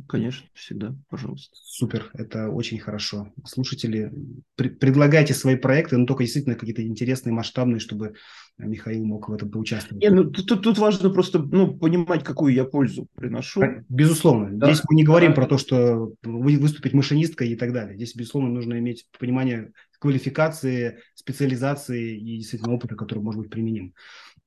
Конечно, 0.07 0.47
всегда, 0.53 0.95
пожалуйста. 1.09 1.55
Супер, 1.55 2.11
это 2.13 2.49
очень 2.49 2.79
хорошо. 2.79 3.33
Слушатели, 3.43 4.11
при- 4.55 4.69
предлагайте 4.69 5.33
свои 5.33 5.55
проекты, 5.55 5.97
но 5.97 6.05
только 6.05 6.23
действительно 6.23 6.55
какие-то 6.55 6.85
интересные, 6.85 7.33
масштабные, 7.33 7.79
чтобы 7.79 8.13
Михаил 8.57 9.03
мог 9.03 9.29
в 9.29 9.33
этом 9.33 9.49
поучаствовать. 9.49 10.03
Не, 10.03 10.11
ну, 10.11 10.29
тут, 10.29 10.61
тут 10.61 10.77
важно 10.77 11.09
просто 11.09 11.39
ну, 11.39 11.75
понимать, 11.75 12.23
какую 12.23 12.53
я 12.53 12.65
пользу 12.65 13.07
приношу. 13.15 13.63
Безусловно. 13.89 14.49
Да. 14.51 14.67
Здесь 14.67 14.83
мы 14.87 14.95
не 14.95 15.03
говорим 15.03 15.31
да. 15.31 15.35
про 15.35 15.47
то, 15.47 15.57
что 15.57 16.13
выступить 16.23 16.93
машинисткой 16.93 17.49
и 17.49 17.55
так 17.55 17.73
далее. 17.73 17.95
Здесь, 17.95 18.15
безусловно, 18.15 18.49
нужно 18.49 18.77
иметь 18.77 19.07
понимание 19.17 19.71
квалификации, 19.99 20.99
специализации 21.15 22.17
и 22.17 22.37
действительно 22.37 22.73
опыта, 22.73 22.95
который 22.95 23.19
может 23.19 23.41
быть 23.41 23.49
применим. 23.49 23.93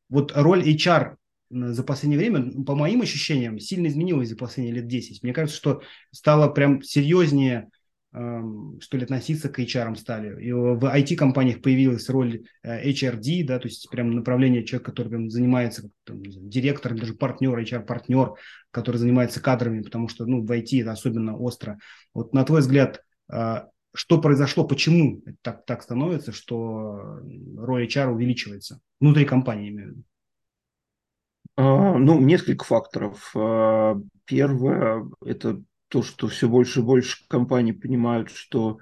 Вот 0.09 0.33
роль 0.35 0.63
HR 0.63 1.17
за 1.53 1.85
последнее 1.85 2.19
время, 2.19 2.65
по 2.65 2.75
моим 2.75 3.03
ощущениям, 3.03 3.59
сильно 3.59 3.87
изменилось 3.87 4.31
за 4.31 4.37
последние 4.37 4.77
лет 4.77 4.87
10. 4.87 5.23
Мне 5.23 5.33
кажется, 5.33 5.57
что 5.57 5.83
стало 6.11 6.49
прям 6.49 6.83
серьезнее, 6.83 7.69
эм, 8.15 8.81
что 8.81 8.97
ли, 8.97 9.05
относиться 9.05 9.51
к 9.51 9.59
HR 9.59 9.95
стали. 9.97 10.43
И 10.43 10.53
в 10.53 10.83
IT-компаниях 10.85 11.61
появилась 11.61 12.09
роль 12.09 12.45
э, 12.63 12.91
HRD, 12.91 13.45
да, 13.45 13.59
то 13.59 13.69
есть 13.69 13.89
прям 13.91 14.13
направление 14.13 14.65
человека, 14.65 14.91
который 14.91 15.09
прям 15.09 15.31
занимается, 15.31 15.91
там, 16.05 16.25
знаю, 16.25 16.49
директор, 16.49 16.95
даже 16.95 17.15
партнер, 17.15 17.59
HR-партнер, 17.59 18.35
который 18.71 18.97
занимается 18.97 19.43
кадрами, 19.43 19.83
потому 19.83 20.09
что, 20.09 20.25
ну, 20.25 20.45
в 20.45 20.51
IT 20.51 20.81
это 20.81 20.93
особенно 20.93 21.37
остро. 21.37 21.79
Вот 22.15 22.33
на 22.33 22.45
твой 22.45 22.61
взгляд, 22.61 23.03
э, 23.31 23.63
что 23.95 24.21
произошло, 24.21 24.65
почему 24.65 25.23
так, 25.43 25.67
так 25.67 25.83
становится, 25.83 26.33
что 26.33 27.21
роль 27.57 27.87
HR 27.87 28.11
увеличивается 28.11 28.81
внутри 29.01 29.27
компании, 29.27 29.69
имею 29.69 29.89
в 29.89 29.91
виду? 29.93 30.05
А, 31.57 31.99
ну, 31.99 32.21
несколько 32.21 32.65
факторов. 32.65 33.31
А, 33.35 33.97
первое– 34.25 35.09
это 35.25 35.63
то, 35.89 36.03
что 36.03 36.29
все 36.29 36.49
больше 36.49 36.81
и 36.81 36.83
больше 36.83 37.27
компаний 37.29 37.73
понимают, 37.73 38.31
что 38.31 38.79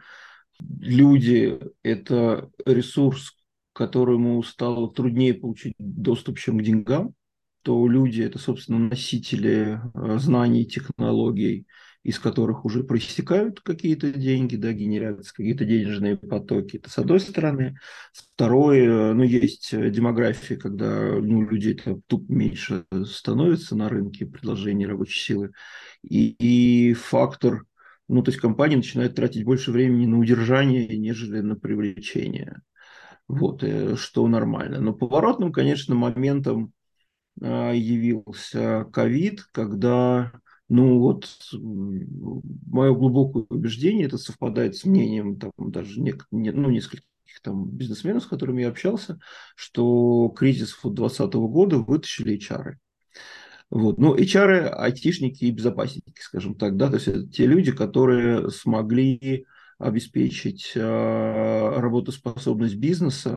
люди– 0.61 1.59
это 1.83 2.51
ресурс, 2.64 3.33
к 3.73 3.77
которому 3.77 4.43
стало 4.43 4.93
труднее 4.93 5.35
получить 5.35 5.75
доступ, 5.79 6.39
чем 6.39 6.59
к 6.59 6.62
деньгам, 6.62 7.14
то 7.62 7.87
люди– 7.89 8.23
это, 8.23 8.39
собственно, 8.39 8.79
носители 8.79 9.81
а, 9.95 10.18
знаний, 10.18 10.66
технологий– 10.66 11.66
из 12.03 12.18
которых 12.18 12.64
уже 12.64 12.82
проистекают 12.82 13.61
какие-то 13.61 14.11
деньги, 14.12 14.57
да, 14.57 14.72
генерятся 14.72 15.34
какие-то 15.34 15.66
денежные 15.66 16.16
потоки. 16.16 16.78
Это 16.78 16.88
с 16.88 16.98
одной 16.98 17.20
стороны. 17.20 17.78
Второе, 18.12 19.12
ну, 19.12 19.22
есть 19.22 19.70
демография, 19.72 20.57
когда 20.57 21.18
ну, 21.20 21.48
людей 21.48 21.74
-то 21.74 22.01
туп 22.07 22.28
меньше 22.30 22.86
становится 23.07 23.76
на 23.76 23.88
рынке 23.90 24.24
предложения 24.24 24.86
рабочей 24.86 25.20
силы. 25.20 25.53
И, 26.03 26.30
и 26.38 26.94
фактор, 26.94 27.64
ну, 28.09 28.22
то 28.22 28.30
есть 28.30 28.40
компания 28.40 28.76
начинает 28.76 29.14
тратить 29.14 29.44
больше 29.44 29.70
времени 29.70 30.07
на 30.07 30.18
удержание, 30.18 30.96
нежели 30.96 31.40
на 31.40 31.55
привлечение. 31.55 32.62
Вот, 33.28 33.62
э, 33.62 33.96
что 33.96 34.26
нормально. 34.26 34.80
Но 34.80 34.94
поворотным, 34.94 35.53
конечно, 35.53 35.94
моментом 35.94 36.72
явился 37.42 38.84
ковид, 38.92 39.44
когда 39.53 40.32
ну 40.71 41.01
вот 41.01 41.29
мое 41.53 42.95
глубокое 42.95 43.45
убеждение, 43.49 44.07
это 44.07 44.18
совпадает 44.18 44.77
с 44.77 44.85
мнением 44.85 45.37
там, 45.37 45.51
даже 45.59 46.01
не, 46.01 46.14
не, 46.31 46.53
ну, 46.53 46.71
нескольких 46.71 47.03
там, 47.43 47.68
бизнесменов, 47.68 48.23
с 48.23 48.27
которыми 48.27 48.62
я 48.62 48.68
общался, 48.68 49.18
что 49.57 50.29
кризис 50.29 50.79
2020 50.81 51.35
года 51.35 51.79
вытащили 51.79 52.39
HR. 52.39 52.77
Вот. 53.71 53.99
Ну, 53.99 54.16
HR, 54.16 54.68
айтишники 54.68 55.45
и 55.45 55.51
безопасники, 55.51 56.21
скажем 56.21 56.55
так, 56.55 56.77
да, 56.77 56.89
то 56.89 56.95
есть 56.95 57.09
это 57.09 57.27
те 57.27 57.47
люди, 57.47 57.73
которые 57.73 58.49
смогли 58.51 59.47
обеспечить 59.79 60.73
э, 60.77 60.81
работоспособность 60.81 62.77
бизнеса 62.77 63.35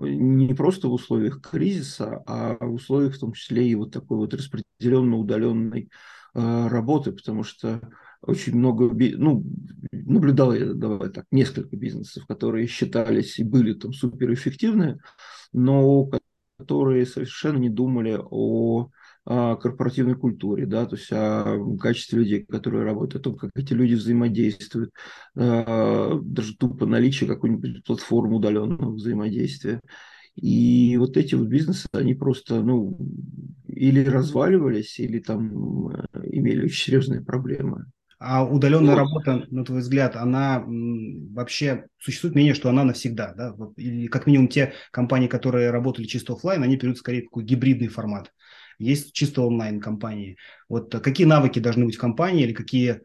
не 0.00 0.54
просто 0.54 0.88
в 0.88 0.92
условиях 0.94 1.42
кризиса, 1.42 2.22
а 2.26 2.56
в 2.58 2.72
условиях 2.72 3.16
в 3.16 3.20
том 3.20 3.34
числе 3.34 3.68
и 3.68 3.74
вот 3.74 3.92
такой 3.92 4.16
вот 4.16 4.32
распределенно 4.32 5.16
удаленной 5.16 5.90
Э, 5.90 6.21
работы, 6.34 7.12
потому 7.12 7.42
что 7.44 7.80
очень 8.22 8.56
много, 8.56 8.90
ну, 9.18 9.44
наблюдал 9.90 10.54
я, 10.54 10.72
давай 10.72 11.10
так, 11.10 11.26
несколько 11.30 11.76
бизнесов, 11.76 12.26
которые 12.26 12.66
считались 12.66 13.38
и 13.38 13.44
были 13.44 13.74
там 13.74 13.92
суперэффективны, 13.92 15.00
но 15.52 16.08
которые 16.58 17.06
совершенно 17.06 17.58
не 17.58 17.68
думали 17.68 18.16
о, 18.18 18.88
о 19.24 19.56
корпоративной 19.56 20.14
культуре, 20.14 20.66
да, 20.66 20.86
то 20.86 20.94
есть 20.94 21.08
о 21.10 21.58
качестве 21.80 22.20
людей, 22.20 22.46
которые 22.46 22.84
работают, 22.84 23.26
о 23.26 23.30
том, 23.30 23.36
как 23.36 23.50
эти 23.56 23.72
люди 23.72 23.94
взаимодействуют, 23.94 24.90
э, 25.34 26.18
даже 26.22 26.56
тупо 26.56 26.86
наличие 26.86 27.28
какой-нибудь 27.28 27.84
платформы 27.84 28.36
удаленного 28.36 28.92
взаимодействия. 28.92 29.80
И 30.34 30.96
вот 30.96 31.16
эти 31.16 31.34
вот 31.34 31.48
бизнесы, 31.48 31.88
они 31.92 32.14
просто, 32.14 32.62
ну, 32.62 32.96
или 33.66 34.04
разваливались, 34.04 34.98
или 34.98 35.18
там 35.18 35.88
э, 35.88 36.06
имели 36.30 36.64
очень 36.64 36.84
серьезные 36.84 37.20
проблемы. 37.20 37.86
А 38.18 38.44
удаленная 38.44 38.94
вот. 38.94 38.98
работа, 38.98 39.46
на 39.50 39.64
твой 39.64 39.80
взгляд, 39.80 40.14
она 40.14 40.64
вообще 40.64 41.86
существует 41.98 42.36
мнение, 42.36 42.54
что 42.54 42.70
она 42.70 42.84
навсегда, 42.84 43.34
да? 43.34 43.56
Или 43.76 44.06
как 44.06 44.26
минимум 44.26 44.46
те 44.46 44.74
компании, 44.92 45.26
которые 45.26 45.70
работали 45.70 46.06
чисто 46.06 46.34
офлайн, 46.34 46.62
они 46.62 46.76
берут 46.76 46.98
скорее 46.98 47.22
такой 47.22 47.42
гибридный 47.44 47.88
формат. 47.88 48.32
Есть 48.78 49.12
чисто 49.12 49.42
онлайн 49.42 49.80
компании. 49.80 50.36
Вот 50.68 50.94
какие 51.02 51.26
навыки 51.26 51.58
должны 51.58 51.84
быть 51.84 51.96
в 51.96 52.00
компании 52.00 52.44
или 52.44 52.52
какие 52.52 53.00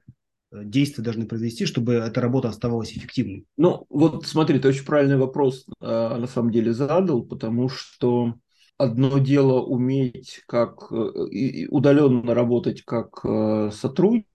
действия 0.52 1.04
должны 1.04 1.26
произвести, 1.26 1.66
чтобы 1.66 1.96
эта 1.96 2.22
работа 2.22 2.50
оставалась 2.50 2.92
эффективной? 2.92 3.46
Ну, 3.58 3.86
вот 3.90 4.26
смотри, 4.26 4.60
ты 4.60 4.68
очень 4.70 4.86
правильный 4.86 5.18
вопрос 5.18 5.66
э, 5.82 5.86
на 5.86 6.28
самом 6.28 6.52
деле 6.52 6.74
задал, 6.74 7.24
потому 7.24 7.70
что 7.70 8.36
одно 8.78 9.18
дело 9.18 9.62
уметь 9.62 10.42
как 10.48 10.92
э, 10.92 11.66
удаленно 11.70 12.34
работать 12.34 12.84
как 12.84 13.20
э, 13.24 13.72
сотрудник, 13.74 14.26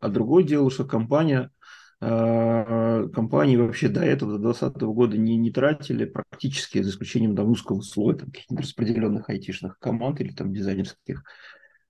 а 0.00 0.08
другое 0.08 0.44
дело, 0.44 0.70
что 0.70 0.84
компания 0.84 1.50
э, 2.00 3.08
компании 3.14 3.56
вообще 3.56 3.88
до 3.88 4.02
этого, 4.02 4.32
до 4.32 4.52
2020 4.52 4.82
года 4.82 5.16
не, 5.16 5.36
не 5.36 5.50
тратили 5.50 6.04
практически, 6.04 6.82
за 6.82 6.90
исключением 6.90 7.36
там, 7.36 7.50
узкого 7.50 7.80
слоя 7.80 8.16
там, 8.16 8.30
каких-нибудь 8.30 8.64
распределенных 8.64 9.30
айтишных 9.30 9.78
команд 9.78 10.20
или 10.20 10.32
там 10.32 10.52
дизайнерских, 10.52 11.22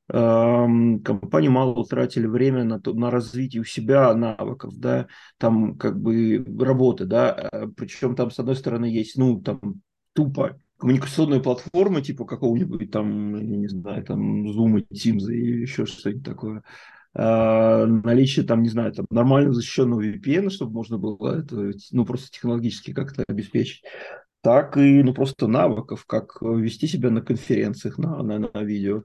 компании 0.09 1.49
мало 1.49 1.85
тратили 1.85 2.27
время 2.27 2.65
на, 2.65 2.81
то, 2.81 2.93
на 2.93 3.11
развитие 3.11 3.63
у 3.63 3.65
себя 3.65 4.15
навыков, 4.15 4.75
да, 4.77 5.07
там 5.39 5.79
как 5.79 5.99
бы 6.01 6.45
работы, 6.61 7.07
да, 7.07 7.33
а, 7.33 7.69
причем 7.69 8.15
там 8.15 8.31
с 8.31 8.39
одной 8.39 8.57
стороны 8.57 8.85
есть, 8.87 9.17
ну, 9.17 9.41
там 9.41 9.81
тупо 10.13 10.59
коммуникационная 10.77 11.41
платформа 11.41 12.03
типа 12.03 12.27
какого-нибудь 12.27 12.91
там, 12.91 13.37
я 13.37 13.57
не 13.57 13.69
знаю, 13.69 14.05
там 14.05 14.47
Zoom, 14.51 14.85
Teams 14.93 15.33
или 15.33 15.63
еще 15.63 15.87
что-нибудь 15.87 16.25
такое, 16.25 16.63
а, 17.15 17.87
наличие 17.87 18.45
там, 18.45 18.63
не 18.63 18.69
знаю, 18.69 18.93
там 18.93 19.07
нормально 19.11 19.53
защищенного 19.53 20.03
VPN, 20.03 20.51
чтобы 20.51 20.73
можно 20.73 20.99
было 20.99 21.39
это, 21.39 21.73
ну, 21.93 22.05
просто 22.05 22.31
технологически 22.31 22.93
как-то 22.93 23.25
обеспечить 23.29 23.85
так 24.45 24.77
и 24.77 25.03
ну, 25.03 25.15
просто 25.15 25.49
навыков, 25.49 26.05
как 26.07 26.43
вести 26.43 26.87
себя 26.87 27.09
на 27.09 27.23
конференциях, 27.23 27.97
на, 27.97 28.23
на, 28.23 28.39
на 28.39 28.63
видео, 28.63 29.05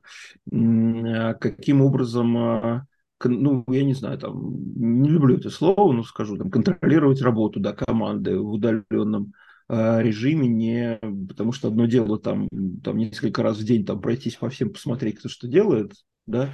а 0.51 1.33
каким 1.35 1.81
образом, 1.81 2.37
а, 2.37 2.85
ну, 3.23 3.63
я 3.69 3.85
не 3.85 3.93
знаю, 3.93 4.17
там, 4.17 4.35
не 4.75 5.09
люблю 5.09 5.37
это 5.37 5.49
слово, 5.49 5.93
но 5.93 6.03
скажу, 6.03 6.35
там, 6.35 6.51
контролировать 6.51 7.21
работу, 7.21 7.61
да, 7.61 7.71
команды 7.71 8.37
в 8.37 8.51
удаленном 8.51 9.31
а, 9.69 10.01
режиме, 10.01 10.49
не 10.49 10.99
потому 11.29 11.53
что 11.53 11.69
одно 11.69 11.85
дело 11.85 12.19
там, 12.19 12.49
там 12.83 12.97
несколько 12.97 13.41
раз 13.41 13.57
в 13.59 13.63
день 13.63 13.85
там 13.85 14.01
пройтись 14.01 14.35
по 14.35 14.49
всем, 14.49 14.73
посмотреть, 14.73 15.19
кто 15.19 15.29
что 15.29 15.47
делает, 15.47 15.93
да, 16.27 16.49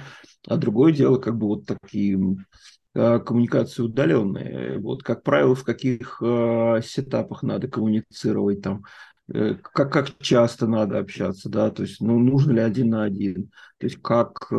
а 0.46 0.56
другое 0.58 0.92
дело 0.92 1.18
как 1.18 1.36
бы 1.36 1.48
вот 1.48 1.66
такие 1.66 2.16
Э, 2.18 2.85
коммуникации 2.96 3.82
удаленные. 3.82 4.78
Вот, 4.78 5.02
как 5.02 5.22
правило, 5.22 5.54
в 5.54 5.64
каких 5.64 6.18
э, 6.22 6.80
сетапах 6.84 7.42
надо 7.42 7.68
коммуницировать, 7.68 8.62
там, 8.62 8.84
э, 9.32 9.54
как, 9.54 9.92
как 9.92 10.18
часто 10.18 10.66
надо 10.66 10.98
общаться, 10.98 11.48
да, 11.48 11.70
то 11.70 11.82
есть, 11.82 12.00
ну, 12.00 12.18
нужно 12.18 12.52
ли 12.52 12.60
один 12.60 12.90
на 12.90 13.04
один, 13.04 13.50
то 13.78 13.86
есть, 13.86 14.00
как 14.00 14.46
э, 14.50 14.54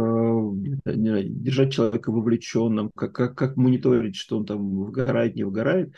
держать 0.85 1.73
человека 1.73 2.11
вовлеченным, 2.11 2.91
как, 2.95 3.13
как, 3.13 3.35
как 3.35 3.57
мониторить, 3.57 4.15
что 4.15 4.37
он 4.37 4.45
там 4.45 4.83
вгорает, 4.83 5.35
не 5.35 5.43
вгорает. 5.43 5.93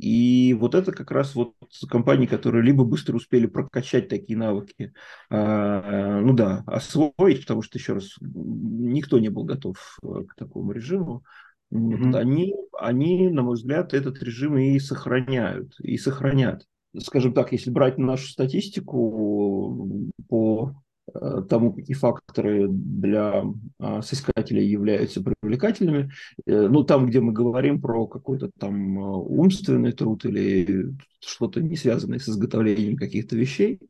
И 0.00 0.56
вот 0.58 0.74
это 0.74 0.92
как 0.92 1.10
раз 1.10 1.34
вот 1.34 1.54
компании, 1.90 2.26
которые 2.26 2.62
либо 2.62 2.84
быстро 2.84 3.16
успели 3.16 3.46
прокачать 3.46 4.08
такие 4.08 4.38
навыки, 4.38 4.94
а, 5.28 6.20
ну 6.20 6.32
да, 6.32 6.64
освоить, 6.66 7.42
потому 7.42 7.60
что, 7.60 7.78
еще 7.78 7.94
раз, 7.94 8.14
никто 8.20 9.18
не 9.18 9.28
был 9.28 9.44
готов 9.44 9.98
э, 10.02 10.24
к 10.26 10.34
такому 10.36 10.72
режиму, 10.72 11.22
mm-hmm. 11.72 12.16
они, 12.16 12.54
они, 12.78 13.28
на 13.28 13.42
мой 13.42 13.54
взгляд, 13.54 13.94
этот 13.94 14.22
режим 14.22 14.58
и 14.58 14.78
сохраняют, 14.78 15.74
и 15.80 15.96
сохранят. 15.98 16.66
Скажем 16.98 17.32
так, 17.32 17.52
если 17.52 17.70
брать 17.70 17.98
нашу 17.98 18.28
статистику 18.28 20.10
по 20.28 20.74
Э, 21.14 21.42
тому, 21.48 21.72
какие 21.72 21.96
факторы 21.96 22.68
для 22.68 23.44
а, 23.78 24.02
соискателей 24.02 24.66
являются 24.66 25.22
привлекательными. 25.22 26.10
Э, 26.46 26.68
ну, 26.68 26.84
там, 26.84 27.06
где 27.06 27.20
мы 27.20 27.32
говорим 27.32 27.80
про 27.80 28.06
какой-то 28.06 28.50
там 28.58 28.98
а, 28.98 29.16
умственный 29.16 29.92
труд 29.92 30.24
или 30.24 30.94
что-то 31.20 31.60
не 31.62 31.76
связанное 31.76 32.18
с 32.18 32.28
изготовлением 32.28 32.96
каких-то 32.96 33.36
вещей, 33.36 33.80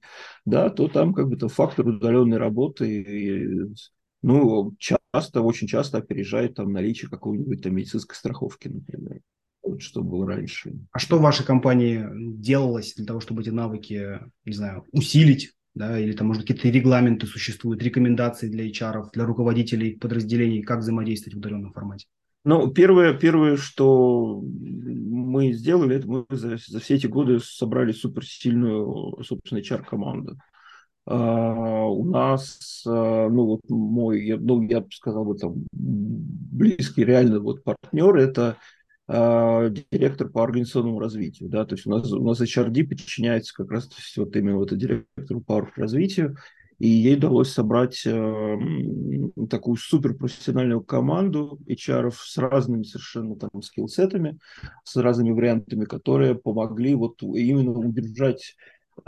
да, 0.45 0.71
то 0.71 0.89
там 0.89 1.13
как 1.15 1.29
бы 1.29 1.37
то 1.37 1.49
фактор 1.49 1.89
удаленной 1.89 2.39
работы, 2.39 3.75
ну, 4.23 4.75
часто, 5.15 5.43
очень 5.43 5.67
часто 5.67 5.99
опережает 5.99 6.55
там 6.55 6.73
наличие 6.73 7.11
какой-нибудь 7.11 7.63
там 7.63 7.75
медицинской 7.75 8.17
страховки, 8.17 8.69
например. 8.69 9.21
Вот 9.63 9.83
что 9.83 10.03
было 10.03 10.27
раньше. 10.27 10.73
А 10.93 10.99
что 10.99 11.19
в 11.19 11.23
вашей 11.23 11.45
компании 11.45 12.07
делалось 12.39 12.95
для 12.95 13.05
того, 13.05 13.21
чтобы 13.21 13.43
эти 13.43 13.51
навыки, 13.51 14.21
не 14.45 14.53
знаю, 14.53 14.85
усилить, 14.93 15.53
да, 15.75 15.99
или 15.99 16.13
там, 16.13 16.29
может, 16.29 16.43
какие-то 16.43 16.69
регламенты 16.69 17.27
существуют, 17.27 17.83
рекомендации 17.83 18.49
для 18.49 18.69
HR, 18.69 19.11
для 19.13 19.25
руководителей 19.25 19.97
подразделений, 19.97 20.63
как 20.63 20.81
взаимодействовать 20.81 21.35
в 21.35 21.39
удаленном 21.39 21.73
формате? 21.73 22.07
Ну, 22.43 22.73
первое, 22.73 23.13
первое, 23.13 23.57
что 23.59 24.41
мы 24.43 25.53
сделали, 25.53 25.97
это 25.97 26.09
мы 26.09 26.25
за, 26.31 26.57
за 26.57 26.81
все 26.81 26.95
эти 26.95 27.07
годы 27.07 27.39
собрали 27.39 27.93
суперсильную, 27.93 29.23
собственно, 29.23 29.59
HR-команду. 29.59 30.39
Uh, 31.11 31.89
у 31.89 32.05
нас, 32.05 32.85
uh, 32.87 33.29
ну 33.29 33.45
вот 33.47 33.63
мой, 33.69 34.37
ну 34.39 34.63
я 34.63 34.81
бы 34.81 34.93
сказал, 34.93 35.25
вот 35.25 35.41
там 35.41 35.67
близкий 35.73 37.05
реально 37.05 37.41
вот 37.41 37.65
партнер, 37.65 38.15
это 38.17 38.59
а, 39.13 39.69
директор 39.91 40.29
по 40.29 40.45
организационному 40.45 41.01
развитию. 41.01 41.49
Да? 41.49 41.65
То 41.65 41.75
есть 41.75 41.85
у 41.85 41.91
нас, 41.91 42.13
у 42.13 42.25
нас 42.25 42.41
HRD 42.41 42.85
подчиняется 42.85 43.53
как 43.53 43.73
раз 43.73 43.89
вот 44.17 44.37
именно 44.37 44.57
вот 44.57 44.77
директору 44.77 45.41
по 45.41 45.69
развитию, 45.75 46.37
и 46.79 46.87
ей 46.87 47.17
удалось 47.17 47.53
собрать 47.53 48.03
э, 48.07 48.59
такую 49.51 49.77
суперпрофессиональную 49.79 50.81
команду 50.83 51.59
HR 51.69 52.13
с 52.15 52.39
разными 52.39 52.85
совершенно 52.85 53.35
там 53.35 53.63
скиллсетами, 53.63 54.39
с 54.85 54.95
разными 54.95 55.33
вариантами, 55.33 55.87
которые 55.87 56.37
помогли 56.37 56.95
вот 56.95 57.21
именно 57.23 57.73
удержать 57.73 58.55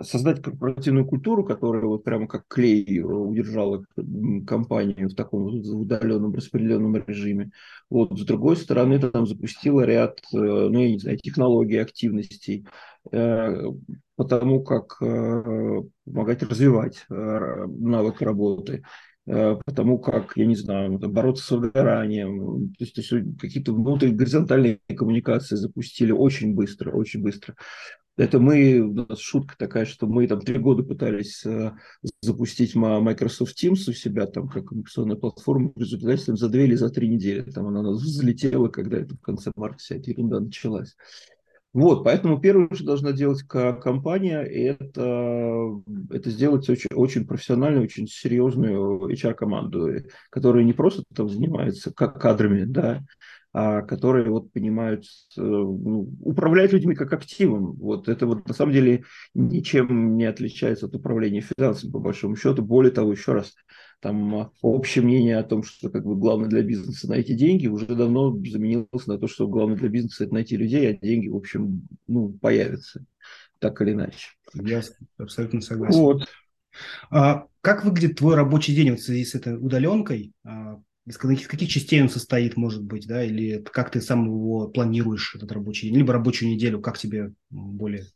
создать 0.00 0.42
корпоративную 0.42 1.06
культуру, 1.06 1.44
которая 1.44 1.84
вот 1.84 2.04
прямо 2.04 2.26
как 2.26 2.44
клей 2.48 3.02
удержала 3.02 3.84
компанию 4.46 5.08
в 5.08 5.14
таком 5.14 5.46
удаленном 5.46 6.34
распределенном 6.34 6.96
режиме. 6.96 7.50
Вот, 7.90 8.18
с 8.18 8.24
другой 8.24 8.56
стороны, 8.56 8.98
там 8.98 9.26
запустила 9.26 9.82
ряд, 9.82 10.18
э, 10.32 10.36
ну, 10.36 10.78
я 10.78 10.90
не 10.90 10.98
знаю, 10.98 11.18
технологий, 11.18 11.76
активностей, 11.76 12.66
э, 13.10 13.64
потому 14.16 14.62
как 14.62 14.96
э, 15.00 15.82
помогать 16.04 16.42
развивать 16.42 17.04
навык 17.08 18.20
работы 18.22 18.82
потому 19.24 20.00
как, 20.00 20.32
я 20.36 20.46
не 20.46 20.56
знаю, 20.56 20.98
бороться 20.98 21.44
с 21.44 21.50
выгоранием, 21.52 22.72
то 22.76 22.84
есть, 22.84 22.94
то 22.94 23.00
есть 23.00 23.38
какие-то 23.40 23.72
внутренние 23.72 24.16
горизонтальные 24.16 24.80
коммуникации 24.96 25.54
запустили 25.54 26.10
очень 26.10 26.54
быстро, 26.54 26.90
очень 26.90 27.22
быстро. 27.22 27.54
Это 28.16 28.38
мы, 28.38 28.78
у 28.80 28.92
нас 28.92 29.18
шутка 29.18 29.54
такая, 29.56 29.86
что 29.86 30.06
мы 30.06 30.26
там 30.26 30.40
три 30.40 30.58
года 30.58 30.82
пытались 30.82 31.46
э, 31.46 31.72
запустить 32.20 32.74
Microsoft 32.74 33.62
Teams 33.62 33.88
у 33.88 33.92
себя 33.92 34.26
там 34.26 34.48
как 34.48 34.66
коммуникационную 34.66 35.18
платформу, 35.18 35.72
в 35.74 35.82
за 35.82 36.48
две 36.48 36.64
или 36.64 36.74
за 36.74 36.90
три 36.90 37.08
недели 37.08 37.50
там 37.50 37.68
она 37.68 37.82
нас 37.82 38.02
взлетела, 38.02 38.68
когда 38.68 38.98
это 38.98 39.14
в 39.14 39.20
конце 39.20 39.50
марта 39.56 39.78
вся 39.78 39.96
эта 39.96 40.10
ерунда 40.10 40.40
началась. 40.40 40.94
Вот, 41.72 42.04
поэтому 42.04 42.38
первое, 42.38 42.68
что 42.74 42.84
должна 42.84 43.12
делать 43.12 43.44
компания, 43.44 44.40
это, 44.42 45.80
это 46.10 46.28
сделать 46.28 46.68
очень, 46.68 46.90
очень 46.94 47.26
профессиональную, 47.26 47.84
очень 47.84 48.06
серьезную 48.06 49.08
HR-команду, 49.08 49.88
которая 50.28 50.64
не 50.64 50.74
просто 50.74 51.02
там 51.14 51.30
занимается 51.30 51.90
как 51.94 52.20
кадрами, 52.20 52.64
да, 52.64 53.00
которые 53.52 54.30
вот 54.30 54.50
понимают, 54.50 55.04
э, 55.36 55.40
ну, 55.40 56.08
управляют 56.20 56.72
людьми 56.72 56.94
как 56.94 57.12
активом. 57.12 57.72
Вот 57.72 58.08
это 58.08 58.26
вот 58.26 58.48
на 58.48 58.54
самом 58.54 58.72
деле 58.72 59.04
ничем 59.34 60.16
не 60.16 60.24
отличается 60.24 60.86
от 60.86 60.94
управления 60.94 61.42
финансами, 61.42 61.90
по 61.90 61.98
большому 61.98 62.36
счету. 62.36 62.62
Более 62.62 62.92
того, 62.92 63.12
еще 63.12 63.32
раз, 63.32 63.52
там 64.00 64.34
а, 64.34 64.50
общее 64.62 65.04
мнение 65.04 65.36
о 65.36 65.44
том, 65.44 65.62
что 65.62 65.90
как 65.90 66.04
бы 66.04 66.16
главное 66.16 66.48
для 66.48 66.62
бизнеса 66.62 67.08
найти 67.08 67.34
деньги, 67.34 67.66
уже 67.66 67.86
давно 67.86 68.30
заменилось 68.30 69.06
на 69.06 69.18
то, 69.18 69.28
что 69.28 69.46
главное 69.46 69.76
для 69.76 69.90
бизнеса 69.90 70.24
это 70.24 70.34
найти 70.34 70.56
людей, 70.56 70.90
а 70.90 70.98
деньги, 70.98 71.28
в 71.28 71.36
общем, 71.36 71.86
ну, 72.06 72.30
появятся 72.30 73.04
так 73.58 73.80
или 73.82 73.92
иначе. 73.92 74.28
Я 74.54 74.82
абсолютно 75.18 75.60
согласен. 75.60 76.00
Вот. 76.00 76.26
А, 77.10 77.46
как 77.60 77.84
выглядит 77.84 78.18
твой 78.18 78.34
рабочий 78.34 78.74
день 78.74 78.90
вот 78.90 79.00
в 79.00 79.04
связи 79.04 79.24
с 79.24 79.34
этой 79.34 79.56
удаленкой? 79.56 80.32
А, 80.44 80.80
из 81.06 81.18
каких, 81.18 81.48
каких 81.48 81.68
частей 81.68 82.02
он 82.02 82.08
состоит, 82.08 82.56
может 82.56 82.82
быть, 82.82 83.06
да, 83.06 83.24
или 83.24 83.58
как 83.58 83.90
ты 83.90 84.00
сам 84.00 84.26
его 84.26 84.68
планируешь, 84.68 85.34
этот 85.34 85.50
рабочий 85.52 85.88
день, 85.88 85.98
либо 85.98 86.12
рабочую 86.12 86.50
неделю, 86.50 86.80
как 86.80 86.98
тебе 86.98 87.32
более... 87.50 88.06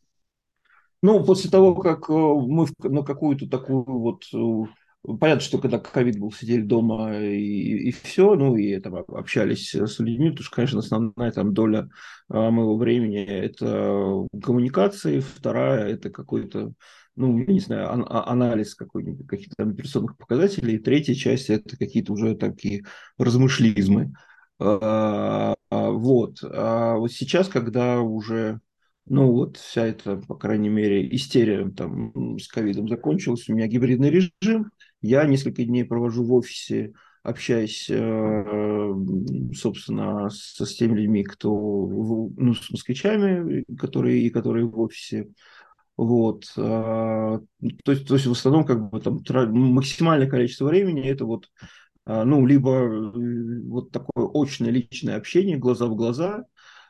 Ну, 1.02 1.24
после 1.24 1.50
того, 1.50 1.74
как 1.74 2.08
э, 2.08 2.12
мы 2.12 2.66
на 2.78 3.02
какую-то 3.02 3.48
такую 3.48 3.84
вот 3.84 4.24
э, 4.32 4.72
Понятно, 5.20 5.40
что 5.40 5.58
когда 5.58 5.78
ковид 5.78 6.18
был, 6.18 6.32
сидели 6.32 6.62
дома 6.62 7.16
и, 7.20 7.88
и 7.88 7.92
все, 7.92 8.34
ну 8.34 8.56
и 8.56 8.78
там 8.80 8.96
общались 9.08 9.72
с 9.72 10.00
людьми, 10.00 10.30
потому 10.30 10.44
что, 10.44 10.56
конечно, 10.56 10.78
основная 10.80 11.30
там 11.30 11.54
доля 11.54 11.88
а, 12.28 12.50
моего 12.50 12.76
времени– 12.76 13.24
это 13.24 14.26
коммуникации, 14.42 15.20
вторая– 15.20 15.86
это 15.90 16.10
какой-то 16.10 16.72
ну, 17.16 17.38
я 17.38 17.52
не 17.52 17.60
знаю, 17.60 18.04
а, 18.08 18.30
анализ 18.30 18.74
какой-нибудь, 18.74 19.26
каких-то 19.26 19.64
операционных 19.64 20.16
показателей. 20.16 20.78
Третья 20.78 21.14
часть– 21.14 21.50
это 21.50 21.76
какие-то 21.76 22.12
уже 22.12 22.36
такие 22.36 22.84
размышлизмы. 23.18 24.12
А, 24.58 25.54
а, 25.70 25.90
вот. 25.90 26.38
А 26.42 26.96
вот 26.96 27.12
сейчас, 27.12 27.48
когда 27.48 28.00
уже, 28.00 28.60
ну, 29.06 29.32
вот 29.32 29.56
вся 29.56 29.86
эта, 29.86 30.16
по 30.16 30.36
крайней 30.36 30.68
мере, 30.68 31.14
истерия 31.14 31.70
там 31.70 32.38
с 32.38 32.48
ковидом 32.48 32.88
закончилась, 32.88 33.48
у 33.48 33.54
меня 33.54 33.66
гибридный 33.66 34.10
режим, 34.10 34.70
я 35.00 35.24
несколько 35.24 35.64
дней 35.64 35.84
провожу 35.84 36.24
в 36.24 36.32
офисе, 36.32 36.92
общаясь, 37.22 37.88
э, 37.90 38.94
собственно, 39.54 40.30
со, 40.30 40.64
с 40.64 40.76
теми 40.76 40.96
людьми, 40.96 41.24
кто, 41.24 41.50
ну, 42.36 42.54
с 42.54 42.70
москвичами, 42.70 43.64
которые, 43.76 44.22
и 44.22 44.30
которые 44.30 44.66
в 44.66 44.78
офисе, 44.78 45.28
вот. 45.96 46.44
А, 46.56 47.40
то, 47.84 47.92
есть, 47.92 48.06
то 48.06 48.14
есть 48.14 48.26
в 48.26 48.32
основном 48.32 48.64
как 48.64 48.90
бы 48.90 49.00
там 49.00 49.22
максимальное 49.52 50.28
количество 50.28 50.66
времени 50.66 51.02
это 51.08 51.24
вот 51.24 51.48
а, 52.06 52.24
ну, 52.24 52.46
либо 52.46 52.70
э, 52.70 53.62
вот 53.68 53.90
такое 53.90 54.28
очное 54.32 54.70
личное 54.70 55.16
общение 55.16 55.56
глаза 55.56 55.86
в 55.86 55.96
глаза, 55.96 56.44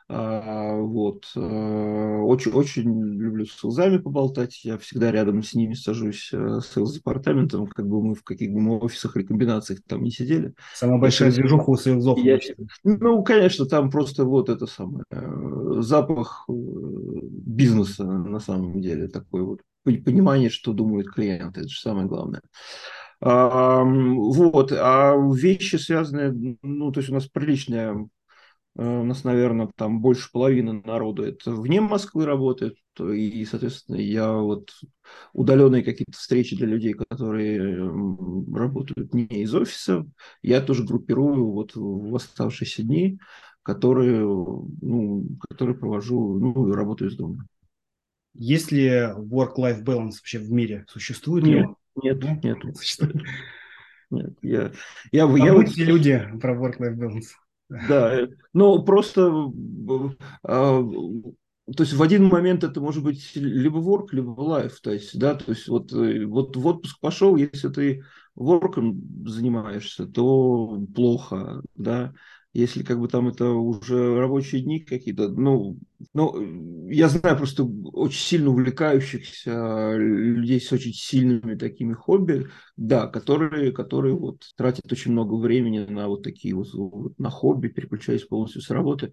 вот. 0.09 1.25
Очень, 1.35 2.51
очень 2.51 3.13
люблю 3.13 3.45
с 3.45 3.59
селзами 3.59 3.97
поболтать. 3.97 4.63
Я 4.63 4.77
всегда 4.77 5.11
рядом 5.11 5.43
с 5.43 5.53
ними 5.53 5.73
сажусь, 5.73 6.29
э, 6.33 6.59
с 6.61 6.67
селз-департаментом, 6.73 7.67
как 7.67 7.87
бы 7.87 8.01
мы 8.01 8.15
в 8.15 8.23
каких 8.23 8.51
бы 8.51 8.59
мы 8.59 8.79
офисах 8.79 9.17
или 9.17 9.23
комбинациях 9.23 9.79
там 9.87 10.03
не 10.03 10.11
сидели. 10.11 10.53
Самая 10.73 10.99
большая 10.99 11.31
движуха 11.31 11.69
у 11.69 11.77
селзов. 11.77 12.19
Я, 12.19 12.39
ну, 12.83 13.23
конечно, 13.23 13.65
там 13.65 13.89
просто 13.89 14.25
вот 14.25 14.49
это 14.49 14.65
самое, 14.65 15.03
э, 15.09 15.73
запах 15.79 16.45
э, 16.49 16.53
бизнеса 16.53 18.05
на 18.05 18.39
самом 18.39 18.81
деле, 18.81 19.07
такой 19.07 19.43
вот 19.43 19.61
понимание, 19.83 20.49
что 20.49 20.73
думают 20.73 21.09
клиенты, 21.09 21.61
это 21.61 21.69
же 21.69 21.79
самое 21.79 22.07
главное. 22.07 22.41
А, 23.19 23.83
вот, 23.83 24.71
а 24.71 25.15
вещи 25.33 25.77
связанные, 25.77 26.57
ну, 26.61 26.91
то 26.91 26.99
есть 26.99 27.09
у 27.09 27.13
нас 27.13 27.25
приличная 27.25 28.07
у 28.77 29.03
нас, 29.03 29.23
наверное, 29.23 29.71
там 29.75 30.01
больше 30.01 30.31
половины 30.31 30.83
народа 30.85 31.23
это 31.23 31.51
вне 31.51 31.81
Москвы 31.81 32.25
работает, 32.25 32.77
и, 32.99 33.43
соответственно, 33.45 33.95
я 33.95 34.31
вот 34.33 34.69
удаленные 35.33 35.83
какие-то 35.83 36.11
встречи 36.11 36.55
для 36.55 36.67
людей, 36.67 36.93
которые 36.93 37.75
работают 38.53 39.15
не 39.15 39.25
из 39.25 39.55
офиса, 39.55 40.05
я 40.43 40.61
тоже 40.61 40.83
группирую 40.83 41.51
вот 41.51 41.71
в 41.75 42.15
оставшиеся 42.15 42.83
дни, 42.83 43.19
которые, 43.63 44.21
ну, 44.21 45.25
которые 45.49 45.75
провожу, 45.75 46.37
ну, 46.37 46.69
и 46.69 46.75
работаю 46.75 47.09
из 47.09 47.15
дома. 47.15 47.47
Есть 48.35 48.71
ли 48.71 48.89
work-life 48.89 49.83
balance 49.83 50.19
вообще 50.19 50.37
в 50.37 50.51
мире? 50.51 50.85
Существует 50.87 51.45
нет, 51.45 51.65
ли? 51.65 51.67
Нет, 52.03 52.43
нет, 52.43 52.63
нет. 52.63 52.75
Нет, 54.09 54.37
я, 54.41 54.71
я, 55.11 55.25
а 55.25 55.37
я 55.37 55.53
вот 55.53 55.75
люди 55.75 56.23
про 56.39 56.55
work-life 56.55 56.95
balance. 56.95 57.31
Да, 57.69 58.27
ну 58.53 58.83
просто, 58.83 59.51
а, 60.43 60.81
то 61.75 61.83
есть 61.83 61.93
в 61.93 62.01
один 62.01 62.25
момент 62.27 62.63
это 62.63 62.79
может 62.79 63.03
быть 63.03 63.35
либо 63.35 63.79
work, 63.79 64.07
либо 64.13 64.31
life, 64.41 64.75
то 64.81 64.91
есть, 64.91 65.17
да, 65.19 65.35
то 65.35 65.51
есть 65.51 65.67
вот, 65.67 65.91
э, 65.91 66.25
вот 66.25 66.55
в 66.55 66.65
отпуск 66.65 66.97
пошел, 67.01 67.35
если 67.35 67.67
ты 67.67 68.03
ворком 68.35 69.01
занимаешься, 69.27 70.05
то 70.05 70.79
плохо, 70.95 71.61
да, 71.75 72.13
если 72.57 72.81
как 72.83 72.99
бы 72.99 73.07
там 73.07 73.27
это 73.27 73.51
уже 73.51 74.17
рабочие 74.19 74.61
дни 74.61 74.79
какие-то, 74.79 75.29
ну, 75.29 75.77
ну, 76.15 76.87
я 76.89 77.07
знаю 77.07 77.37
просто 77.37 77.63
очень 77.63 78.19
сильно 78.19 78.49
увлекающихся 78.49 79.93
людей 79.95 80.59
с 80.59 80.71
очень 80.71 80.91
сильными 80.91 81.53
такими 81.53 81.93
хобби, 81.93 82.47
да, 82.75 83.05
которые, 83.05 83.71
которые 83.71 84.15
вот 84.15 84.41
тратят 84.55 84.91
очень 84.91 85.11
много 85.11 85.35
времени 85.35 85.85
на 85.85 86.07
вот 86.07 86.23
такие 86.23 86.55
вот, 86.55 86.73
вот 86.73 87.19
на 87.19 87.29
хобби, 87.29 87.67
переключаясь 87.67 88.23
полностью 88.25 88.63
с 88.63 88.71
работы. 88.71 89.11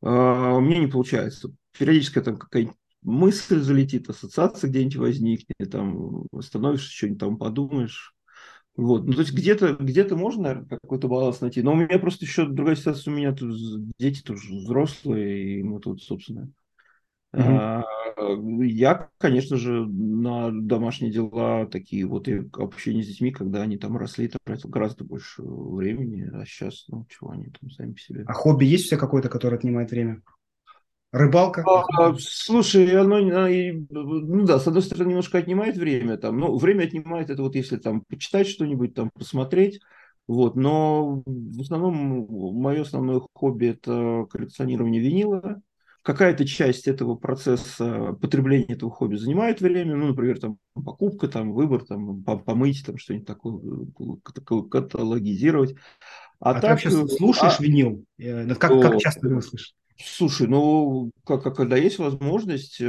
А, 0.00 0.54
у 0.54 0.60
меня 0.60 0.78
не 0.78 0.86
получается. 0.86 1.50
Периодически 1.76 2.20
там 2.20 2.36
какая-нибудь 2.36 2.76
мысль 3.02 3.58
залетит, 3.58 4.08
ассоциация 4.08 4.70
где-нибудь 4.70 4.96
возникнет, 4.96 5.70
там 5.72 6.26
остановишься, 6.32 6.92
что-нибудь 6.92 7.18
там 7.18 7.36
подумаешь, 7.36 8.14
вот. 8.76 9.06
Ну, 9.06 9.12
то 9.14 9.20
есть 9.20 9.32
где-то 9.32 9.76
где 9.80 10.04
можно, 10.14 10.42
наверное, 10.42 10.68
какой-то 10.68 11.08
баланс 11.08 11.40
найти. 11.40 11.62
Но 11.62 11.72
у 11.72 11.76
меня 11.76 11.98
просто 11.98 12.24
еще 12.24 12.46
другая 12.46 12.76
ситуация. 12.76 13.12
У 13.12 13.16
меня 13.16 13.32
тут 13.32 13.56
дети 13.98 14.22
тоже 14.22 14.54
взрослые, 14.54 15.60
и 15.60 15.62
мы 15.62 15.80
тут, 15.80 16.02
собственно, 16.02 16.50
а, 17.32 17.82
я, 18.16 19.08
конечно 19.18 19.56
же, 19.56 19.86
на 19.86 20.50
домашние 20.50 21.12
дела 21.12 21.66
такие 21.66 22.06
вот 22.06 22.28
и 22.28 22.48
общение 22.52 23.02
с 23.02 23.08
детьми, 23.08 23.30
когда 23.30 23.62
они 23.62 23.76
там 23.76 23.96
росли, 23.96 24.30
тратил 24.44 24.70
гораздо 24.70 25.04
больше 25.04 25.42
времени, 25.42 26.30
а 26.32 26.44
сейчас, 26.46 26.84
ну, 26.88 27.06
чего 27.08 27.30
они 27.30 27.46
там 27.46 27.70
сами 27.70 27.92
по 27.92 27.98
себе. 27.98 28.24
А 28.26 28.32
хобби 28.32 28.64
есть 28.64 28.86
у 28.86 28.88
тебя 28.88 28.98
какое-то, 28.98 29.28
которое 29.28 29.56
отнимает 29.56 29.90
время? 29.90 30.22
Рыбалка? 31.12 31.64
А, 31.64 32.14
слушай, 32.18 32.94
оно, 32.96 33.18
ну 33.20 34.44
да, 34.44 34.58
с 34.58 34.66
одной 34.66 34.82
стороны, 34.82 35.10
немножко 35.10 35.38
отнимает 35.38 35.76
время, 35.76 36.16
там, 36.18 36.38
ну, 36.38 36.56
время 36.56 36.84
отнимает 36.84 37.30
это 37.30 37.42
вот 37.42 37.54
если 37.54 37.76
там 37.76 38.02
почитать 38.08 38.48
что-нибудь, 38.48 38.94
там, 38.94 39.10
посмотреть, 39.10 39.80
вот, 40.26 40.56
но 40.56 41.22
в 41.24 41.60
основном 41.60 42.26
мое 42.60 42.82
основное 42.82 43.20
хобби 43.32 43.68
это 43.68 44.26
коллекционирование 44.30 45.00
винила. 45.00 45.60
Какая-то 46.02 46.46
часть 46.46 46.86
этого 46.86 47.16
процесса 47.16 48.16
потребления 48.20 48.74
этого 48.74 48.92
хобби 48.92 49.16
занимает 49.16 49.60
время, 49.60 49.96
ну, 49.96 50.08
например, 50.08 50.38
там 50.38 50.58
покупка, 50.72 51.26
там 51.26 51.52
выбор, 51.52 51.84
там 51.84 52.22
помыть, 52.22 52.84
там 52.86 52.96
что-нибудь 52.96 53.26
такое, 53.26 53.58
каталогизировать. 54.70 55.74
А, 56.38 56.50
а 56.50 56.60
так, 56.60 56.80
ты 56.80 56.90
вообще 56.90 57.08
слушаешь 57.08 57.56
а, 57.58 57.62
винил? 57.62 58.04
Э, 58.18 58.46
как, 58.54 58.80
как 58.80 58.98
часто 58.98 59.22
ты 59.22 59.28
его 59.28 59.40
слышишь? 59.40 59.74
Слушай, 59.98 60.46
ну, 60.46 61.10
как, 61.24 61.42
когда 61.56 61.76
есть 61.76 61.98
возможность, 61.98 62.80
э, 62.82 62.84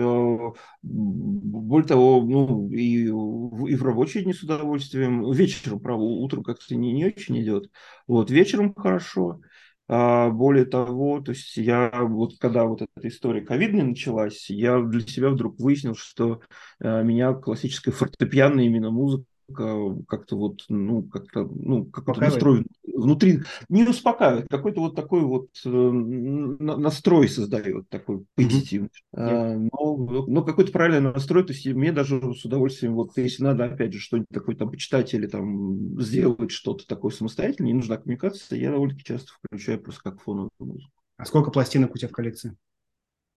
более 0.81 1.87
того, 1.87 2.21
ну, 2.21 2.69
и, 2.69 3.05
и 3.05 3.75
в 3.75 3.83
рабочие 3.83 4.23
дни 4.23 4.33
с 4.33 4.43
удовольствием, 4.43 5.31
вечером, 5.31 5.79
правда, 5.79 6.03
утром 6.03 6.43
как-то 6.43 6.75
не, 6.75 6.91
не 6.91 7.05
очень 7.05 7.41
идет, 7.41 7.71
вот, 8.07 8.29
вечером 8.29 8.73
хорошо, 8.75 9.39
а, 9.87 10.29
более 10.29 10.65
того, 10.65 11.21
то 11.21 11.31
есть 11.31 11.55
я 11.55 11.89
вот 12.01 12.37
когда 12.39 12.65
вот 12.65 12.81
эта 12.81 13.07
история 13.07 13.41
ковидная 13.41 13.85
началась, 13.85 14.49
я 14.49 14.81
для 14.81 14.99
себя 15.01 15.29
вдруг 15.29 15.59
выяснил, 15.59 15.95
что 15.95 16.41
а, 16.81 17.03
меня 17.03 17.33
классическая 17.33 17.91
фортепианная 17.91 18.65
именно 18.65 18.91
музыка 18.91 19.23
как-то 19.53 20.35
вот, 20.35 20.65
ну, 20.69 21.03
как-то, 21.03 21.43
ну, 21.45 21.85
как-то 21.85 22.19
настрой 22.19 22.65
внутри, 22.97 23.41
не 23.69 23.83
успокаивает, 23.83 24.47
какой-то 24.49 24.81
вот 24.81 24.95
такой 24.95 25.21
вот 25.21 25.49
э, 25.65 25.69
настрой 25.69 27.29
создает, 27.29 27.87
такой 27.89 28.25
позитивный. 28.35 28.89
Mm-hmm. 29.15 29.69
но, 29.71 30.25
но 30.27 30.43
какой-то 30.43 30.71
правильный 30.71 31.13
настрой, 31.13 31.45
то 31.45 31.53
есть 31.53 31.65
мне 31.67 31.91
даже 31.91 32.19
с 32.33 32.43
удовольствием, 32.43 32.95
вот 32.95 33.15
если 33.17 33.43
надо, 33.43 33.65
опять 33.65 33.93
же, 33.93 33.99
что-нибудь 33.99 34.29
такое 34.33 34.55
там 34.55 34.71
почитать 34.71 35.13
или 35.13 35.27
там 35.27 36.01
сделать 36.01 36.51
что-то 36.51 36.87
такое 36.87 37.11
самостоятельно, 37.11 37.67
не 37.67 37.73
нужна 37.73 37.97
коммуникация, 37.97 38.59
я 38.59 38.71
довольно 38.71 38.97
часто 38.99 39.31
включаю 39.33 39.79
просто 39.79 40.01
как 40.03 40.21
фоновую 40.21 40.51
музыку. 40.59 40.91
А 41.17 41.25
сколько 41.25 41.51
пластинок 41.51 41.95
у 41.95 41.97
тебя 41.97 42.09
в 42.09 42.13
коллекции? 42.13 42.55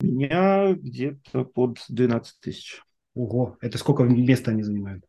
У 0.03 0.07
меня 0.07 0.73
где-то 0.73 1.45
под 1.45 1.79
12 1.89 2.41
тысяч. 2.41 2.83
Ого, 3.15 3.57
это 3.61 3.77
сколько 3.77 4.05
места 4.05 4.51
они 4.51 4.63
занимают? 4.63 5.05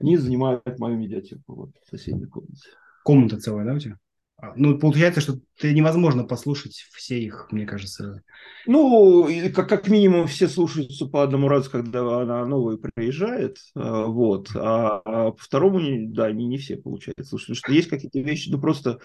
Они 0.00 0.16
занимают 0.16 0.78
мою 0.78 0.96
медиатеку 0.96 1.54
вот, 1.54 1.70
в 1.84 1.90
соседней 1.90 2.26
комнате. 2.26 2.68
Комната 3.04 3.38
целая, 3.38 3.66
да, 3.66 3.74
у 3.74 3.78
тебя? 3.78 3.98
А, 4.40 4.52
ну, 4.54 4.78
получается, 4.78 5.20
что 5.20 5.40
ты 5.58 5.74
невозможно 5.74 6.22
послушать 6.22 6.86
все 6.92 7.20
их, 7.20 7.48
мне 7.50 7.66
кажется. 7.66 8.22
Ну, 8.66 9.28
как, 9.52 9.68
как 9.68 9.88
минимум 9.88 10.28
все 10.28 10.46
слушаются 10.46 11.06
по 11.06 11.24
одному 11.24 11.48
разу, 11.48 11.68
когда 11.70 12.20
она 12.20 12.46
новая 12.46 12.76
приезжает, 12.76 13.56
а, 13.74 14.06
вот. 14.06 14.50
А, 14.54 15.02
а 15.04 15.30
по 15.32 15.36
второму, 15.38 15.80
да, 16.12 16.30
не, 16.30 16.46
не 16.46 16.58
все 16.58 16.76
получается 16.76 17.24
слушать. 17.24 17.48
Потому 17.48 17.56
что 17.56 17.72
есть 17.72 17.88
какие-то 17.88 18.20
вещи, 18.20 18.50
ну, 18.50 18.60
просто 18.60 19.00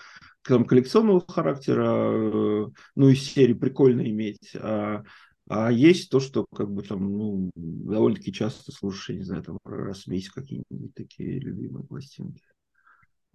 там, 0.47 0.65
коллекционного 0.65 1.25
характера, 1.27 1.87
э, 1.87 2.65
ну, 2.95 3.09
из 3.09 3.23
серии 3.23 3.53
прикольно 3.53 4.01
иметь, 4.01 4.51
а 4.55 5.03
а 5.49 5.71
есть 5.71 6.09
то, 6.09 6.19
что 6.19 6.45
как 6.55 6.71
бы 6.71 6.83
там, 6.83 7.11
ну, 7.11 7.51
довольно-таки 7.55 8.31
часто 8.31 8.71
слушаешь, 8.71 9.09
я 9.09 9.15
не 9.15 9.23
знаю, 9.23 9.43
там 9.43 9.57
раз 9.65 10.03
в 10.03 10.07
месяц 10.07 10.31
какие-нибудь 10.31 10.93
такие 10.93 11.39
любимые 11.39 11.85
пластинки. 11.85 12.41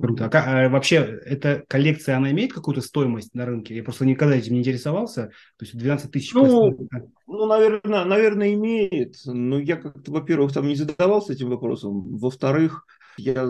Круто. 0.00 0.26
А, 0.26 0.28
как, 0.28 0.46
а 0.46 0.68
вообще 0.68 0.96
эта 0.96 1.64
коллекция, 1.66 2.16
она 2.16 2.30
имеет 2.30 2.52
какую-то 2.52 2.80
стоимость 2.80 3.34
на 3.34 3.44
рынке? 3.44 3.74
Я 3.74 3.82
просто 3.82 4.06
никогда 4.06 4.36
этим 4.36 4.54
не 4.54 4.60
интересовался. 4.60 5.32
То 5.58 5.64
есть 5.64 5.76
12 5.76 6.10
тысяч... 6.12 6.32
Ну, 6.34 6.88
ну 7.26 7.46
наверное, 7.46 8.04
наверное, 8.04 8.54
имеет. 8.54 9.16
Но 9.26 9.58
я 9.58 9.76
как-то, 9.76 10.12
во-первых, 10.12 10.52
там 10.52 10.68
не 10.68 10.76
задавался 10.76 11.32
этим 11.32 11.50
вопросом. 11.50 12.16
Во-вторых, 12.16 12.86
я 13.16 13.44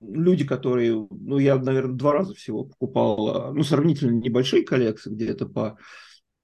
люди, 0.00 0.46
которые, 0.46 1.06
ну, 1.10 1.38
я, 1.38 1.56
наверное, 1.56 1.94
два 1.94 2.12
раза 2.14 2.34
всего 2.34 2.64
покупал, 2.64 3.28
а, 3.28 3.52
ну, 3.52 3.62
сравнительно 3.62 4.12
небольшие 4.12 4.64
коллекции, 4.64 5.10
где-то 5.10 5.44
по 5.44 5.76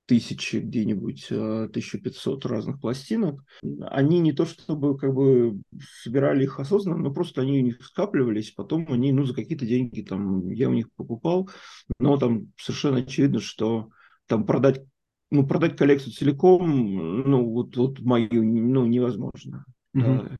тысячи 0.06 0.56
где-нибудь, 0.56 1.26
1500 1.30 2.44
э, 2.44 2.48
разных 2.48 2.80
пластинок, 2.80 3.44
они 3.82 4.20
не 4.20 4.32
то 4.32 4.46
чтобы 4.46 4.96
как 4.96 5.12
бы 5.12 5.60
собирали 6.02 6.44
их 6.44 6.58
осознанно, 6.60 6.98
но 6.98 7.12
просто 7.12 7.42
они 7.42 7.60
у 7.60 7.64
них 7.64 7.84
скапливались, 7.84 8.52
потом 8.52 8.86
они, 8.90 9.12
ну, 9.12 9.24
за 9.24 9.34
какие-то 9.34 9.66
деньги 9.66 10.02
там, 10.02 10.48
я 10.50 10.68
у 10.68 10.72
них 10.72 10.92
покупал, 10.94 11.50
но 11.98 12.16
там 12.16 12.52
совершенно 12.56 12.98
очевидно, 12.98 13.40
что 13.40 13.88
там 14.26 14.46
продать 14.46 14.82
ну, 15.30 15.44
продать 15.44 15.76
коллекцию 15.76 16.12
целиком, 16.12 17.24
ну, 17.28 17.50
вот, 17.50 17.76
вот 17.76 17.98
мою, 17.98 18.44
ну, 18.44 18.86
невозможно. 18.86 19.64
Mm-hmm. 19.96 20.36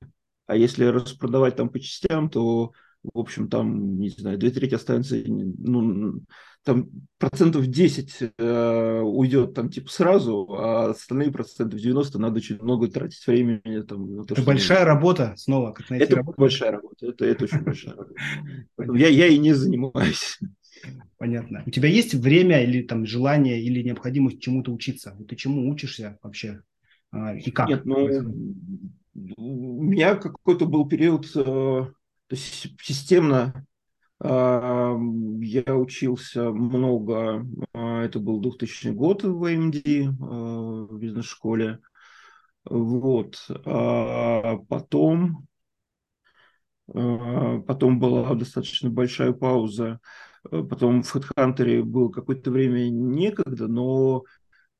А 0.47 0.57
если 0.57 0.85
распродавать 0.85 1.57
там 1.57 1.69
по 1.69 1.81
частям, 1.81 2.31
то 2.31 2.71
в 3.13 3.19
общем, 3.19 3.49
там, 3.49 3.99
не 3.99 4.09
знаю, 4.11 4.39
две 4.39 4.51
трети 4.51 4.75
останется, 4.75 5.17
ну, 5.27 6.21
там 6.67 6.91
процентов 7.19 7.69
10 7.69 8.33
э, 8.37 9.01
уйдет 9.01 9.55
там 9.55 9.71
типа 9.71 9.89
сразу, 9.89 10.49
а 10.53 10.91
остальные 10.91 11.31
процентов 11.31 11.79
90 11.79 12.19
надо 12.19 12.39
очень 12.39 12.61
много 12.61 12.89
тратить 12.89 13.25
времени. 13.27 13.83
Там, 13.83 14.17
на 14.17 14.25
то, 14.25 14.35
это 14.35 14.43
большая 14.43 14.81
нужно. 14.81 14.95
работа, 14.95 15.35
снова, 15.37 15.73
как 15.73 15.89
найти 15.91 16.05
Это 16.07 16.17
работу. 16.17 16.41
большая 16.41 16.73
работа, 16.73 17.07
это, 17.07 17.25
это 17.25 17.45
очень 17.45 17.61
большая 17.61 17.95
работа. 17.95 18.15
Я, 18.97 19.09
я 19.09 19.27
и 19.29 19.39
не 19.39 19.53
занимаюсь. 19.53 20.41
Понятно. 21.19 21.63
У 21.67 21.71
тебя 21.71 21.89
есть 21.89 22.15
время 22.15 22.63
или 22.63 22.83
там 22.83 23.07
желание 23.07 23.63
или 23.63 23.83
необходимость 23.83 24.41
чему-то 24.41 24.73
учиться? 24.73 25.17
Ты 25.29 25.37
чему 25.37 25.71
учишься 25.71 26.19
вообще? 26.23 26.63
А, 27.13 27.35
и 27.35 27.51
как? 27.51 27.69
Нет, 27.69 27.85
ну, 27.85 28.09
у 29.37 29.83
меня 29.83 30.17
какой-то 30.17 30.67
был 30.67 30.89
период 30.89 31.31
э, 31.35 31.87
то 32.29 32.37
есть 32.37 32.69
системно 32.83 33.67
а, 34.19 34.97
я 35.41 35.77
учился 35.77 36.51
много, 36.51 37.47
а, 37.75 38.03
это 38.03 38.19
был 38.19 38.41
2000 38.41 38.89
год 38.89 39.25
в 39.25 39.45
AMD, 39.45 40.09
а, 40.21 40.87
в 40.91 40.99
бизнес-школе. 40.99 41.81
Вот. 42.65 43.37
А 43.65 44.57
потом, 44.69 45.47
потом 46.87 47.99
была 48.01 48.35
достаточно 48.35 48.91
большая 48.91 49.33
пауза. 49.33 50.01
Потом 50.43 51.03
в 51.03 51.15
HeadHunter 51.15 51.83
было 51.83 52.09
какое-то 52.09 52.51
время 52.51 52.89
некогда, 52.89 53.69
но 53.69 54.25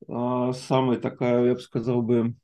самая 0.05 0.99
такая, 0.99 1.45
я 1.45 1.53
бы 1.53 1.59
сказал 1.59 2.01
бы, 2.01 2.35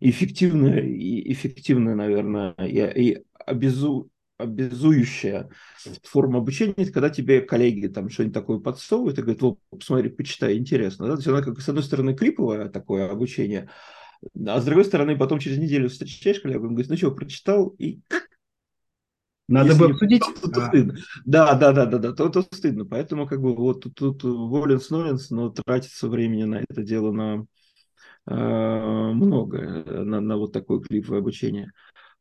эффективная, 0.00 0.80
и 0.80 1.32
эффективная, 1.32 1.94
наверное, 1.94 2.54
и, 2.58 3.12
и 3.12 3.24
обязу, 3.46 4.10
обязующая 4.38 5.50
форма 6.02 6.38
обучения, 6.38 6.74
это 6.76 6.92
когда 6.92 7.10
тебе 7.10 7.40
коллеги 7.40 7.86
там 7.86 8.08
что-нибудь 8.08 8.34
такое 8.34 8.58
подсовывают 8.58 9.18
и 9.18 9.22
говорят, 9.22 9.42
вот, 9.42 9.58
посмотри, 9.70 10.08
почитай, 10.10 10.56
интересно. 10.56 11.06
Да? 11.06 11.12
То 11.12 11.18
есть 11.18 11.28
она 11.28 11.42
как 11.42 11.60
с 11.60 11.68
одной 11.68 11.84
стороны 11.84 12.14
клиповое 12.14 12.68
такое 12.68 13.10
обучение, 13.10 13.70
А 14.46 14.60
с 14.60 14.64
другой 14.64 14.84
стороны, 14.84 15.16
потом 15.16 15.38
через 15.38 15.58
неделю 15.58 15.88
встречаешь 15.88 16.40
коллегу, 16.40 16.66
он 16.66 16.74
говорит, 16.74 16.90
ну 16.90 16.96
что, 16.96 17.10
прочитал, 17.10 17.68
и 17.78 18.00
надо 19.46 19.68
Если 19.68 19.80
бы 19.80 19.90
обсудить. 19.90 20.22
То, 20.22 20.50
то, 20.50 20.64
а. 20.64 20.68
стыдно. 20.68 20.94
Да, 21.26 21.54
да, 21.54 21.72
да, 21.72 21.84
да, 21.84 21.98
да, 21.98 22.12
то, 22.12 22.28
то 22.30 22.42
стыдно. 22.42 22.86
Поэтому 22.86 23.26
как 23.26 23.42
бы 23.42 23.54
вот 23.54 23.82
тут, 23.82 23.94
тут 23.94 24.24
воленс 24.24 24.88
ноленс, 24.88 25.30
но 25.30 25.50
тратится 25.50 26.08
времени 26.08 26.44
на 26.44 26.62
это 26.66 26.82
дело 26.82 27.12
на 27.12 27.46
много, 28.26 29.84
на, 29.86 30.20
на 30.20 30.36
вот 30.36 30.52
такое 30.52 30.80
клиповое 30.80 31.20
обучение. 31.20 31.70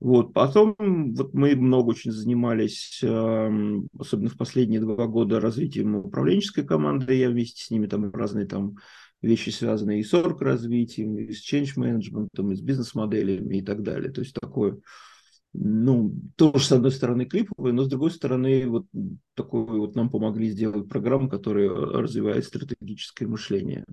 Вот. 0.03 0.33
Потом 0.33 0.75
вот 0.77 1.33
мы 1.33 1.55
много 1.55 1.91
очень 1.91 2.11
занимались, 2.11 2.99
э, 3.01 3.49
особенно 3.97 4.29
в 4.29 4.35
последние 4.35 4.81
два 4.81 5.07
года, 5.07 5.39
развитием 5.39 5.95
управленческой 5.95 6.65
команды. 6.65 7.15
Я 7.15 7.29
вместе 7.29 7.63
с 7.63 7.69
ними 7.69 7.87
там 7.87 8.11
разные 8.11 8.45
там 8.45 8.75
вещи, 9.21 9.49
связанные 9.49 10.01
и 10.01 10.03
с 10.03 10.13
орг-развитием, 10.13 11.17
и 11.17 11.31
с 11.31 11.41
change 11.41 11.77
management, 11.77 12.51
и 12.51 12.55
с 12.55 12.61
бизнес-моделями 12.61 13.59
и 13.59 13.61
так 13.61 13.81
далее. 13.81 14.11
То 14.11 14.19
есть 14.19 14.33
такое 14.33 14.77
ну, 15.53 16.13
тоже, 16.35 16.65
с 16.65 16.71
одной 16.71 16.91
стороны, 16.91 17.25
клиповые, 17.25 17.73
но 17.73 17.83
с 17.83 17.87
другой 17.87 18.11
стороны, 18.11 18.67
вот 18.67 18.87
такой 19.35 19.79
вот 19.79 19.95
нам 19.95 20.09
помогли 20.09 20.49
сделать 20.49 20.89
программу, 20.89 21.29
которая 21.29 21.69
развивает 21.69 22.43
стратегическое 22.45 23.27
мышление. 23.27 23.85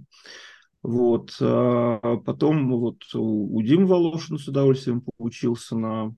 Вот. 0.83 1.37
А 1.41 2.17
потом 2.25 2.71
вот 2.79 3.03
у 3.15 3.63
Димы 3.63 3.87
Волошина 3.87 4.39
с 4.39 4.49
удовольствием 4.49 5.03
поучился 5.03 5.77
на, 5.77 6.15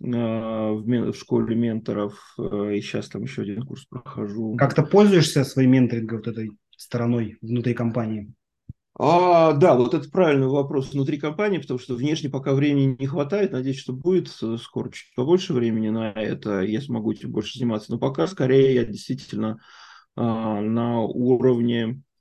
на 0.00 0.72
в, 0.72 1.14
школе 1.14 1.54
менторов, 1.54 2.36
и 2.38 2.80
сейчас 2.80 3.08
там 3.08 3.22
еще 3.22 3.42
один 3.42 3.62
курс 3.62 3.84
прохожу. 3.84 4.56
Как-то 4.56 4.82
пользуешься 4.82 5.44
своей 5.44 5.68
менторингом 5.68 6.18
вот 6.18 6.28
этой 6.28 6.50
стороной 6.76 7.38
внутри 7.40 7.74
компании? 7.74 8.34
А, 8.96 9.52
да, 9.54 9.74
вот 9.74 9.92
это 9.92 10.08
правильный 10.08 10.46
вопрос 10.46 10.92
внутри 10.92 11.18
компании, 11.18 11.58
потому 11.58 11.80
что 11.80 11.96
внешне 11.96 12.30
пока 12.30 12.54
времени 12.54 12.96
не 12.96 13.06
хватает. 13.06 13.50
Надеюсь, 13.50 13.78
что 13.78 13.92
будет 13.92 14.28
э, 14.40 14.56
скоро 14.56 14.90
чуть 14.90 15.12
побольше 15.16 15.52
времени 15.52 15.88
на 15.88 16.12
это, 16.12 16.60
я 16.60 16.80
смогу 16.80 17.10
этим 17.10 17.32
больше 17.32 17.58
заниматься. 17.58 17.90
Но 17.90 17.98
пока 17.98 18.28
скорее 18.28 18.72
я 18.74 18.84
действительно 18.84 19.58
а, 20.14 20.60
на 20.60 21.00
уровне 21.00 21.86
а, 21.86 22.13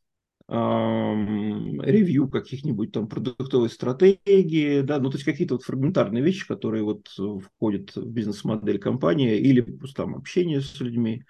ревью 0.49 2.27
каких-нибудь 2.27 2.91
там 2.91 3.07
продуктовой 3.07 3.69
стратегии, 3.69 4.81
да, 4.81 4.99
ну 4.99 5.09
то 5.09 5.15
есть 5.15 5.25
какие-то 5.25 5.55
вот 5.55 5.63
фрагментарные 5.63 6.21
вещи, 6.21 6.45
которые 6.45 6.83
вот 6.83 7.07
входят 7.07 7.95
в 7.95 8.11
бизнес-модель 8.11 8.79
компании 8.79 9.37
или 9.37 9.61
там 9.95 10.15
общение 10.15 10.61
с 10.61 10.79
людьми, 10.81 11.23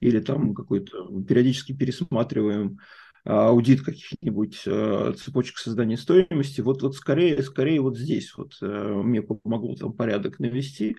или 0.00 0.20
там 0.20 0.54
какой-то 0.54 1.22
периодически 1.22 1.72
пересматриваем 1.72 2.78
аудит 3.24 3.82
каких-нибудь 3.82 4.62
э, 4.64 5.12
цепочек 5.18 5.58
создания 5.58 5.98
стоимости. 5.98 6.60
Вот, 6.62 6.82
вот 6.82 6.94
скорее, 6.94 7.42
скорее 7.42 7.80
вот 7.80 7.98
здесь 7.98 8.34
вот 8.36 8.54
э, 8.62 8.66
мне 8.66 9.22
помогло 9.22 9.74
там 9.74 9.92
порядок 9.92 10.38
навести. 10.38 10.96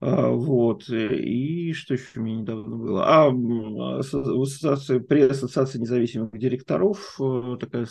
А, 0.00 0.30
вот. 0.30 0.88
И 0.88 1.72
что 1.72 1.94
еще 1.94 2.20
у 2.20 2.22
меня 2.22 2.40
недавно 2.40 2.76
было? 2.76 3.04
А, 3.06 3.98
ассоциация, 3.98 5.00
при 5.00 5.22
Ассоциации 5.22 5.78
независимых 5.78 6.30
директоров 6.38 7.16
э, 7.20 7.56
такая 7.58 7.86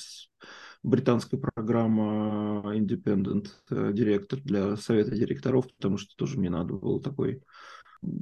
британская 0.83 1.37
программа 1.37 2.63
Independent 2.75 3.47
директор 3.69 4.39
для 4.39 4.77
совета 4.77 5.15
директоров, 5.15 5.67
потому 5.75 5.97
что 5.97 6.15
тоже 6.15 6.39
мне 6.39 6.49
надо 6.49 6.73
было 6.73 7.01
такой 7.01 7.41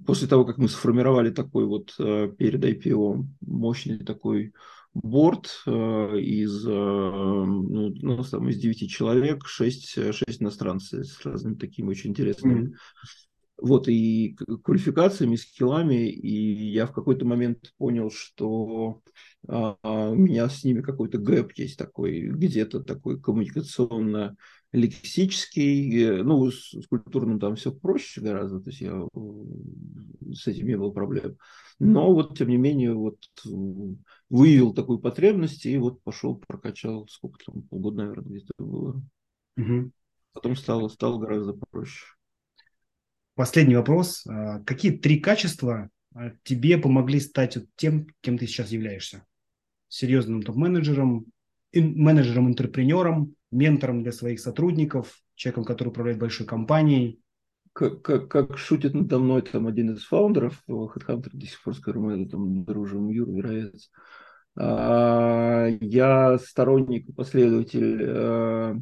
после 0.08 0.28
того, 0.28 0.46
как 0.46 0.58
мы 0.58 0.70
сформировали 0.70 1.30
такой 1.30 1.66
вот 1.66 1.94
перед 1.98 2.64
IPO 2.64 3.26
мощный 3.42 4.00
такой 4.00 4.54
борт 4.96 5.62
э, 5.68 5.72
из, 6.20 6.66
э, 6.66 6.72
ну, 6.72 7.94
ну, 7.94 8.24
там, 8.24 8.50
из 8.50 8.58
9 8.58 8.90
человек, 8.90 9.46
6, 9.46 10.14
6 10.14 10.42
иностранцев 10.42 11.06
с 11.06 11.26
разными 11.26 11.56
такими 11.56 11.90
очень 11.90 12.12
интересными 12.12 12.70
mm-hmm. 12.70 12.76
Вот, 13.58 13.88
и 13.88 14.36
квалификациями, 14.64 15.36
скиллами, 15.36 16.10
и 16.10 16.72
я 16.72 16.88
в 16.88 16.92
какой-то 16.92 17.26
момент 17.26 17.74
понял, 17.78 18.12
что 18.12 19.02
а, 19.48 19.78
у 19.84 20.16
меня 20.16 20.50
с 20.50 20.64
ними 20.64 20.82
какой-то 20.82 21.18
гэп 21.18 21.54
есть 21.54 21.78
такой, 21.78 22.28
где-то 22.28 22.82
такой 22.82 23.20
коммуникационно 23.20 24.36
лексический, 24.72 26.04
э, 26.04 26.24
ну, 26.24 26.52
с, 26.52 26.72
с 26.72 26.88
культурным 26.88 27.40
там 27.40 27.56
все 27.56 27.72
проще 27.72 28.22
гораздо, 28.22 28.60
то 28.60 28.70
есть 28.70 28.82
я 28.82 29.08
с 30.34 30.48
этим 30.48 30.68
не 30.68 30.78
было 30.78 30.92
проблем. 30.92 31.38
Но 31.80 32.14
вот, 32.14 32.38
тем 32.38 32.50
не 32.50 32.58
менее, 32.58 32.94
вот 32.94 33.18
выявил 34.30 34.74
такую 34.74 35.00
потребность 35.00 35.66
и 35.66 35.78
вот 35.78 36.02
пошел, 36.04 36.38
прокачал, 36.38 37.08
сколько 37.10 37.40
там, 37.46 37.64
полгода, 37.64 37.98
наверное, 37.98 38.30
где-то 38.30 38.54
было. 38.58 39.04
Угу. 39.58 39.92
Потом 40.34 40.56
стало, 40.56 40.88
стало 40.90 41.20
гораздо 41.20 41.54
проще. 41.54 42.06
Последний 43.36 43.76
вопрос. 43.76 44.26
А, 44.28 44.62
какие 44.62 44.92
три 44.92 45.20
качества 45.20 45.90
а, 46.14 46.32
тебе 46.44 46.78
помогли 46.78 47.20
стать 47.20 47.58
тем, 47.76 48.08
кем 48.22 48.38
ты 48.38 48.48
сейчас 48.48 48.72
являешься? 48.72 49.26
Серьезным 49.90 50.42
топ-менеджером, 50.42 51.26
менеджером-интерпренером, 51.74 53.36
ментором 53.52 54.04
для 54.04 54.14
своих 54.14 54.40
сотрудников, 54.40 55.20
человеком, 55.36 55.66
который 55.66 55.90
управляет 55.90 56.18
большой 56.18 56.48
компанией, 56.48 57.20
как, 57.74 58.02
как, 58.02 58.30
как 58.30 58.58
шутит 58.58 58.94
надо 58.94 59.20
мной 59.20 59.42
там 59.42 59.68
один 59.68 59.92
из 59.92 60.06
фаундеров 60.06 60.64
HeadHunter, 60.70 61.30
до 61.34 61.46
сих 61.46 61.62
пор, 61.62 61.76
скажем, 61.76 62.04
мы 62.04 62.30
там 62.30 62.64
дружим, 62.64 63.10
Юр 63.10 63.30
Вероец. 63.32 63.92
А, 64.58 65.68
я 65.82 66.38
сторонник 66.38 67.10
и 67.10 67.12
последователь 67.12 68.82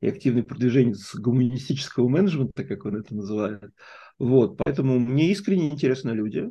и 0.00 0.08
активный 0.08 0.42
продвиженец 0.42 1.14
гуманистического 1.14 2.08
менеджмента, 2.08 2.64
как 2.64 2.84
он 2.84 2.96
это 2.96 3.14
называет. 3.14 3.70
Вот, 4.18 4.58
поэтому 4.62 4.98
мне 4.98 5.30
искренне 5.30 5.70
интересны 5.70 6.10
люди, 6.10 6.50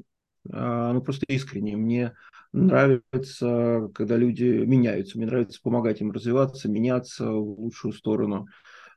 а, 0.52 0.94
ну 0.94 1.02
просто 1.02 1.26
искренне. 1.28 1.78
Мне 1.78 2.14
нравится, 2.52 3.90
когда 3.94 4.18
люди 4.18 4.44
меняются, 4.44 5.18
мне 5.18 5.28
нравится 5.28 5.60
помогать 5.62 6.02
им 6.02 6.12
развиваться, 6.12 6.70
меняться 6.70 7.30
в 7.30 7.60
лучшую 7.60 7.94
сторону. 7.94 8.48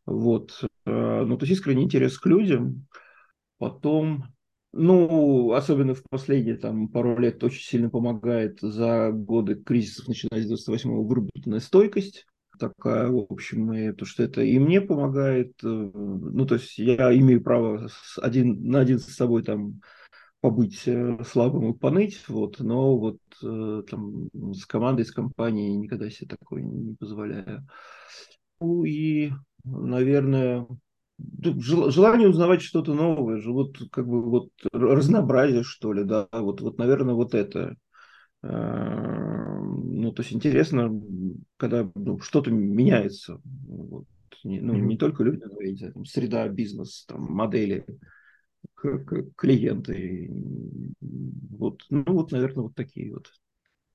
Вот. 0.07 0.64
Э, 0.84 1.24
ну, 1.24 1.36
то 1.36 1.44
есть 1.44 1.59
искренний 1.59 1.84
интерес 1.84 2.18
к 2.18 2.26
людям. 2.26 2.86
Потом, 3.59 4.24
ну, 4.72 5.53
особенно 5.53 5.94
в 5.94 6.03
последние 6.09 6.57
там, 6.57 6.88
пару 6.88 7.18
лет 7.18 7.42
очень 7.44 7.62
сильно 7.62 7.90
помогает 7.90 8.59
за 8.61 9.11
годы 9.12 9.55
кризисов, 9.55 10.09
начиная 10.09 10.42
с 10.42 10.68
98-го, 10.68 11.05
выработанная 11.05 11.61
стойкость 11.61 12.26
такая, 12.59 13.09
в 13.09 13.26
общем, 13.28 13.72
и 13.72 13.92
то, 13.92 14.05
что 14.05 14.22
это 14.22 14.42
и 14.42 14.59
мне 14.59 14.80
помогает, 14.80 15.53
э, 15.62 15.66
ну, 15.66 16.46
то 16.46 16.55
есть 16.55 16.78
я 16.78 17.14
имею 17.16 17.42
право 17.42 17.88
один, 18.18 18.68
на 18.68 18.80
один 18.80 18.98
с 18.98 19.07
собой 19.07 19.42
там 19.42 19.80
побыть 20.40 20.82
э, 20.86 21.18
слабым 21.24 21.72
и 21.72 21.78
поныть, 21.78 22.22
вот, 22.28 22.61
но 22.61 22.96
вот 22.98 23.18
там 23.40 24.28
с 24.55 24.66
командой, 24.66 25.05
с 25.05 25.12
компанией 25.12 25.76
никогда 25.76 26.11
себе 26.11 26.36
такое 26.36 26.62
не 26.62 26.94
позволяю. 26.94 27.66
Ну 28.61 28.84
и 28.84 29.32
наверное, 29.64 30.66
желание 31.18 32.28
узнавать 32.28 32.62
что-то 32.62 32.94
новое, 32.94 33.40
вот 33.46 33.76
как 33.90 34.07
бы 34.07 34.22
вот 34.22 34.50
разнообразие, 34.72 35.62
что 35.62 35.92
ли, 35.92 36.05
да, 36.05 36.28
вот, 36.32 36.61
вот 36.61 36.78
наверное, 36.78 37.14
вот 37.14 37.34
это. 37.34 37.76
Ну, 39.83 40.12
то 40.12 40.22
есть 40.22 40.33
интересно, 40.33 40.91
когда 41.57 41.91
ну, 41.95 42.20
что-то 42.20 42.51
меняется. 42.51 43.41
Вот. 43.45 44.07
Не, 44.45 44.61
ну, 44.61 44.74
не 44.74 44.97
только 44.97 45.22
люди, 45.22 45.43
но 45.45 45.61
и 45.61 45.76
там, 45.76 46.05
среда, 46.05 46.49
бизнес, 46.49 47.05
там, 47.07 47.22
модели, 47.33 47.85
клиенты. 49.37 50.30
Вот, 51.01 51.85
ну, 51.91 52.05
вот, 52.07 52.33
наверное, 52.33 52.64
вот 52.64 52.74
такие 52.74 53.12
вот. 53.12 53.30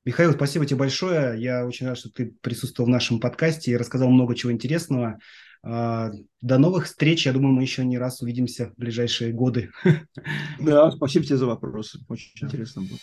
Михаил, 0.07 0.31
спасибо 0.31 0.65
тебе 0.65 0.77
большое. 0.77 1.37
Я 1.37 1.65
очень 1.65 1.85
рад, 1.85 1.97
что 1.97 2.09
ты 2.09 2.33
присутствовал 2.39 2.87
в 2.87 2.91
нашем 2.93 3.19
подкасте 3.19 3.71
и 3.71 3.75
рассказал 3.75 4.09
много 4.09 4.35
чего 4.35 4.53
интересного. 4.53 5.19
А, 5.63 6.11
до 6.39 6.57
новых 6.57 6.85
встреч. 6.85 7.25
Я 7.25 7.33
думаю, 7.33 7.53
мы 7.53 7.63
еще 7.63 7.83
не 7.83 7.97
раз 7.97 8.21
увидимся 8.21 8.69
в 8.69 8.79
ближайшие 8.79 9.33
годы. 9.33 9.69
Да, 10.61 10.91
спасибо 10.91 11.25
тебе 11.25 11.35
за 11.35 11.45
вопросы. 11.45 11.99
Очень 12.07 12.31
да. 12.39 12.47
интересно 12.47 12.83
было. 12.83 12.97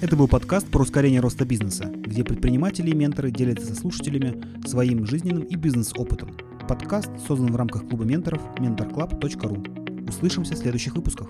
Это 0.00 0.16
был 0.16 0.26
подкаст 0.26 0.66
про 0.66 0.82
ускорение 0.82 1.20
роста 1.20 1.44
бизнеса, 1.44 1.84
где 1.84 2.24
предприниматели 2.24 2.90
и 2.90 2.94
менторы 2.94 3.30
делятся 3.30 3.66
со 3.66 3.76
слушателями 3.76 4.66
своим 4.66 5.06
жизненным 5.06 5.44
и 5.44 5.54
бизнес-опытом. 5.54 6.36
Подкаст 6.68 7.10
создан 7.28 7.52
в 7.52 7.56
рамках 7.56 7.88
клуба 7.88 8.02
менторов 8.02 8.42
mentorclub.ru. 8.58 10.08
Услышимся 10.08 10.54
в 10.54 10.58
следующих 10.58 10.96
выпусках. 10.96 11.28